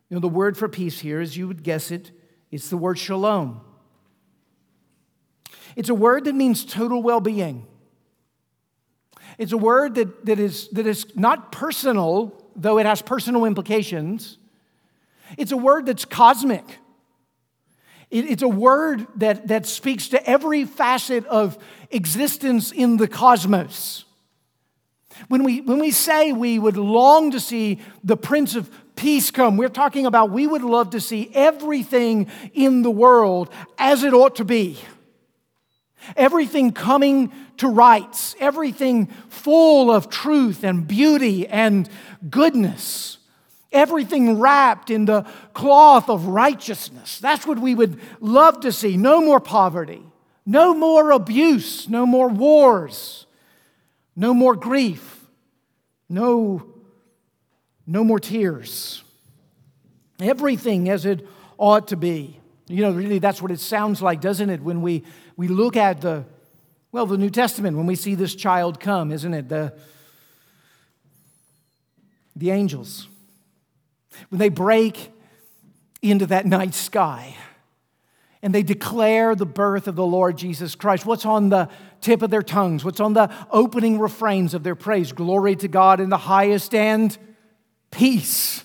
You 0.08 0.14
know, 0.16 0.20
the 0.20 0.28
word 0.28 0.58
for 0.58 0.68
peace 0.68 0.98
here, 0.98 1.20
as 1.20 1.36
you 1.36 1.46
would 1.46 1.62
guess 1.62 1.90
it, 1.90 2.10
it's 2.50 2.70
the 2.70 2.76
word 2.76 2.98
shalom. 2.98 3.60
It's 5.76 5.88
a 5.90 5.94
word 5.94 6.24
that 6.24 6.34
means 6.34 6.64
total 6.64 7.02
well 7.02 7.20
being. 7.20 7.66
It's 9.38 9.52
a 9.52 9.58
word 9.58 9.94
that, 9.96 10.26
that, 10.26 10.40
is, 10.40 10.68
that 10.70 10.86
is 10.86 11.06
not 11.14 11.52
personal, 11.52 12.42
though 12.56 12.78
it 12.78 12.86
has 12.86 13.02
personal 13.02 13.44
implications. 13.44 14.38
It's 15.36 15.52
a 15.52 15.56
word 15.56 15.86
that's 15.86 16.04
cosmic. 16.04 16.64
It's 18.10 18.42
a 18.42 18.48
word 18.48 19.06
that, 19.16 19.48
that 19.48 19.66
speaks 19.66 20.08
to 20.08 20.30
every 20.30 20.64
facet 20.64 21.26
of 21.26 21.58
existence 21.90 22.70
in 22.70 22.98
the 22.98 23.08
cosmos. 23.08 24.04
When 25.28 25.42
we, 25.42 25.60
when 25.62 25.78
we 25.80 25.90
say 25.90 26.32
we 26.32 26.58
would 26.58 26.76
long 26.76 27.32
to 27.32 27.40
see 27.40 27.80
the 28.04 28.16
Prince 28.16 28.54
of 28.54 28.70
Peace 28.94 29.30
come, 29.30 29.56
we're 29.56 29.68
talking 29.68 30.06
about 30.06 30.30
we 30.30 30.46
would 30.46 30.62
love 30.62 30.90
to 30.90 31.00
see 31.00 31.30
everything 31.34 32.30
in 32.54 32.82
the 32.82 32.90
world 32.90 33.50
as 33.76 34.04
it 34.04 34.14
ought 34.14 34.36
to 34.36 34.44
be. 34.44 34.78
Everything 36.16 36.72
coming 36.72 37.32
to 37.56 37.68
rights, 37.68 38.36
everything 38.38 39.06
full 39.28 39.90
of 39.90 40.08
truth 40.08 40.62
and 40.62 40.86
beauty 40.86 41.48
and 41.48 41.88
goodness 42.30 43.18
everything 43.72 44.38
wrapped 44.38 44.90
in 44.90 45.04
the 45.04 45.22
cloth 45.52 46.08
of 46.08 46.26
righteousness. 46.26 47.18
That's 47.18 47.46
what 47.46 47.58
we 47.58 47.74
would 47.74 48.00
love 48.20 48.60
to 48.60 48.72
see. 48.72 48.96
No 48.96 49.20
more 49.20 49.40
poverty, 49.40 50.02
no 50.44 50.74
more 50.74 51.10
abuse, 51.10 51.88
no 51.88 52.06
more 52.06 52.28
wars, 52.28 53.26
no 54.14 54.32
more 54.32 54.56
grief, 54.56 55.26
no, 56.08 56.66
no 57.86 58.04
more 58.04 58.20
tears. 58.20 59.02
Everything 60.20 60.88
as 60.88 61.04
it 61.04 61.26
ought 61.58 61.88
to 61.88 61.96
be. 61.96 62.40
You 62.68 62.82
know, 62.82 62.90
really, 62.90 63.18
that's 63.18 63.40
what 63.40 63.50
it 63.50 63.60
sounds 63.60 64.02
like, 64.02 64.20
doesn't 64.20 64.50
it, 64.50 64.60
when 64.60 64.82
we, 64.82 65.04
we 65.36 65.46
look 65.46 65.76
at 65.76 66.00
the, 66.00 66.24
well, 66.90 67.06
the 67.06 67.18
New 67.18 67.30
Testament, 67.30 67.76
when 67.76 67.86
we 67.86 67.94
see 67.94 68.14
this 68.14 68.34
child 68.34 68.80
come, 68.80 69.12
isn't 69.12 69.34
it? 69.34 69.48
The, 69.48 69.74
the 72.34 72.50
angels 72.50 73.08
when 74.28 74.38
they 74.38 74.48
break 74.48 75.12
into 76.02 76.26
that 76.26 76.46
night 76.46 76.74
sky 76.74 77.36
and 78.42 78.54
they 78.54 78.62
declare 78.62 79.34
the 79.34 79.46
birth 79.46 79.88
of 79.88 79.96
the 79.96 80.06
Lord 80.06 80.38
Jesus 80.38 80.74
Christ. 80.74 81.06
What's 81.06 81.26
on 81.26 81.48
the 81.48 81.68
tip 82.00 82.22
of 82.22 82.30
their 82.30 82.42
tongues? 82.42 82.84
What's 82.84 83.00
on 83.00 83.12
the 83.12 83.32
opening 83.50 83.98
refrains 83.98 84.54
of 84.54 84.62
their 84.62 84.74
praise? 84.74 85.12
Glory 85.12 85.56
to 85.56 85.68
God 85.68 86.00
in 86.00 86.10
the 86.10 86.16
highest 86.16 86.74
and 86.74 87.16
peace. 87.90 88.64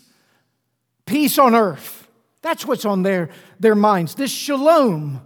Peace 1.06 1.38
on 1.38 1.56
earth. 1.56 2.08
That's 2.41 2.66
what's 2.66 2.86
on 2.86 3.04
their, 3.04 3.30
their 3.60 3.76
minds. 3.76 4.16
This 4.16 4.32
shalom. 4.32 5.22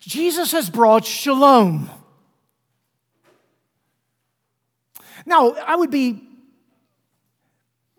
Jesus 0.00 0.52
has 0.52 0.70
brought 0.70 1.04
shalom. 1.04 1.90
Now, 5.26 5.52
I 5.52 5.76
would 5.76 5.90
be 5.90 6.27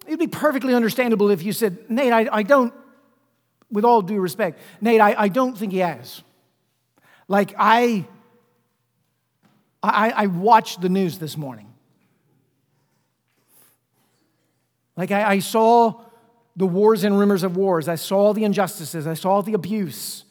it'd 0.09 0.19
be 0.19 0.25
perfectly 0.25 0.73
understandable 0.73 1.29
if 1.29 1.43
you 1.43 1.53
said, 1.53 1.87
Nate, 1.87 2.11
I, 2.11 2.27
I 2.31 2.41
don't, 2.41 2.73
with 3.69 3.85
all 3.85 4.01
due 4.01 4.19
respect, 4.19 4.59
Nate, 4.81 4.99
I, 4.99 5.13
I 5.15 5.27
don't 5.27 5.55
think 5.55 5.71
he 5.71 5.77
has. 5.77 6.23
Like, 7.27 7.53
I, 7.59 8.07
I, 9.83 10.09
I 10.09 10.25
watched 10.25 10.81
the 10.81 10.89
news 10.89 11.19
this 11.19 11.37
morning. 11.37 11.71
Like, 14.97 15.11
I, 15.11 15.33
I 15.33 15.39
saw 15.39 16.01
the 16.55 16.65
wars 16.65 17.03
and 17.03 17.17
rumors 17.17 17.43
of 17.43 17.55
wars. 17.55 17.87
I 17.87 17.93
saw 17.93 18.33
the 18.33 18.45
injustices. 18.45 19.05
I 19.05 19.13
saw 19.13 19.43
the 19.43 19.53
abuse. 19.53 20.25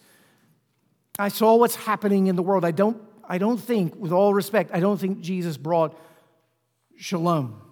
I 1.20 1.28
saw 1.28 1.54
what's 1.54 1.76
happening 1.76 2.26
in 2.26 2.34
the 2.34 2.42
world. 2.42 2.64
I 2.64 2.72
don't, 2.72 3.00
I 3.28 3.38
don't 3.38 3.58
think, 3.58 3.94
with 3.94 4.10
all 4.10 4.34
respect, 4.34 4.72
I 4.74 4.80
don't 4.80 4.98
think 4.98 5.20
Jesus 5.20 5.56
brought 5.56 5.96
shalom. 6.96 7.62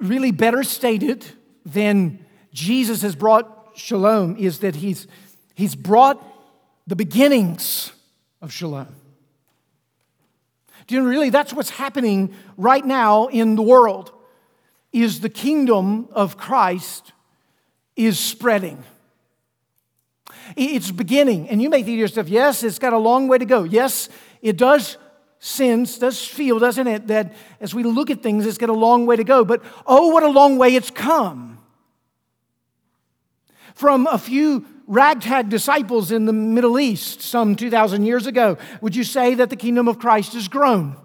Really 0.00 0.30
better 0.30 0.62
stated 0.62 1.24
than 1.64 2.24
Jesus 2.52 3.02
has 3.02 3.14
brought 3.14 3.72
shalom 3.74 4.36
is 4.36 4.60
that 4.60 4.76
he's, 4.76 5.06
he's 5.54 5.74
brought 5.74 6.22
the 6.86 6.96
beginnings 6.96 7.92
of 8.40 8.52
shalom. 8.52 8.94
Do 10.86 10.94
you 10.94 11.00
know, 11.00 11.08
really, 11.08 11.30
that's 11.30 11.52
what's 11.52 11.70
happening 11.70 12.34
right 12.56 12.84
now 12.84 13.26
in 13.26 13.56
the 13.56 13.62
world, 13.62 14.12
is 14.92 15.20
the 15.20 15.28
kingdom 15.28 16.08
of 16.12 16.36
Christ 16.36 17.12
is 17.96 18.18
spreading. 18.18 18.84
It's 20.56 20.90
beginning. 20.90 21.48
And 21.48 21.60
you 21.60 21.68
may 21.68 21.82
think 21.82 21.96
to 21.96 22.00
yourself, 22.00 22.28
yes, 22.28 22.62
it's 22.62 22.78
got 22.78 22.92
a 22.92 22.98
long 22.98 23.26
way 23.26 23.38
to 23.38 23.44
go. 23.44 23.64
Yes, 23.64 24.08
it 24.42 24.56
does 24.56 24.96
sense, 25.38 25.98
does 25.98 26.26
feel, 26.26 26.58
doesn't 26.58 26.86
it, 26.86 27.06
that 27.08 27.34
as 27.60 27.74
we 27.74 27.82
look 27.82 28.10
at 28.10 28.22
things, 28.22 28.46
it's 28.46 28.58
got 28.58 28.70
a 28.70 28.74
long 28.74 29.06
way 29.06 29.16
to 29.16 29.24
go. 29.24 29.44
But 29.44 29.62
oh, 29.86 30.08
what 30.08 30.22
a 30.22 30.28
long 30.28 30.58
way 30.58 30.74
it's 30.74 30.90
come. 30.90 31.58
From 33.74 34.06
a 34.06 34.18
few 34.18 34.64
ragtag 34.86 35.48
disciples 35.48 36.10
in 36.10 36.24
the 36.24 36.32
Middle 36.32 36.78
East 36.78 37.20
some 37.20 37.56
2,000 37.56 38.04
years 38.04 38.26
ago, 38.26 38.56
would 38.80 38.96
you 38.96 39.04
say 39.04 39.34
that 39.34 39.50
the 39.50 39.56
kingdom 39.56 39.88
of 39.88 39.98
Christ 39.98 40.32
has 40.32 40.48
grown? 40.48 40.96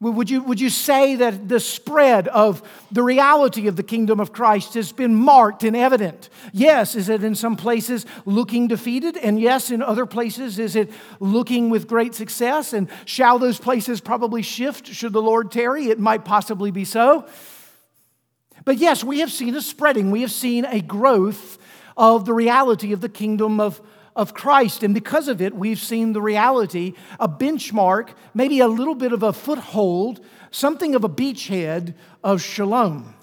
Would 0.00 0.30
you, 0.30 0.42
would 0.44 0.60
you 0.60 0.70
say 0.70 1.16
that 1.16 1.48
the 1.48 1.58
spread 1.58 2.28
of 2.28 2.62
the 2.92 3.02
reality 3.02 3.66
of 3.66 3.74
the 3.74 3.82
kingdom 3.82 4.20
of 4.20 4.32
Christ 4.32 4.74
has 4.74 4.92
been 4.92 5.12
marked 5.12 5.64
and 5.64 5.76
evident? 5.76 6.28
Yes, 6.52 6.94
is 6.94 7.08
it 7.08 7.24
in 7.24 7.34
some 7.34 7.56
places 7.56 8.06
looking 8.24 8.68
defeated? 8.68 9.16
And 9.16 9.40
yes, 9.40 9.72
in 9.72 9.82
other 9.82 10.06
places, 10.06 10.60
is 10.60 10.76
it 10.76 10.92
looking 11.18 11.68
with 11.68 11.88
great 11.88 12.14
success? 12.14 12.72
And 12.72 12.88
shall 13.06 13.40
those 13.40 13.58
places 13.58 14.00
probably 14.00 14.40
shift 14.42 14.86
should 14.86 15.12
the 15.12 15.22
Lord 15.22 15.50
tarry? 15.50 15.88
It 15.88 15.98
might 15.98 16.24
possibly 16.24 16.70
be 16.70 16.84
so. 16.84 17.26
But 18.64 18.76
yes, 18.76 19.02
we 19.02 19.18
have 19.18 19.32
seen 19.32 19.56
a 19.56 19.60
spreading, 19.60 20.12
we 20.12 20.20
have 20.20 20.30
seen 20.30 20.64
a 20.64 20.80
growth 20.80 21.58
of 21.96 22.24
the 22.24 22.34
reality 22.34 22.92
of 22.92 23.00
the 23.00 23.08
kingdom 23.08 23.58
of 23.58 23.80
of 24.18 24.34
Christ. 24.34 24.82
And 24.82 24.92
because 24.92 25.28
of 25.28 25.40
it, 25.40 25.54
we've 25.54 25.78
seen 25.78 26.12
the 26.12 26.20
reality, 26.20 26.94
a 27.20 27.28
benchmark, 27.28 28.10
maybe 28.34 28.58
a 28.58 28.66
little 28.66 28.96
bit 28.96 29.12
of 29.12 29.22
a 29.22 29.32
foothold, 29.32 30.20
something 30.50 30.96
of 30.96 31.04
a 31.04 31.08
beachhead 31.08 31.94
of 32.24 32.42
shalom. 32.42 33.14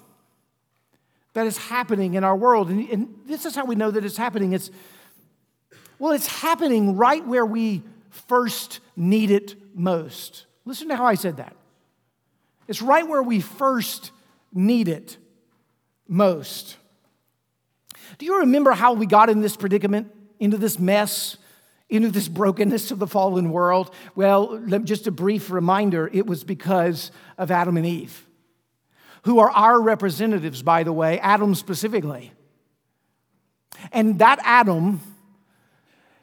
that 1.34 1.46
is 1.46 1.58
happening 1.58 2.14
in 2.14 2.24
our 2.24 2.34
world. 2.34 2.70
And, 2.70 2.88
and 2.88 3.14
this 3.26 3.44
is 3.44 3.54
how 3.54 3.66
we 3.66 3.74
know 3.74 3.90
that 3.90 4.06
it's 4.06 4.16
happening. 4.16 4.54
It's, 4.54 4.70
well, 5.98 6.12
it's 6.12 6.26
happening 6.26 6.96
right 6.96 7.24
where 7.26 7.44
we 7.44 7.82
first 8.08 8.80
need 8.96 9.30
it 9.30 9.54
most. 9.74 10.46
Listen 10.64 10.88
to 10.88 10.96
how 10.96 11.04
I 11.04 11.14
said 11.14 11.36
that. 11.36 11.54
It's 12.68 12.80
right 12.80 13.06
where 13.06 13.22
we 13.22 13.40
first 13.40 14.12
need 14.54 14.88
it 14.88 15.18
most. 16.08 16.78
Do 18.16 18.24
you 18.24 18.40
remember 18.40 18.72
how 18.72 18.94
we 18.94 19.04
got 19.04 19.28
in 19.28 19.42
this 19.42 19.56
predicament, 19.58 20.10
into 20.38 20.56
this 20.56 20.78
mess, 20.78 21.36
into 21.88 22.10
this 22.10 22.28
brokenness 22.28 22.90
of 22.90 22.98
the 22.98 23.06
fallen 23.06 23.50
world? 23.50 23.94
Well, 24.14 24.58
just 24.84 25.06
a 25.06 25.10
brief 25.10 25.50
reminder 25.50 26.10
it 26.12 26.26
was 26.26 26.44
because 26.44 27.10
of 27.38 27.50
Adam 27.50 27.76
and 27.76 27.86
Eve, 27.86 28.26
who 29.22 29.38
are 29.38 29.50
our 29.50 29.80
representatives, 29.80 30.62
by 30.62 30.82
the 30.82 30.92
way, 30.92 31.18
Adam 31.20 31.54
specifically. 31.54 32.32
And 33.92 34.18
that 34.18 34.38
Adam 34.42 35.00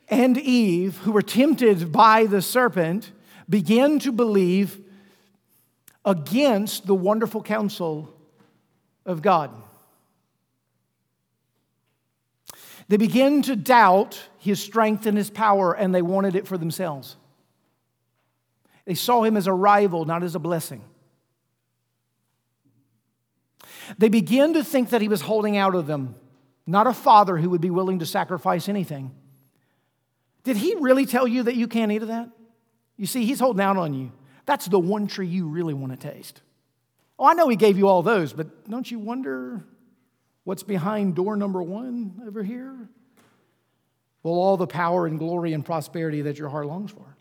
and 0.10 0.38
Eve, 0.38 0.98
who 0.98 1.12
were 1.12 1.22
tempted 1.22 1.92
by 1.92 2.26
the 2.26 2.42
serpent, 2.42 3.12
began 3.50 4.00
to 4.00 4.12
believe 4.12 4.80
against 6.06 6.86
the 6.86 6.96
wonderful 6.96 7.42
counsel 7.42 8.14
of 9.06 9.22
God. 9.22 9.52
They 12.88 12.98
began 12.98 13.42
to 13.44 13.56
doubt 13.56 14.22
his 14.38 14.62
strength 14.62 15.06
and 15.06 15.18
his 15.18 15.30
power, 15.30 15.74
and 15.74 15.94
they 15.94 16.02
wanted 16.02 16.36
it 16.36 16.48
for 16.48 16.58
themselves. 16.58 17.16
They 18.86 18.96
saw 18.96 19.24
him 19.24 19.38
as 19.38 19.48
a 19.48 19.54
rival, 19.54 20.06
not 20.06 20.24
as 20.24 20.36
a 20.36 20.40
blessing. 20.40 20.84
They 23.98 24.10
began 24.10 24.54
to 24.54 24.64
think 24.64 24.90
that 24.90 25.02
he 25.02 25.08
was 25.08 25.22
holding 25.22 25.58
out 25.58 25.76
of 25.76 25.88
them, 25.88 26.16
not 26.66 26.88
a 26.88 26.94
father 26.94 27.38
who 27.38 27.50
would 27.50 27.62
be 27.62 27.70
willing 27.70 28.00
to 28.00 28.06
sacrifice 28.06 28.68
anything. 28.68 29.12
Did 30.44 30.58
he 30.58 30.76
really 30.76 31.06
tell 31.06 31.28
you 31.28 31.44
that 31.44 31.56
you 31.56 31.68
can't 31.68 31.92
eat 31.92 32.02
of 32.02 32.10
that? 32.10 32.30
You 32.98 33.06
see, 33.06 33.26
he's 33.26 33.40
holding 33.40 33.62
out 33.62 33.78
on 33.78 33.94
you. 33.94 34.12
That's 34.46 34.66
the 34.66 34.80
one 34.80 35.08
tree 35.08 35.28
you 35.28 35.48
really 35.48 35.74
want 35.74 36.00
to 36.00 36.12
taste. 36.12 36.42
Oh, 37.18 37.26
I 37.26 37.34
know 37.34 37.48
he 37.48 37.56
gave 37.56 37.78
you 37.78 37.88
all 37.88 38.04
those, 38.04 38.34
but 38.34 38.70
don't 38.70 38.90
you 38.90 39.00
wonder 39.00 39.64
what's 40.44 40.64
behind 40.64 41.16
door 41.16 41.36
number 41.36 41.62
one 41.62 42.22
over 42.26 42.44
here? 42.44 42.90
Well, 44.24 44.36
all 44.36 44.58
the 44.58 44.68
power 44.68 45.06
and 45.06 45.20
glory 45.20 45.54
and 45.54 45.66
prosperity 45.66 46.22
that 46.22 46.38
your 46.38 46.50
heart 46.50 46.68
longs 46.68 46.92
for. 46.92 47.18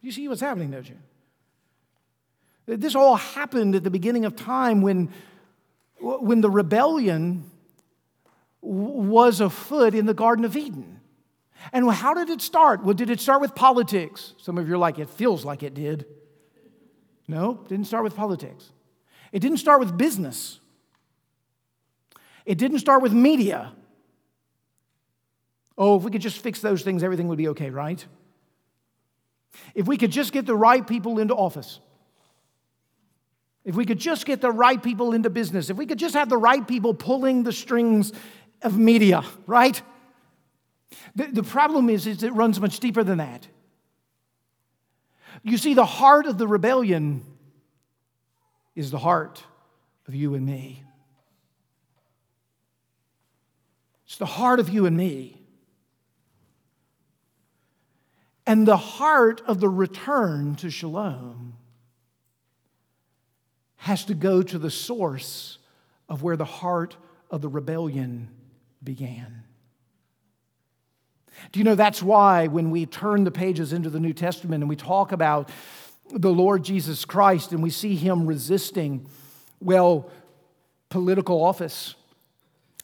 You 0.00 0.12
see 0.12 0.28
what's 0.28 0.40
happening, 0.40 0.70
don't 0.70 0.88
you? 0.88 0.96
This 2.66 2.94
all 2.94 3.16
happened 3.16 3.74
at 3.74 3.84
the 3.84 3.90
beginning 3.90 4.24
of 4.24 4.36
time 4.36 4.82
when, 4.82 5.12
when 6.00 6.40
the 6.40 6.50
rebellion 6.50 7.50
was 8.60 9.40
afoot 9.40 9.94
in 9.94 10.06
the 10.06 10.14
Garden 10.14 10.44
of 10.44 10.56
Eden. 10.56 11.00
And 11.72 11.90
how 11.90 12.14
did 12.14 12.28
it 12.28 12.40
start? 12.40 12.84
Well, 12.84 12.94
did 12.94 13.10
it 13.10 13.20
start 13.20 13.40
with 13.40 13.54
politics? 13.54 14.34
Some 14.38 14.58
of 14.58 14.68
you 14.68 14.74
are 14.74 14.78
like, 14.78 14.98
it 14.98 15.08
feels 15.08 15.44
like 15.44 15.62
it 15.62 15.74
did. 15.74 16.06
No, 17.28 17.60
it 17.64 17.68
didn't 17.68 17.86
start 17.86 18.04
with 18.04 18.14
politics. 18.14 18.70
It 19.32 19.40
didn't 19.40 19.58
start 19.58 19.80
with 19.80 19.96
business. 19.96 20.60
It 22.46 22.58
didn't 22.58 22.78
start 22.78 23.02
with 23.02 23.12
media. 23.12 23.72
Oh, 25.76 25.96
if 25.96 26.04
we 26.04 26.10
could 26.10 26.22
just 26.22 26.38
fix 26.38 26.60
those 26.60 26.82
things, 26.82 27.02
everything 27.02 27.28
would 27.28 27.38
be 27.38 27.48
okay, 27.48 27.70
right? 27.70 28.04
If 29.74 29.86
we 29.86 29.96
could 29.96 30.10
just 30.10 30.32
get 30.32 30.46
the 30.46 30.56
right 30.56 30.86
people 30.86 31.18
into 31.18 31.34
office, 31.34 31.80
if 33.64 33.74
we 33.74 33.84
could 33.84 33.98
just 33.98 34.24
get 34.24 34.40
the 34.40 34.52
right 34.52 34.80
people 34.80 35.12
into 35.12 35.28
business, 35.28 35.70
if 35.70 35.76
we 35.76 35.86
could 35.86 35.98
just 35.98 36.14
have 36.14 36.28
the 36.28 36.38
right 36.38 36.66
people 36.66 36.94
pulling 36.94 37.42
the 37.42 37.52
strings 37.52 38.12
of 38.62 38.78
media, 38.78 39.24
right? 39.46 39.82
The, 41.16 41.26
the 41.26 41.42
problem 41.42 41.90
is, 41.90 42.06
is 42.06 42.22
it 42.22 42.32
runs 42.32 42.60
much 42.60 42.78
deeper 42.78 43.02
than 43.02 43.18
that. 43.18 43.46
You 45.42 45.58
see, 45.58 45.74
the 45.74 45.84
heart 45.84 46.26
of 46.26 46.38
the 46.38 46.46
rebellion 46.46 47.24
is 48.74 48.90
the 48.90 48.98
heart 48.98 49.42
of 50.06 50.14
you 50.14 50.34
and 50.34 50.46
me. 50.46 50.85
It's 54.06 54.18
the 54.18 54.26
heart 54.26 54.60
of 54.60 54.68
you 54.68 54.86
and 54.86 54.96
me. 54.96 55.40
And 58.46 58.66
the 58.66 58.76
heart 58.76 59.42
of 59.46 59.58
the 59.58 59.68
return 59.68 60.54
to 60.56 60.70
shalom 60.70 61.54
has 63.78 64.04
to 64.04 64.14
go 64.14 64.42
to 64.42 64.58
the 64.58 64.70
source 64.70 65.58
of 66.08 66.22
where 66.22 66.36
the 66.36 66.44
heart 66.44 66.96
of 67.30 67.40
the 67.40 67.48
rebellion 67.48 68.28
began. 68.82 69.42
Do 71.50 71.58
you 71.58 71.64
know 71.64 71.74
that's 71.74 72.02
why 72.02 72.46
when 72.46 72.70
we 72.70 72.86
turn 72.86 73.24
the 73.24 73.30
pages 73.32 73.72
into 73.72 73.90
the 73.90 74.00
New 74.00 74.12
Testament 74.12 74.62
and 74.62 74.68
we 74.68 74.76
talk 74.76 75.10
about 75.12 75.50
the 76.10 76.32
Lord 76.32 76.64
Jesus 76.64 77.04
Christ 77.04 77.52
and 77.52 77.62
we 77.62 77.70
see 77.70 77.96
him 77.96 78.26
resisting, 78.26 79.06
well, 79.60 80.08
political 80.88 81.42
office, 81.42 81.95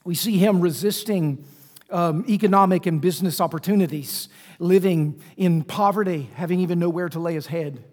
we 0.04 0.14
see 0.14 0.38
him 0.38 0.60
resisting 0.60 1.44
um, 1.90 2.24
economic 2.28 2.86
and 2.86 3.00
business 3.00 3.40
opportunities, 3.40 4.28
living 4.58 5.20
in 5.36 5.62
poverty, 5.62 6.30
having 6.34 6.60
even 6.60 6.78
nowhere 6.78 7.08
to 7.08 7.20
lay 7.20 7.34
his 7.34 7.46
head. 7.46 7.84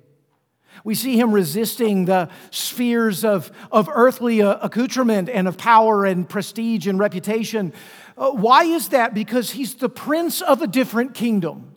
We 0.83 0.95
see 0.95 1.19
him 1.19 1.31
resisting 1.31 2.05
the 2.05 2.29
spheres 2.51 3.25
of, 3.25 3.51
of 3.71 3.89
earthly 3.91 4.41
uh, 4.41 4.59
accoutrement 4.61 5.29
and 5.29 5.47
of 5.47 5.57
power 5.57 6.05
and 6.05 6.27
prestige 6.27 6.87
and 6.87 6.97
reputation. 6.97 7.73
Uh, 8.17 8.31
why 8.31 8.63
is 8.63 8.89
that? 8.89 9.13
Because 9.13 9.51
he's 9.51 9.75
the 9.75 9.89
prince 9.89 10.41
of 10.41 10.61
a 10.61 10.67
different 10.67 11.13
kingdom. 11.13 11.75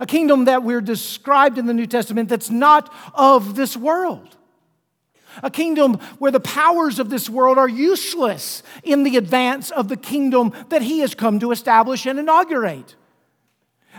A 0.00 0.06
kingdom 0.06 0.44
that 0.46 0.62
we're 0.62 0.80
described 0.80 1.58
in 1.58 1.66
the 1.66 1.74
New 1.74 1.86
Testament 1.86 2.28
that's 2.28 2.50
not 2.50 2.92
of 3.14 3.56
this 3.56 3.76
world. 3.76 4.36
A 5.42 5.50
kingdom 5.50 5.94
where 6.18 6.30
the 6.30 6.40
powers 6.40 6.98
of 6.98 7.10
this 7.10 7.28
world 7.28 7.58
are 7.58 7.68
useless 7.68 8.62
in 8.82 9.02
the 9.02 9.16
advance 9.16 9.70
of 9.70 9.88
the 9.88 9.96
kingdom 9.96 10.52
that 10.68 10.82
he 10.82 11.00
has 11.00 11.14
come 11.14 11.40
to 11.40 11.52
establish 11.52 12.06
and 12.06 12.18
inaugurate. 12.18 12.94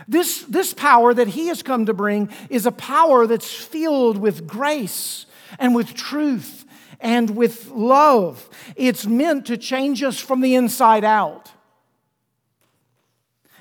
This, 0.08 0.42
this 0.42 0.74
power 0.74 1.14
that 1.14 1.28
he 1.28 1.48
has 1.48 1.62
come 1.62 1.86
to 1.86 1.94
bring 1.94 2.30
is 2.50 2.66
a 2.66 2.72
power 2.72 3.26
that's 3.26 3.52
filled 3.52 4.18
with 4.18 4.46
grace 4.46 5.26
and 5.58 5.74
with 5.74 5.94
truth 5.94 6.64
and 7.00 7.30
with 7.30 7.70
love. 7.70 8.48
It's 8.76 9.06
meant 9.06 9.46
to 9.46 9.56
change 9.56 10.02
us 10.02 10.18
from 10.18 10.40
the 10.40 10.54
inside 10.54 11.04
out. 11.04 11.52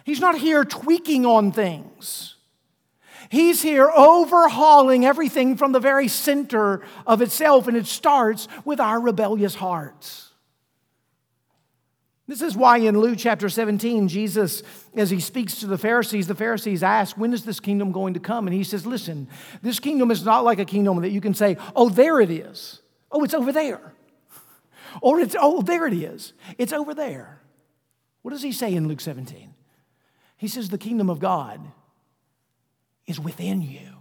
He's 0.03 0.19
not 0.19 0.37
here 0.37 0.63
tweaking 0.63 1.25
on 1.25 1.51
things. 1.51 2.34
He's 3.29 3.61
here 3.61 3.89
overhauling 3.89 5.05
everything 5.05 5.57
from 5.57 5.71
the 5.71 5.79
very 5.79 6.07
center 6.07 6.81
of 7.07 7.21
itself, 7.21 7.67
and 7.67 7.75
it 7.75 7.85
starts 7.85 8.47
with 8.63 8.79
our 8.79 8.99
rebellious 8.99 9.55
hearts. 9.55 10.31
This 12.27 12.41
is 12.41 12.57
why 12.57 12.77
in 12.77 12.99
Luke 12.99 13.19
chapter 13.19 13.49
17, 13.49 14.07
Jesus, 14.07 14.63
as 14.95 15.11
he 15.11 15.19
speaks 15.19 15.59
to 15.59 15.67
the 15.67 15.77
Pharisees, 15.77 16.25
the 16.25 16.33
Pharisees 16.33 16.81
ask, 16.81 17.15
When 17.15 17.33
is 17.33 17.45
this 17.45 17.59
kingdom 17.59 17.91
going 17.91 18.15
to 18.15 18.19
come? 18.19 18.47
And 18.47 18.53
he 18.53 18.63
says, 18.63 18.85
Listen, 18.85 19.27
this 19.61 19.79
kingdom 19.79 20.09
is 20.09 20.25
not 20.25 20.43
like 20.43 20.57
a 20.57 20.65
kingdom 20.65 21.01
that 21.01 21.11
you 21.11 21.21
can 21.21 21.35
say, 21.35 21.57
Oh, 21.75 21.89
there 21.89 22.19
it 22.19 22.31
is. 22.31 22.81
Oh, 23.11 23.23
it's 23.23 23.35
over 23.35 23.51
there. 23.51 23.93
Or 25.01 25.19
it's, 25.19 25.35
oh, 25.39 25.61
there 25.61 25.85
it 25.85 25.93
is. 25.93 26.33
It's 26.57 26.73
over 26.73 26.93
there. 26.93 27.41
What 28.23 28.31
does 28.31 28.41
he 28.41 28.51
say 28.51 28.73
in 28.73 28.87
Luke 28.87 29.01
17? 29.01 29.53
He 30.37 30.47
says, 30.47 30.69
The 30.69 30.79
kingdom 30.79 31.11
of 31.11 31.19
God 31.19 31.61
is 33.07 33.19
within 33.19 33.61
you. 33.61 33.95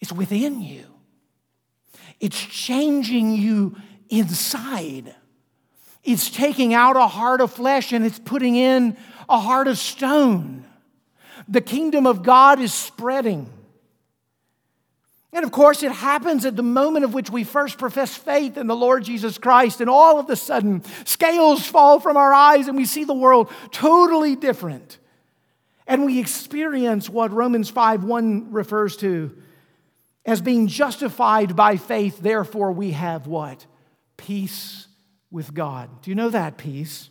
It's 0.00 0.12
within 0.12 0.60
you. 0.60 0.84
It's 2.20 2.40
changing 2.40 3.36
you 3.36 3.76
inside. 4.08 5.14
It's 6.04 6.30
taking 6.30 6.72
out 6.72 6.96
a 6.96 7.06
heart 7.06 7.40
of 7.40 7.52
flesh 7.52 7.92
and 7.92 8.04
it's 8.04 8.18
putting 8.18 8.56
in 8.56 8.96
a 9.28 9.38
heart 9.38 9.68
of 9.68 9.78
stone. 9.78 10.64
The 11.48 11.60
kingdom 11.60 12.06
of 12.06 12.22
God 12.22 12.60
is 12.60 12.72
spreading. 12.72 13.52
And 15.32 15.44
of 15.44 15.52
course, 15.52 15.82
it 15.82 15.92
happens 15.92 16.46
at 16.46 16.56
the 16.56 16.62
moment 16.62 17.04
of 17.04 17.12
which 17.12 17.28
we 17.28 17.44
first 17.44 17.76
profess 17.76 18.14
faith 18.16 18.56
in 18.56 18.68
the 18.68 18.76
Lord 18.76 19.04
Jesus 19.04 19.36
Christ, 19.36 19.82
and 19.82 19.90
all 19.90 20.18
of 20.18 20.30
a 20.30 20.36
sudden, 20.36 20.82
scales 21.04 21.66
fall 21.66 22.00
from 22.00 22.16
our 22.16 22.32
eyes 22.32 22.68
and 22.68 22.76
we 22.76 22.86
see 22.86 23.04
the 23.04 23.12
world 23.12 23.50
totally 23.70 24.34
different. 24.34 24.98
And 25.86 26.04
we 26.04 26.18
experience 26.18 27.08
what 27.08 27.32
Romans 27.32 27.70
5 27.70 28.04
1 28.04 28.52
refers 28.52 28.96
to 28.98 29.36
as 30.24 30.40
being 30.40 30.66
justified 30.66 31.54
by 31.54 31.76
faith. 31.76 32.18
Therefore, 32.20 32.72
we 32.72 32.92
have 32.92 33.26
what? 33.26 33.66
Peace 34.16 34.88
with 35.30 35.54
God. 35.54 36.02
Do 36.02 36.10
you 36.10 36.14
know 36.16 36.30
that 36.30 36.56
peace? 36.56 37.10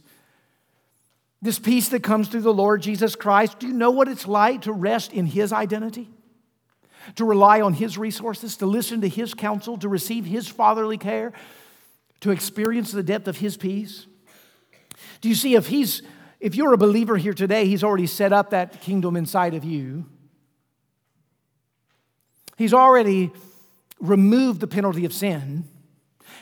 This 1.41 1.59
peace 1.59 1.89
that 1.89 2.03
comes 2.03 2.28
through 2.28 2.41
the 2.41 2.53
Lord 2.53 2.82
Jesus 2.82 3.15
Christ. 3.15 3.59
Do 3.59 3.67
you 3.67 3.73
know 3.73 3.91
what 3.91 4.07
it's 4.07 4.28
like 4.28 4.63
to 4.63 4.73
rest 4.73 5.13
in 5.13 5.26
His 5.26 5.53
identity? 5.53 6.09
to 7.15 7.26
rely 7.26 7.61
on 7.61 7.73
His 7.73 7.97
resources, 7.97 8.57
to 8.57 8.65
listen 8.65 9.01
to 9.01 9.07
His 9.07 9.34
counsel, 9.34 9.78
to 9.78 9.88
receive 9.88 10.26
His 10.26 10.47
fatherly 10.47 10.97
care, 10.97 11.34
to 12.21 12.32
experience 12.32 12.91
the 12.91 13.03
depth 13.03 13.28
of 13.28 13.38
His 13.38 13.57
peace? 13.57 14.07
Do 15.21 15.30
you 15.30 15.36
see 15.36 15.55
if 15.55 15.67
He's 15.67 16.01
if 16.45 16.53
you're 16.53 16.73
a 16.73 16.77
believer 16.77 17.17
here 17.17 17.33
today, 17.33 17.65
He's 17.65 17.83
already 17.83 18.05
set 18.05 18.31
up 18.31 18.51
that 18.51 18.79
kingdom 18.79 19.15
inside 19.15 19.55
of 19.55 19.65
you. 19.65 20.05
He's 22.55 22.71
already 22.71 23.31
removed 23.99 24.59
the 24.59 24.67
penalty 24.67 25.05
of 25.05 25.11
sin. 25.11 25.63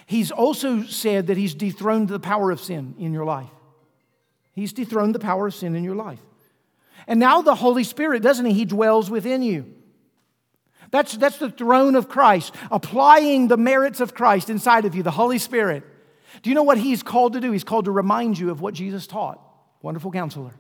He's 0.06 0.30
also 0.30 0.84
said 0.84 1.28
that 1.28 1.38
He's 1.38 1.56
dethroned 1.56 2.10
the 2.10 2.20
power 2.20 2.52
of 2.52 2.60
sin 2.60 2.96
in 3.00 3.14
your 3.14 3.24
life. 3.24 3.48
He's 4.52 4.74
dethroned 4.74 5.16
the 5.16 5.20
power 5.20 5.48
of 5.48 5.56
sin 5.56 5.74
in 5.74 5.86
your 5.86 5.96
life. 5.96 6.20
And 7.08 7.18
now 7.18 7.42
the 7.42 7.56
Holy 7.56 7.86
Spirit, 7.86 8.22
doesn't 8.22 8.46
He? 8.46 8.52
He 8.52 8.66
dwells 8.66 9.10
within 9.10 9.42
you. 9.42 9.74
That's, 10.92 11.16
that's 11.16 11.38
the 11.38 11.50
throne 11.50 11.96
of 11.96 12.10
Christ, 12.10 12.54
applying 12.72 13.48
the 13.48 13.56
merits 13.56 14.02
of 14.02 14.14
Christ 14.14 14.50
inside 14.50 14.84
of 14.84 14.96
you, 14.96 15.02
the 15.02 15.12
Holy 15.12 15.40
Spirit. 15.40 15.84
Do 16.42 16.50
you 16.50 16.56
know 16.56 16.64
what 16.64 16.78
He's 16.78 17.04
called 17.04 17.32
to 17.34 17.40
do? 17.40 17.54
He's 17.54 17.64
called 17.64 17.86
to 17.86 17.92
remind 17.92 18.38
you 18.38 18.50
of 18.50 18.60
what 18.60 18.74
Jesus 18.74 19.08
taught. 19.08 19.40
Wonderful 19.84 20.12
counselor. 20.12 20.54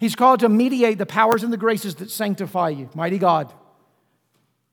He's 0.00 0.16
called 0.16 0.40
to 0.40 0.48
mediate 0.48 0.98
the 0.98 1.06
powers 1.06 1.42
and 1.42 1.52
the 1.52 1.56
graces 1.56 1.94
that 1.96 2.10
sanctify 2.10 2.70
you. 2.70 2.90
Mighty 2.94 3.18
God. 3.18 3.52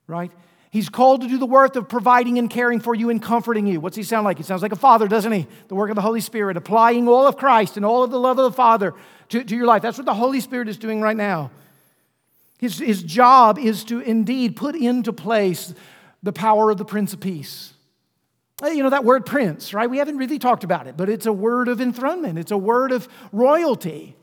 Right? 0.08 0.32
He's 0.72 0.90
called 0.90 1.22
to 1.22 1.28
do 1.28 1.38
the 1.38 1.46
work 1.46 1.76
of 1.76 1.88
providing 1.88 2.40
and 2.40 2.50
caring 2.50 2.80
for 2.80 2.96
you 2.96 3.12
and 3.12 3.22
comforting 3.22 3.68
you. 3.68 3.80
What's 3.80 3.96
he 3.96 4.02
sound 4.02 4.26
like? 4.26 4.38
He 4.38 4.44
sounds 4.44 4.64
like 4.64 4.72
a 4.72 4.76
father, 4.76 5.08
doesn't 5.08 5.32
he? 5.32 5.46
The 5.68 5.76
work 5.76 5.92
of 5.92 5.96
the 5.96 6.02
Holy 6.02 6.20
Spirit, 6.20 6.58
applying 6.58 7.08
all 7.08 7.28
of 7.28 7.38
Christ 7.38 7.78
and 7.78 7.86
all 7.86 8.04
of 8.04 8.10
the 8.10 8.20
love 8.20 8.40
of 8.40 8.52
the 8.52 8.56
Father 8.56 8.96
to, 9.30 9.44
to 9.44 9.56
your 9.56 9.68
life. 9.68 9.84
That's 9.84 10.00
what 10.00 10.08
the 10.08 10.16
Holy 10.16 10.40
Spirit 10.40 10.68
is 10.68 10.78
doing 10.78 11.00
right 11.00 11.16
now. 11.16 11.52
His, 12.58 12.80
his 12.80 13.04
job 13.04 13.60
is 13.60 13.84
to 13.86 14.00
indeed 14.00 14.56
put 14.56 14.76
into 14.76 15.14
place 15.14 15.76
the 16.24 16.34
power 16.34 16.72
of 16.72 16.80
the 16.80 16.86
Prince 16.86 17.14
of 17.14 17.20
Peace. 17.20 17.73
Uh, 18.62 18.68
you 18.68 18.84
know, 18.84 18.90
that 18.90 19.04
word 19.04 19.26
prince, 19.26 19.74
right? 19.74 19.90
We 19.90 19.98
haven't 19.98 20.18
really 20.18 20.40
talked 20.40 20.64
about 20.64 20.88
it, 20.88 20.96
but 20.96 21.10
it's 21.10 21.26
a 21.26 21.34
word 21.34 21.68
of 21.68 21.82
enthronement, 21.82 22.38
it's 22.38 22.52
a 22.52 22.58
word 22.58 22.92
of 22.92 23.08
royalty. 23.32 24.16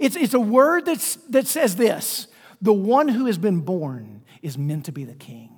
It's, 0.00 0.16
it's 0.16 0.34
a 0.34 0.40
word 0.40 0.84
that's, 0.84 1.16
that 1.30 1.46
says 1.46 1.76
this 1.76 2.26
the 2.60 2.72
one 2.72 3.08
who 3.08 3.26
has 3.26 3.38
been 3.38 3.60
born 3.60 4.24
is 4.42 4.58
meant 4.58 4.86
to 4.86 4.92
be 4.92 5.04
the 5.04 5.14
king. 5.14 5.52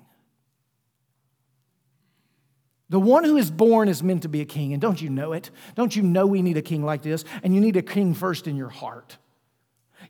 The 2.91 3.01
one 3.01 3.25
who 3.25 3.37
is 3.37 3.51
born 3.51 3.89
is 3.89 4.03
meant 4.03 4.23
to 4.23 4.29
be 4.29 4.41
a 4.41 4.47
king, 4.47 4.73
and 4.73 4.81
don't 4.81 5.01
you 5.01 5.11
know 5.11 5.33
it? 5.33 5.51
Don't 5.75 5.95
you 5.95 6.03
know 6.03 6.27
we 6.27 6.41
need 6.41 6.57
a 6.57 6.63
king 6.63 6.85
like 6.85 7.03
this? 7.03 7.25
And 7.43 7.55
you 7.55 7.61
need 7.61 7.77
a 7.77 7.83
king 7.83 8.15
first 8.15 8.47
in 8.47 8.57
your 8.57 8.71
heart. 8.71 9.19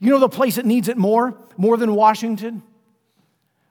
You 0.00 0.10
know 0.10 0.20
the 0.20 0.28
place 0.28 0.56
that 0.56 0.66
needs 0.66 0.88
it 0.88 0.96
more? 0.96 1.36
More 1.56 1.76
than 1.76 1.94
Washington? 1.94 2.62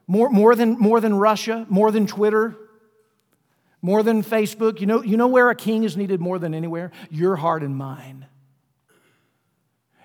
More, 0.07 0.29
more, 0.29 0.55
than, 0.55 0.77
more 0.77 0.99
than 0.99 1.15
Russia? 1.15 1.65
More 1.69 1.89
than 1.91 2.05
Twitter? 2.05 2.57
More 3.87 4.03
than 4.03 4.21
Facebook? 4.21 4.81
You 4.81 4.85
know, 4.85 5.01
you 5.01 5.15
know 5.15 5.27
where 5.27 5.49
a 5.49 5.55
king 5.55 5.85
is 5.85 5.95
needed 5.95 6.19
more 6.19 6.39
than 6.39 6.53
anywhere? 6.53 6.91
Your 7.09 7.37
heart 7.37 7.63
and 7.63 7.73
mine. 7.73 8.25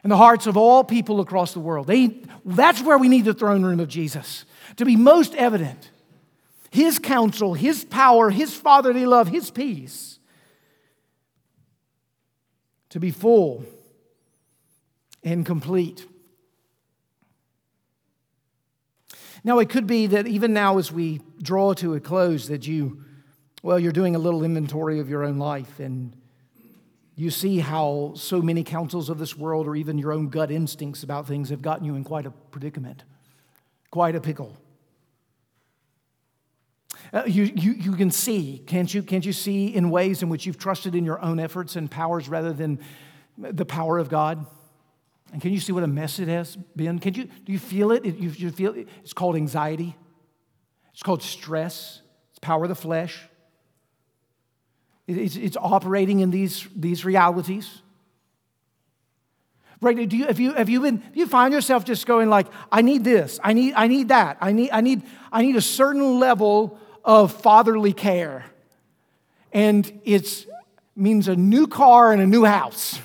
In 0.04 0.10
the 0.10 0.16
hearts 0.16 0.46
of 0.46 0.56
all 0.56 0.84
people 0.84 1.18
across 1.18 1.52
the 1.52 1.58
world. 1.58 1.88
They, 1.88 2.22
that's 2.44 2.80
where 2.80 2.96
we 2.96 3.08
need 3.08 3.24
the 3.24 3.34
throne 3.34 3.64
room 3.64 3.80
of 3.80 3.88
Jesus 3.88 4.44
to 4.76 4.84
be 4.84 4.94
most 4.94 5.34
evident. 5.34 5.90
His 6.70 7.00
counsel, 7.00 7.54
His 7.54 7.84
power, 7.84 8.30
His 8.30 8.54
fatherly 8.54 9.04
love, 9.04 9.26
His 9.26 9.50
peace. 9.50 10.20
To 12.90 13.00
be 13.00 13.10
full 13.10 13.64
and 15.24 15.44
complete. 15.44 16.06
Now, 19.42 19.58
it 19.58 19.70
could 19.70 19.88
be 19.88 20.06
that 20.06 20.28
even 20.28 20.52
now, 20.52 20.78
as 20.78 20.92
we 20.92 21.20
draw 21.42 21.74
to 21.74 21.94
a 21.94 22.00
close, 22.00 22.46
that 22.46 22.68
you, 22.68 23.02
well, 23.62 23.78
you're 23.78 23.92
doing 23.92 24.16
a 24.16 24.18
little 24.18 24.42
inventory 24.42 24.98
of 24.98 25.08
your 25.08 25.22
own 25.22 25.38
life 25.38 25.78
and 25.78 26.16
you 27.14 27.30
see 27.30 27.58
how 27.58 28.12
so 28.16 28.42
many 28.42 28.64
counsels 28.64 29.08
of 29.08 29.18
this 29.18 29.36
world 29.36 29.66
or 29.66 29.76
even 29.76 29.98
your 29.98 30.12
own 30.12 30.28
gut 30.28 30.50
instincts 30.50 31.02
about 31.02 31.26
things 31.26 31.50
have 31.50 31.62
gotten 31.62 31.84
you 31.84 31.94
in 31.94 32.02
quite 32.02 32.26
a 32.26 32.30
predicament, 32.30 33.04
quite 33.90 34.16
a 34.16 34.20
pickle. 34.20 34.56
Uh, 37.12 37.22
you, 37.26 37.44
you, 37.44 37.72
you 37.72 37.92
can 37.92 38.10
see, 38.10 38.62
can't 38.66 38.92
you? 38.92 39.02
Can't 39.02 39.24
you 39.24 39.32
see 39.32 39.68
in 39.74 39.90
ways 39.90 40.22
in 40.22 40.28
which 40.28 40.46
you've 40.46 40.58
trusted 40.58 40.94
in 40.94 41.04
your 41.04 41.20
own 41.22 41.38
efforts 41.38 41.76
and 41.76 41.90
powers 41.90 42.28
rather 42.28 42.52
than 42.52 42.80
the 43.36 43.66
power 43.66 43.98
of 43.98 44.08
God? 44.08 44.44
And 45.32 45.40
can 45.40 45.52
you 45.52 45.60
see 45.60 45.72
what 45.72 45.82
a 45.82 45.88
mess 45.88 46.18
it 46.18 46.28
has 46.28 46.56
been? 46.56 46.98
Can 46.98 47.14
you, 47.14 47.24
do 47.24 47.52
you 47.52 47.58
feel 47.58 47.92
it? 47.92 48.04
You, 48.04 48.30
you 48.30 48.50
feel 48.50 48.74
it? 48.74 48.88
It's 49.02 49.12
called 49.12 49.36
anxiety. 49.36 49.94
It's 50.92 51.02
called 51.02 51.22
stress. 51.22 52.00
It's 52.30 52.38
power 52.38 52.64
of 52.64 52.68
the 52.68 52.74
flesh. 52.74 53.28
It's, 55.06 55.36
it's 55.36 55.56
operating 55.56 56.20
in 56.20 56.30
these, 56.30 56.66
these 56.76 57.04
realities. 57.04 57.82
Right? 59.80 60.08
Do 60.08 60.16
you, 60.16 60.26
have, 60.26 60.38
you, 60.38 60.52
have 60.52 60.68
you 60.68 60.80
been, 60.80 61.02
you 61.12 61.26
find 61.26 61.52
yourself 61.52 61.84
just 61.84 62.06
going 62.06 62.30
like, 62.30 62.46
I 62.70 62.82
need 62.82 63.02
this, 63.02 63.40
I 63.42 63.52
need, 63.52 63.74
I 63.74 63.88
need 63.88 64.08
that, 64.08 64.38
I 64.40 64.52
need, 64.52 64.70
I 64.70 64.80
need, 64.80 65.02
I 65.32 65.42
need 65.42 65.56
a 65.56 65.60
certain 65.60 66.20
level 66.20 66.78
of 67.04 67.32
fatherly 67.32 67.92
care. 67.92 68.44
And 69.52 70.00
it 70.04 70.46
means 70.94 71.26
a 71.26 71.34
new 71.34 71.66
car 71.66 72.12
and 72.12 72.22
a 72.22 72.26
new 72.26 72.44
house. 72.44 73.00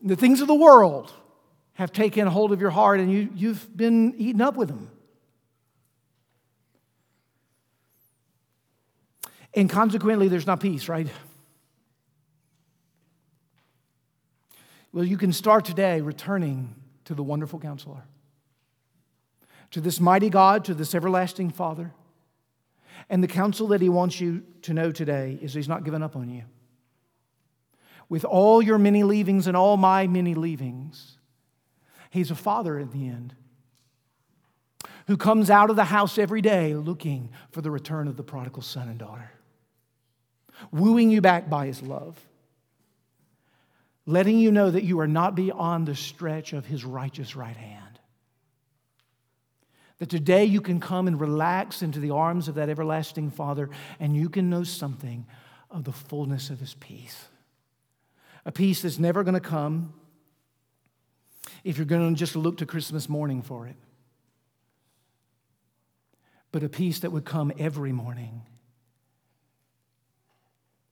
The 0.00 0.14
things 0.14 0.40
of 0.40 0.46
the 0.46 0.54
world 0.54 1.12
have 1.74 1.92
taken 1.92 2.28
hold 2.28 2.52
of 2.52 2.60
your 2.60 2.70
heart 2.70 3.00
and 3.00 3.10
you, 3.10 3.28
you've 3.34 3.76
been 3.76 4.14
eaten 4.16 4.40
up 4.40 4.54
with 4.54 4.68
them. 4.68 4.88
And 9.54 9.68
consequently, 9.68 10.28
there's 10.28 10.46
not 10.46 10.60
peace, 10.60 10.88
right? 10.88 11.08
Well, 14.92 15.04
you 15.04 15.16
can 15.16 15.32
start 15.32 15.64
today 15.64 16.00
returning 16.00 16.74
to 17.04 17.14
the 17.14 17.22
wonderful 17.22 17.58
counselor, 17.58 18.02
to 19.70 19.80
this 19.80 20.00
mighty 20.00 20.30
God, 20.30 20.64
to 20.66 20.74
this 20.74 20.94
everlasting 20.94 21.50
Father 21.50 21.92
and 23.08 23.22
the 23.22 23.28
counsel 23.28 23.68
that 23.68 23.80
he 23.80 23.88
wants 23.88 24.20
you 24.20 24.44
to 24.62 24.74
know 24.74 24.92
today 24.92 25.38
is 25.40 25.54
he's 25.54 25.68
not 25.68 25.84
given 25.84 26.02
up 26.02 26.16
on 26.16 26.28
you. 26.28 26.42
With 28.08 28.24
all 28.24 28.60
your 28.60 28.78
many 28.78 29.04
leavings 29.04 29.46
and 29.46 29.56
all 29.56 29.76
my 29.76 30.06
many 30.06 30.34
leavings, 30.34 31.18
he's 32.10 32.30
a 32.30 32.34
father 32.34 32.78
in 32.78 32.90
the 32.90 33.08
end 33.08 33.34
who 35.06 35.16
comes 35.16 35.50
out 35.50 35.70
of 35.70 35.76
the 35.76 35.84
house 35.84 36.18
every 36.18 36.40
day 36.40 36.74
looking 36.74 37.30
for 37.50 37.62
the 37.62 37.70
return 37.70 38.06
of 38.06 38.16
the 38.16 38.22
prodigal 38.22 38.62
son 38.62 38.88
and 38.88 38.98
daughter, 38.98 39.30
wooing 40.70 41.10
you 41.10 41.20
back 41.20 41.48
by 41.48 41.66
his 41.66 41.82
love, 41.82 42.18
letting 44.06 44.38
you 44.38 44.50
know 44.50 44.70
that 44.70 44.84
you 44.84 45.00
are 45.00 45.08
not 45.08 45.34
beyond 45.34 45.86
the 45.86 45.94
stretch 45.94 46.52
of 46.52 46.66
his 46.66 46.84
righteous 46.84 47.36
right 47.36 47.56
hand. 47.56 47.90
That 49.98 50.08
today 50.08 50.46
you 50.46 50.62
can 50.62 50.80
come 50.80 51.06
and 51.06 51.20
relax 51.20 51.82
into 51.82 52.00
the 52.00 52.10
arms 52.10 52.48
of 52.48 52.54
that 52.54 52.70
everlasting 52.70 53.30
Father 53.30 53.68
and 54.00 54.16
you 54.16 54.30
can 54.30 54.48
know 54.48 54.64
something 54.64 55.26
of 55.70 55.84
the 55.84 55.92
fullness 55.92 56.50
of 56.50 56.58
His 56.58 56.74
peace. 56.74 57.26
A 58.44 58.52
peace 58.52 58.82
that's 58.82 58.98
never 58.98 59.22
going 59.22 59.34
to 59.34 59.40
come 59.40 59.92
if 61.64 61.76
you're 61.76 61.86
going 61.86 62.14
to 62.14 62.18
just 62.18 62.34
look 62.34 62.58
to 62.58 62.66
Christmas 62.66 63.08
morning 63.08 63.42
for 63.42 63.66
it, 63.66 63.76
but 66.52 66.62
a 66.62 66.68
peace 66.68 67.00
that 67.00 67.12
would 67.12 67.24
come 67.24 67.52
every 67.58 67.92
morning 67.92 68.42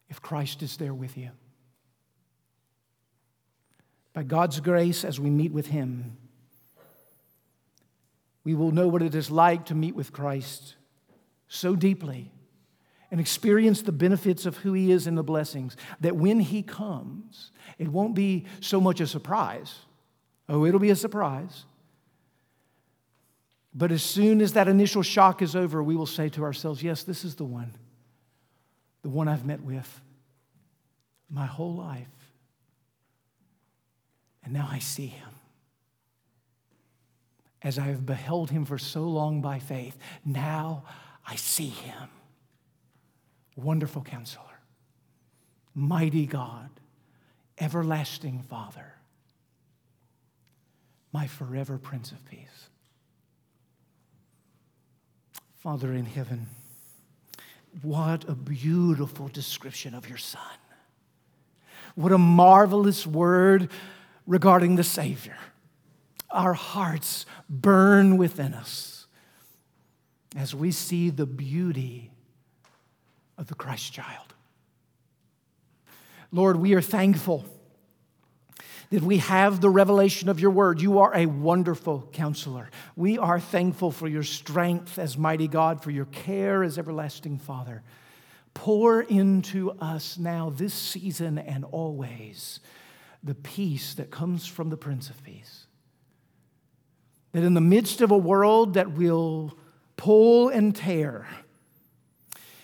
if 0.08 0.22
Christ 0.22 0.62
is 0.62 0.76
there 0.76 0.94
with 0.94 1.16
you. 1.16 1.30
By 4.12 4.22
God's 4.22 4.60
grace, 4.60 5.04
as 5.04 5.20
we 5.20 5.30
meet 5.30 5.52
with 5.52 5.66
Him, 5.66 6.16
we 8.44 8.54
will 8.54 8.70
know 8.70 8.88
what 8.88 9.02
it 9.02 9.14
is 9.14 9.30
like 9.30 9.66
to 9.66 9.74
meet 9.74 9.94
with 9.94 10.12
Christ 10.12 10.74
so 11.48 11.76
deeply 11.76 12.32
and 13.10 13.20
experience 13.20 13.82
the 13.82 13.92
benefits 13.92 14.46
of 14.46 14.56
who 14.58 14.72
He 14.72 14.90
is 14.90 15.06
and 15.06 15.16
the 15.16 15.22
blessings 15.22 15.76
that 16.00 16.16
when 16.16 16.40
He 16.40 16.62
comes, 16.62 17.52
it 17.78 17.88
won't 17.88 18.14
be 18.14 18.46
so 18.60 18.80
much 18.80 19.00
a 19.00 19.06
surprise. 19.06 19.74
Oh, 20.48 20.64
it'll 20.64 20.80
be 20.80 20.90
a 20.90 20.96
surprise. 20.96 21.64
But 23.74 23.92
as 23.92 24.02
soon 24.02 24.40
as 24.40 24.54
that 24.54 24.66
initial 24.66 25.02
shock 25.02 25.42
is 25.42 25.54
over, 25.54 25.82
we 25.82 25.94
will 25.94 26.06
say 26.06 26.28
to 26.30 26.42
ourselves, 26.42 26.82
Yes, 26.82 27.02
this 27.02 27.24
is 27.24 27.36
the 27.36 27.44
one, 27.44 27.74
the 29.02 29.08
one 29.08 29.28
I've 29.28 29.44
met 29.44 29.62
with 29.62 30.00
my 31.30 31.46
whole 31.46 31.74
life. 31.74 32.06
And 34.44 34.52
now 34.52 34.68
I 34.70 34.78
see 34.78 35.06
Him 35.06 35.28
as 37.62 37.78
I 37.78 37.82
have 37.84 38.06
beheld 38.06 38.50
him 38.50 38.64
for 38.64 38.78
so 38.78 39.04
long 39.04 39.40
by 39.40 39.58
faith. 39.58 39.96
Now 40.24 40.84
I 41.26 41.36
see 41.36 41.68
him. 41.68 42.08
Wonderful 43.56 44.02
counselor, 44.02 44.60
mighty 45.74 46.26
God, 46.26 46.70
everlasting 47.58 48.42
Father, 48.42 48.94
my 51.12 51.26
forever 51.26 51.76
Prince 51.76 52.12
of 52.12 52.24
Peace. 52.30 52.68
Father 55.56 55.92
in 55.92 56.04
heaven, 56.04 56.46
what 57.82 58.28
a 58.28 58.34
beautiful 58.34 59.28
description 59.28 59.94
of 59.94 60.08
your 60.08 60.18
Son. 60.18 60.42
What 61.94 62.12
a 62.12 62.18
marvelous 62.18 63.06
word 63.06 63.70
regarding 64.26 64.76
the 64.76 64.84
Savior. 64.84 65.36
Our 66.30 66.54
hearts 66.54 67.26
burn 67.48 68.16
within 68.16 68.54
us 68.54 69.06
as 70.36 70.54
we 70.54 70.70
see 70.70 71.10
the 71.10 71.26
beauty 71.26 72.10
of 73.36 73.46
the 73.46 73.54
Christ 73.54 73.92
child. 73.92 74.34
Lord, 76.30 76.56
we 76.56 76.74
are 76.74 76.82
thankful 76.82 77.44
that 78.90 79.02
we 79.02 79.18
have 79.18 79.60
the 79.60 79.68
revelation 79.68 80.28
of 80.28 80.40
your 80.40 80.50
word. 80.50 80.80
You 80.80 81.00
are 81.00 81.14
a 81.14 81.26
wonderful 81.26 82.08
counselor. 82.12 82.70
We 82.96 83.18
are 83.18 83.38
thankful 83.38 83.90
for 83.90 84.08
your 84.08 84.22
strength 84.22 84.98
as 84.98 85.18
mighty 85.18 85.48
God, 85.48 85.82
for 85.82 85.90
your 85.90 86.06
care 86.06 86.62
as 86.62 86.78
everlasting 86.78 87.38
Father. 87.38 87.82
Pour 88.54 89.02
into 89.02 89.72
us 89.72 90.18
now, 90.18 90.50
this 90.50 90.72
season 90.72 91.38
and 91.38 91.64
always, 91.66 92.60
the 93.22 93.34
peace 93.34 93.94
that 93.94 94.10
comes 94.10 94.46
from 94.46 94.70
the 94.70 94.76
Prince 94.76 95.10
of 95.10 95.22
Peace. 95.22 95.66
That 97.32 97.44
in 97.44 97.52
the 97.54 97.60
midst 97.60 98.00
of 98.00 98.10
a 98.10 98.16
world 98.16 98.74
that 98.74 98.92
will 98.92 99.56
pull 99.96 100.48
and 100.48 100.74
tear, 100.74 101.28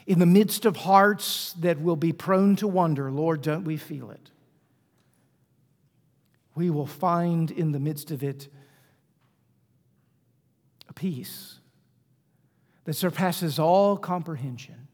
in 0.07 0.19
the 0.19 0.27
midst 0.27 0.65
of 0.65 0.77
hearts 0.77 1.53
that 1.61 1.81
will 1.81 1.97
be 1.97 2.13
prone 2.13 2.57
to 2.57 2.67
wonder, 2.67 3.11
Lord, 3.11 3.43
don't 3.43 3.65
we 3.65 3.77
feel 3.77 4.11
it? 4.11 4.31
We 6.55 6.71
will 6.71 6.87
find 6.87 7.51
in 7.51 7.73
the 7.73 7.81
midst 7.81 8.11
of 8.11 8.23
it 8.23 8.49
a 10.89 10.93
peace 10.93 11.59
that 12.85 12.95
surpasses 12.95 13.59
all 13.59 13.97
comprehension, 13.97 14.89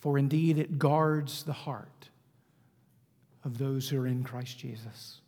for 0.00 0.18
indeed 0.18 0.58
it 0.58 0.78
guards 0.78 1.44
the 1.44 1.52
heart 1.52 2.10
of 3.44 3.58
those 3.58 3.88
who 3.88 4.00
are 4.00 4.06
in 4.06 4.22
Christ 4.22 4.58
Jesus. 4.58 5.20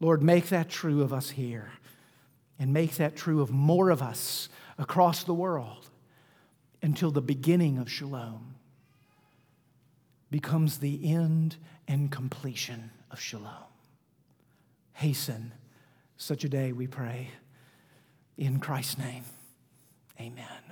Lord, 0.00 0.22
make 0.22 0.48
that 0.48 0.68
true 0.68 1.02
of 1.02 1.12
us 1.12 1.30
here 1.30 1.70
and 2.58 2.72
make 2.72 2.96
that 2.96 3.16
true 3.16 3.40
of 3.40 3.50
more 3.50 3.90
of 3.90 4.02
us 4.02 4.48
across 4.78 5.24
the 5.24 5.34
world 5.34 5.90
until 6.82 7.10
the 7.10 7.20
beginning 7.20 7.78
of 7.78 7.90
shalom 7.90 8.54
becomes 10.30 10.78
the 10.78 11.12
end 11.12 11.56
and 11.88 12.10
completion 12.10 12.90
of 13.10 13.20
shalom. 13.20 13.69
Hasten 15.00 15.54
such 16.18 16.44
a 16.44 16.48
day, 16.50 16.72
we 16.72 16.86
pray. 16.86 17.30
In 18.36 18.60
Christ's 18.60 18.98
name, 18.98 19.24
amen. 20.20 20.69